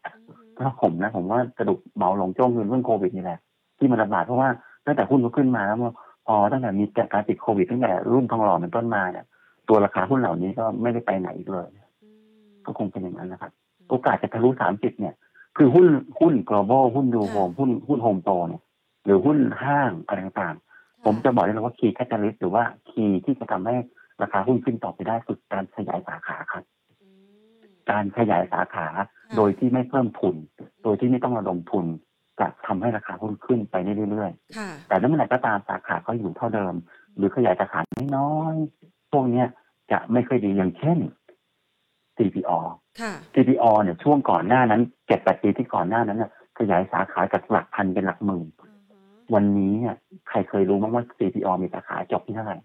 [0.58, 3.40] ถ้าผมนะ ผมว่ากระดูกเบาลงจ้องเงินเรื่องโควิดนี่แหละ
[3.78, 4.50] ที่มันระบาดเพราะว่า
[4.86, 5.80] ตั้งแต่หุ้นก็ขึ้นมาแล้ว
[6.28, 9.26] พอตั้งแต่มีการติดโควิดตั้งแต่รุ่นทองหล่อเป็นต้นมาเนี่ย
[9.70, 11.68] ตัวราคาหุ้นเหล่านี้ก็ไม่ได้ไปไหนอีกเลย
[12.04, 12.10] อื
[12.48, 13.52] มก็คงเป็นอย่างนั้นนะครับ
[13.90, 15.14] โอกาสจะทะลุสามสิบเนี่ย
[15.58, 15.88] คือหุ้น
[16.20, 18.62] หุ้น global หุ้นดูโฮมหุ้นหุ้นโฮมโปรเนี่ย
[19.06, 23.76] หรือหุ้นห้างอะไรต่างๆ ผมจะบอกได้เลยว่า key catalyst หรือว่าคีย์ที่จะทำให้
[24.22, 26.83] ราคาหุ้นขึ้นต่อไปได้คือการขยายสาขาครับอืม
[27.90, 28.88] การขยายสาขา
[29.38, 30.36] โดยที่ไม่เพิ่มทุน
[30.84, 31.86] โดยที่ไม่ต้องระดมทุน
[32.40, 36.74] จะทำให้ราคาหุ้นขึ้นไปได้เรื่อยค่ะๆแต่ถ้าเมื่อไหร่ก็ตามสาขาเขาอยู่เท่าเดิม
[37.16, 37.80] หรือขยายสาขา
[38.18, 39.48] น้อยๆพวกเนี้ย
[39.92, 40.98] จะไม่ค่อยดีอย่างเช่น
[42.18, 42.60] CPO
[43.02, 48.98] ค่ะ CPO เนี่ยช่วงก่อนหน้านั้นเจ็ดแปดปีที่ก่อนหน้านั้นน่ะขยายสาขาจากหลักพันเป็นหลักหมื่นอือฮึ
[49.34, 49.96] วันนี้เนี่ย
[50.30, 52.58] ใครเคยรู้บ้างว่า CPO มีสาขาจบที่เท่าไหร่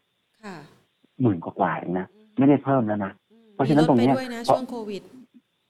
[0.45, 0.57] ค่ะ
[1.23, 3.28] หมื่นกว่าๆเองนะอืมไม่ได้เพิ่มแล้วนะอืม
[3.59, 5.03] เพราะฉะนั้นตรงเนี้ยมีลดไปด้วยนะช่วงโควิด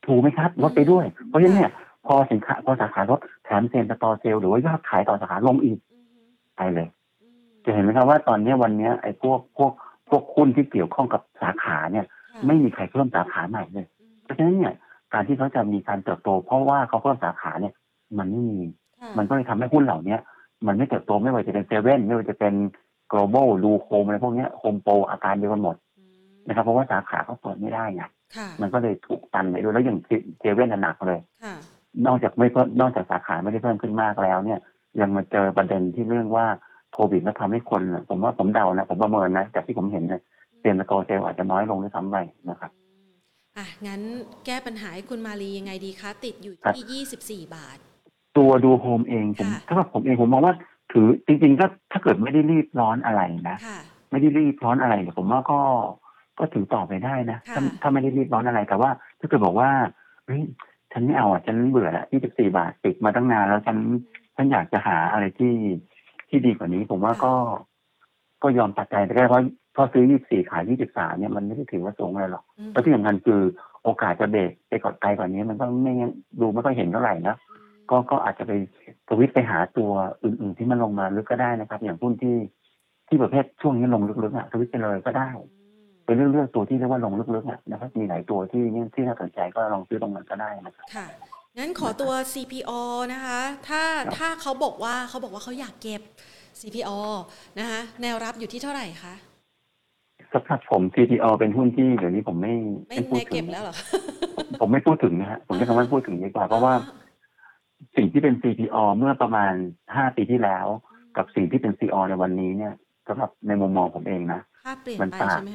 [0.07, 1.73] ถูกไหมครับลดไปด้วย เพราะฉะนั้นเนี่ย
[2.07, 6.21] พอสินค้าพอสาขาลดแถมเซ็นต่อเซลล์หรือว่ายอดขายต่อสาขาลงอีกอือฮึ
[6.57, 6.89] ไปเลย
[7.23, 9.73] อืมจะเห็นไหมครับว่าตอนเนี้ยวันเนี้ยไอ้พวกพวก
[10.09, 14.75] พวกหุ้นที่เกี่ยวข้องกับสาขาเนี่ยค่ะไม่มีใครเพิ่มสาขาใหม่เลยอืมเพราะฉะนั้นเนี่ย
[15.13, 17.75] การที่เขาจะมีการเติบโต เพราะว่าเขาเพิ่มสาขาเนี่ย
[18.19, 18.61] มันไม่มี
[19.01, 20.21] ค่ะมันก็เลยทำให้หุ้นเหล่าเนี้ย
[20.67, 22.55] มันไม่เติบโตไม่ว่าจะเป็นเซเว่นไม่ว่าจะเป็น
[23.13, 25.88] global ดูโคมอะไรพวกเนี้ยโฮมโปรอาการเดียวกันหมดอืม
[26.49, 28.03] นะครับ เพราะว่าสาขาเขาเปิดไม่ได้ไง
[28.37, 29.99] ค่ะมันก็เลยถูกตันไปด้วยแล้วอย่าง
[30.41, 31.55] เซเว่นหนักเลยค่ะ
[32.07, 34.61] นอกจากไม่เพิ่มนอกจากสาขาไม่ได้เพิ่มขึ้นมากแล้วเนี่ย
[35.01, 36.47] ยังมาเจอประเด็นที่เรื่องว่า
[36.93, 40.21] โควิดมันทำให้คนน่ะผมว่าผมเดานะผมประเมินนะจากที่ผมเห็นเนี่ย
[40.61, 42.17] same store sales อาจจะน้อยลงด้วยซ้ำไป
[42.51, 42.71] นะครับ
[43.57, 44.01] อะงั้น
[44.47, 47.79] แก้ปัญหาให้คุณมาลียังไงดีคะ ติดอยู่ครับที่ยี่สิบสี่บาท
[48.39, 50.55] ตัวดูโฮมเองผมค่ะถ้าว่าผมเองผมมองว่า
[50.93, 53.79] ถือจริงๆก็ถ้าเกิดไม่ได้รีบร้อนอะไรนะค่ะ
[54.11, 55.59] ไม่ได้รีบร้อนอะไรเนี่ยผมว่าก็
[56.39, 59.71] ก็ถือต่อไปได้นะค่ะถ้าถ้าไม่ได้รีบร้อนอะไรแต่ว่าถ้าเกิดบอกว่า
[60.27, 60.43] เฮ้ย
[60.93, 63.77] ฉันไม่เอาอะฉันเบื่อละ24บาทติดมาตั้งนานแล้วฉัน
[64.37, 65.55] ฉันอยากจะหาอะไรที่
[66.29, 67.35] ที่ดีกว่านี้ ผมว่าก็
[68.43, 69.43] ก็ยอมตัดใจแต่แค่เพราะ
[69.77, 73.41] พอซื้อ24ขาย23เนี่ยมันไม่ได้ถือว่าสูงอะไรหรอกอืมแล้วที่สำคัญคือ
[73.83, 77.37] โอกาสจะเบรกไปกดไกลกว่านี้ มันก็ไม่งั้นดูไม่ค่อยเห็นเท่าไหร่นะ
[77.91, 78.53] ก็ก็อาจจะไป
[79.09, 79.91] สวิตช์ไปหาตัว
[80.25, 82.37] อื่น ๆ ที่มันลงมาลึกก็ได้นะครับ อย่างหุ้นที่
[83.09, 85.29] ที่ประเภทช่วงนี้ลงลึกๆอะสวิตช์ไปเลยก็ได้
[86.09, 91.07] เป็นเรื่องเลือกตัวที่เรียกว่าลงลึกๆอะนะครับมีหลายตัวที่เนี่ยที่น่าสนใจก็ลองซื้อตรงนั้นก็ได้นะครับค่ะ
[91.59, 92.71] งั้นขอตัว CPO
[93.13, 96.01] นะคะ ถ้าครับถ้าเขาบอกว่าเขาบอกว่าเขาอยากเก็บ
[96.61, 96.91] CPO
[97.59, 99.15] นะคะแนวรับอยู่ที่เท่าไหร่คะ
[100.33, 102.55] สำหรับผม CTO เป็นหุ้นที่เดี๋ยวนี้ผมไม่
[102.89, 103.85] ไม่ไม่พูแนดวถึเก็งบแล้วเหรอคะ
[104.61, 106.75] ผมไม่พูดถึงนะฮะผมจะคำว่าพูดถึงดีกว่าเพราะว่า
[107.97, 109.53] สิ่งที่เป็น CPO เมื่อประมาณ
[109.97, 110.67] ห้าปีที่แล้ว
[111.17, 112.75] กับสิ่งที่เป็น CO ในวันนี้เนี่ย
[113.09, 115.51] สำหรับในมุมมองผมเองนะภาพเปลี่ยนมันไปต่างใช่ไห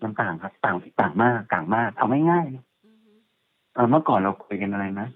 [0.00, 3.12] มคะมันต่างครับ ต่างต่างมากต่างมากเอาง่ายๆอือฮึ
[3.74, 5.08] เอ่อเมื่อก่อนเราคุยกันอะไรนะ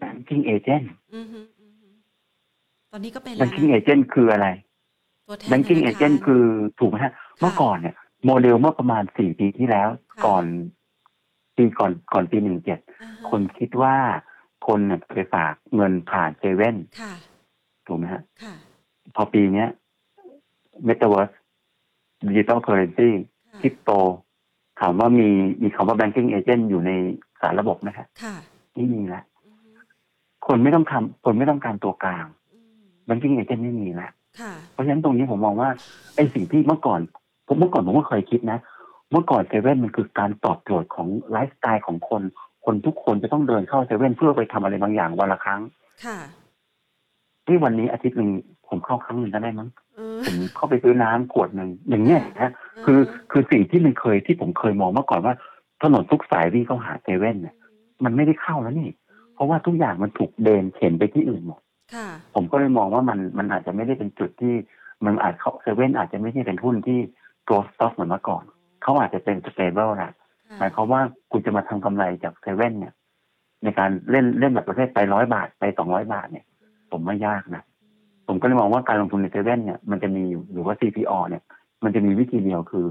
[0.00, 1.88] banking agent อือฮึอือฮึ
[2.92, 4.48] ตอนนี้ก็เป็นแล้ว banking นะ agent คืออะไร
[5.28, 6.44] ตัวแทน banking ธนาคาร agent คือ
[6.78, 7.94] ถูกไหมฮะ เมื่อก่อนเนี่ย
[8.26, 10.44] โมเดลเมื่อประมาณสี่ปีที่แล้วค่ะก่อน
[11.56, 13.96] ปีก่อนก่อนปีหนึ่งเจ็ดอ่าฮะคนคิดว่า
[14.66, 17.12] คนเนี่ยไปฝากเงินผ่านเซเว่นค่ะ
[17.86, 18.54] ถูกไหมฮะค่ะ
[19.14, 19.68] พอปีเนี้ย
[20.88, 21.34] metaverse
[22.28, 23.08] digital currency
[23.48, 23.90] ค่ะคริปโต
[24.80, 25.28] ถามว่ามี
[25.62, 26.90] มีคำว่า banking agent อยู่ใน
[27.40, 28.34] สารระบบไหมฮะค่ะ
[28.74, 29.70] ไม่มีละอือฮึ
[30.46, 34.08] คนไม่ต้องทำคนไม่ต้องการตัวกลางอืม banking agent ไม่มีละ
[34.40, 35.68] ค่ะเพราะฉะนั้นตรงนี้ผมมองว่า
[36.16, 37.00] ไอ้สิ่งที่เมื่อก่อน
[37.46, 38.58] ผมเมื่อก่อนผมก็เคยคิดนะ
[39.12, 42.22] เมื่อก่อนเซเว่นมันคือการตอบโจทย์ของไลฟ์สไตล์ของคน
[42.64, 45.60] คนทุกคนจะต้องเดินเข้าเซเว่นเพื่อไปทำอะไรบางอย่างวันละครั้ง
[47.50, 48.30] ค่ะที่วันนี้อาทิตย์หนึ่ง
[48.68, 52.52] ผมเข้าครั้งหนึ่งก็ได้มั้งเออผมเข้าไปซื้อน้ำขวดหนึ่งอย่างเงี้ยนะ
[52.84, 55.34] คือคือสิ่งที่มันเคยที่ผมเคยมองเมื่อก่อนว่า
[55.82, 57.56] ถนนทุกสายวิ่งเข้าหาเซเว่นเนี่ย
[58.04, 58.90] มันไม่ได้เข้าแล้วนี่
[59.34, 61.60] เพราะว่าทุกอย่างมันถูกเดินเข็นไปที่อื่นหมด
[61.94, 64.54] ค่ะผมก็เลยมองว่ามันมันอาจจะไม่ได้เป็นจุดที่
[65.04, 66.98] มันอาจเขาเซเว่นอาจจะไม่ใช่เป็นหุ้นที่
[67.48, 68.44] growth stock เหมือนเมื่อก่อน
[68.82, 70.14] เขาอาจจะเป็น stable นะ
[70.58, 71.00] หมายความว่า
[71.32, 72.94] คุณจะมาทำกำไรจากเซเว่นเนี่ย
[73.64, 76.44] ในการเล่นเล่นแบบประเภทไปร้อยบาทไปสองร้อยบาทเนี่ย
[76.92, 77.62] ผมไม่ยากนะ
[78.28, 81.42] ผมก็เลยมองว่าการลงทุนในเซเว่นเนี่ยมันจะมีหรือว่า CPO เนี่ย
[81.84, 82.86] มันจะมีวิธีเดียวคือ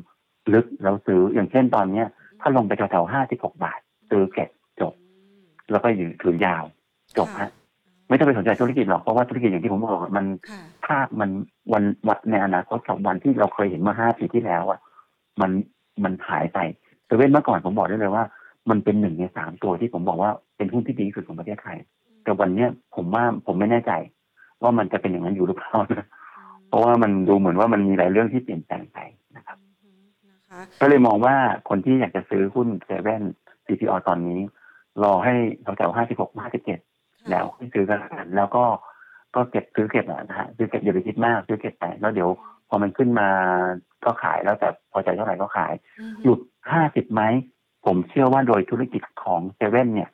[0.53, 2.07] ลึกแล้วซื้ออย่างเช่นตอนเนี้ย
[2.41, 3.79] ถ้าลงไปแถวๆห้าสิบหกบาท
[4.09, 4.49] ซื้อเก็บ
[4.81, 4.93] จบ
[5.71, 6.63] แล้วก็อยู่ถือยาว
[7.17, 7.51] จบฮะ
[8.09, 11.29] ไม่ต้องไปสนใจธุรกิจหรอกเพราะว่าธุรกิจอย่างที่ผมบอกมันค่ะภาพมัน
[11.73, 14.79] วันวัดในอนาคตกับวันที่เราเคยเห็นเมื่อห้าปีที่แล้วอะ
[15.41, 15.51] มัน
[16.03, 16.59] มันหายไป
[17.05, 18.23] เซเว่นเมื่อก่อนผมบอกได้เลยว่า
[18.69, 21.77] มันเป็นหนึ่งในสามตัวที่ผมบอกว่าเป็นหุ้นที่ดีที่สุดของประเทศไทย
[22.29, 23.91] แต่วันเนี้ยผมว่าผมไม่แน่ใจ
[24.63, 26.05] ว่ามันจะเป็นอย่างนั้นอยู่หรือเปล่านะ
[26.67, 28.97] เพราะว่ามันดูเหมือนว่ามันมีหลายเรื่องที่เปลี่ยนแปลงไป
[29.37, 31.35] นะครับอืมนะคะก็เลยมองว่า
[31.69, 33.23] คนที่อยากจะซื้อหุ้นเซเว่น
[33.65, 34.39] CPO ตอนนี้
[35.03, 35.33] รอให้
[35.77, 36.79] แถวๆห้าสิบหกห้าสิบเจ็ด
[37.29, 38.63] แล้วค่อยซื้อกันแล้วกันแล้วก็
[39.35, 42.29] ก็เก็บซื้อเก็บอะนะฮะซื้อเก็บอย่าไปคิดมากซื้อเก็บไปแล้วเดี๋ยว
[42.69, 43.29] พอมันขึ้นมา
[44.05, 46.39] ก็ขายแล้วแต่พอใจเท่าไหร่ก็ขายอืมหยุด
[46.71, 47.21] ห้าสิบไหม
[47.85, 50.09] ผมเชื่อว่าโดยธุรกิจของเซเว่นเนี่ย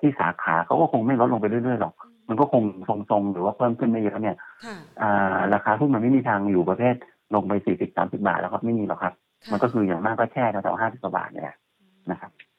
[0.00, 1.94] ที่สาขาเขาก็คงไม่ลดลงไปเรื่อยๆหรอก
[2.28, 6.94] มันก็คงทรงๆ หรือว่าเพิ่มขึ้นไม่เยอะเนี่ยค่ะอ่าราคาหุ้นมันไม่มีทางอยู่ประเภท
[7.34, 11.56] ลงไปสี่สิบสามสิบาทแล้วครับไม่มีหรอกครับค่ะมันก็คืออย่างมากก็แช่แถวๆห้าสิบกว่าบาทเนี่ยแหละ
[12.10, 12.49] นะครับค่ะ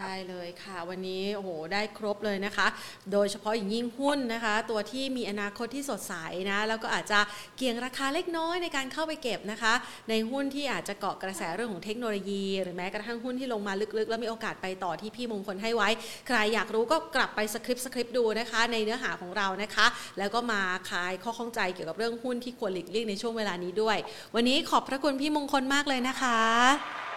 [0.00, 2.66] ได้เลยค่ะ วันนี้โอ้โหได้ครบเลยนะคะ
[3.12, 6.14] โดยเฉพาะอย่างยิ่งหุ้นนะคะ ตัวที่มีอนาคตที่สดใส
[6.50, 7.20] นะแล้วก็อาจจะ
[7.56, 9.74] เกี่ยงราคาเล็กน้อยในการเข้าไปเก็บนะคะ
[10.10, 15.88] ในหุ้นที่อาจจะเกาะกระแสเรื่องของเทคโนโลยี หรือแม้กระทั่งหุ้นที่ลงมาลึกๆ แล้วมีโอกาสไปต่อที่พี่มงคลให้ไว้
[16.26, 19.86] ใครอยากรู้ก็กลับไปสคริปต์สคริปต์ดูนะคะ ในเนื้อหาของเรานะคะ
[20.18, 23.96] แล้วก็มาคลายข้อข้องใจเกี่ยวกับเรื่องหุ้นที่ควรหลีกเลี่ยงในช่วงเวลานี้ด้วย
[24.34, 26.40] วันนี้ขอบพระคุณพี่มงคลมากเลยนะคะ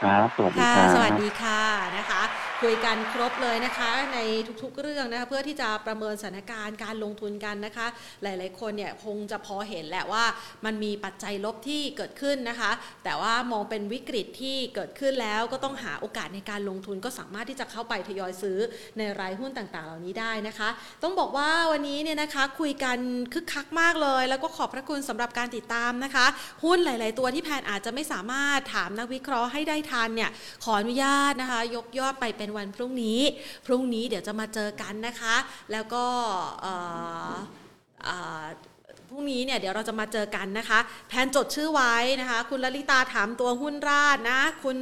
[0.04, 1.62] ครับ สวัสดีค่ะครับสวัสดีค่ะ
[1.98, 2.22] นะคะ
[2.62, 4.20] คุยกันครบเลยนะคะ ใน
[4.62, 7.88] ทุกๆเรื่องนะคะเพื่อที่จะประเมินสถานการณ์การลงทุนกันนะคะ
[8.24, 10.24] หลายๆคนเนี่ยคงจะพอเห็นแหละว่า
[10.66, 12.72] มันมีปัจจัยลบที่เกิดขึ้นนะคะ
[13.04, 18.58] แต่ว่ามองเป็นวิกฤตที่เกิดขึ้นแล้วก็ต้องหาโอกาสในการลงทุนก็สามารถที่จะเข้าไปทยอยซื้อ
[18.98, 20.70] ในรายหุ้นต่างๆ เหล่านี้ได้นะคะ
[21.04, 22.98] ต้องบอกว่าวันนี้เนี่ยนะคะคุยกัน
[23.34, 26.26] คึกคักมากเลย แล้วก็ขอบพระคุณสำหรับการติดตามนะคะ
[26.64, 30.32] หุ้นหลาย ๆ ตัวที่แพนอาจจะไม่สามารถถามนักวิเคราะห์ให้ได้ทันเนี่ย
[30.64, 33.20] ขออนุญาตนะคะ ยกยอดไปเป็นวันพรุ่งนี้
[33.66, 35.36] พรุ่งนี้เดี๋ยวจะมาเจอกันนะคะ
[35.72, 36.06] แล้วก็
[39.18, 44.78] รุ่งนี้เนี่ยเดี๋ยวเราจะมาเจอกันนะคะแพนจดชื่อไว้นะคะ คุณลลิตาถามตัวหุ้นราดนะ คุณ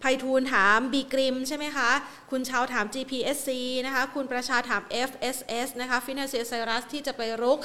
[0.00, 1.90] ไพฑูรย์ถามบีกริมใช่ไหมคะ
[2.30, 3.48] คุณเชาถาม GPSC
[3.86, 7.58] นะคะ คุณประชาถาม FSS นะคะ Financial Cyrus ที่จะไปรุก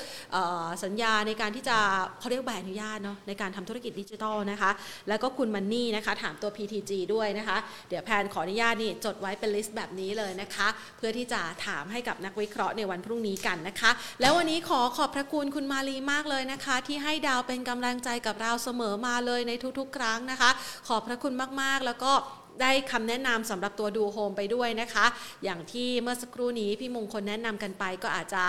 [0.83, 1.77] สัญญาในการที่จะ
[2.19, 4.71] เขาเรียกใบอนุญาตเนาะในการทำธุรกิจดิจิทัลนะคะ
[5.09, 7.57] แล้วก็คุณมันนี่นะคะ ถามตัว PTG ด้วยนะคะ
[7.89, 13.91] เดี๋ยวแพนขออนุญาตนี่จดไว้เป็น list แบบนี้เลยนะคะ เพื่อที่จะถามให้กับนักวิเคราะห์ในวันพรุ่งนี้กันนะคะ
[14.21, 20.49] แล้ววันนี้ขอขอบพระคุณคุณมาลีมากเลยนะคะ ที่ให้ดาวเป็นกำลังใจกับเราเสมอมาเลยในทุกๆ ครั้งนะคะ
[20.87, 22.13] ขอบพระคุณมากๆ แล้วก็
[22.61, 25.05] ได้คำแนะนำสำหรับตัวดูโฮมไปด้วยนะคะ
[25.43, 28.45] อย่างที่เมื่อสักครู่นี้พี่มงคลแนะนำกันไปก็อาจจะ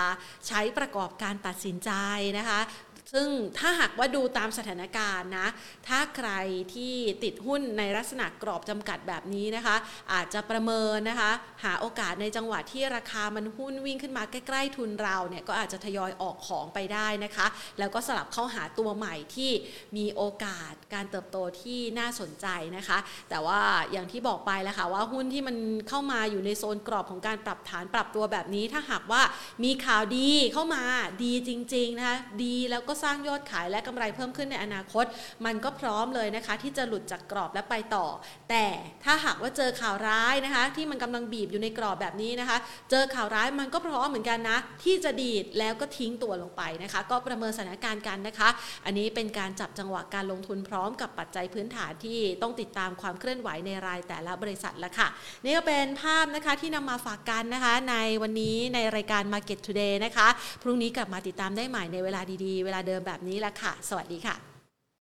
[0.47, 1.91] ใช้ประกอบการตัดสินใจ
[2.37, 2.59] นะคะ
[3.13, 5.47] ซึ่งถ้าหากว่าดูตามสถานการณ์นะ
[5.87, 6.29] ถ้าใคร
[6.73, 9.75] ที่ติดหุ้นในลักษณะกรอบจำกัดแบบนี้นะคะ
[10.13, 11.31] อาจจะประเมินนะคะ
[11.63, 17.47] หาโอกาสในจังหวะที่ราคามันหุ้นวิ่งขึ้นมาใกล้ ๆ ทุนเราเนี่ยก็อาจจะทยอยออกของไปได้นะคะ
[17.79, 19.51] แล้วก็สลับเข้าหาตัวใหม่ที่
[19.97, 22.47] มีโอกาสการเติบโตที่น่าสนใจ
[22.77, 22.97] นะคะ
[23.29, 23.59] แต่ว่า
[23.91, 25.55] อย่างที่บอกไปแล้วค่ะว่าหุ้นที่มัน
[25.89, 29.21] เข้ามาอยู่ในโซนกรอบของการปรับฐานปรับตัวแบบนี้ ถ้าหากว่า
[29.63, 30.83] มีข่าวดีเข้ามา
[31.23, 35.05] ดีจริงๆนะคะดีแล้วก็สร้างยอดขายและกำไรเพิ่มขึ้นในอนาคต
[35.45, 38.05] มันก็พร้อมเลยนะคะ ที่จะหลุดจากกรอบและไปต่อ
[38.49, 38.65] แต่
[39.03, 42.57] ถ้าหากว่าเจอข่าวร้ายนะคะ ที่มันกำลังบีบอยู่ในกรอบแบบนี้นะคะ
[42.91, 48.49] เจอข่าวร้ายมันก็พร้อมเหมือนกันนะ ที่จะดีดแล้วก็ทิ้งตัวลงไปนะคะ ก็ประเมินสถานการณ์กันนะคะ
[48.85, 55.07] อันนี้เป็นการจับจังหวะการลงทุนพร้อมกับปัจจัยพื้นฐานที่ต้องติดตามความเคลื่อนไหวในรายแต่ละบริษัทละค่ะ
[55.43, 60.27] นี่ก็เป็นภาพนะคะที่นำมาฝากกันนะคะ ในวันนี้ในรายการ Market Today นะคะ
[60.61, 64.52] พรุ่งนี้กลับมาติดตามได้ใหม่ในเวลาดีๆ เวลาเดิดิมแบบนี้ละค่ะ สวัสดีค่ะ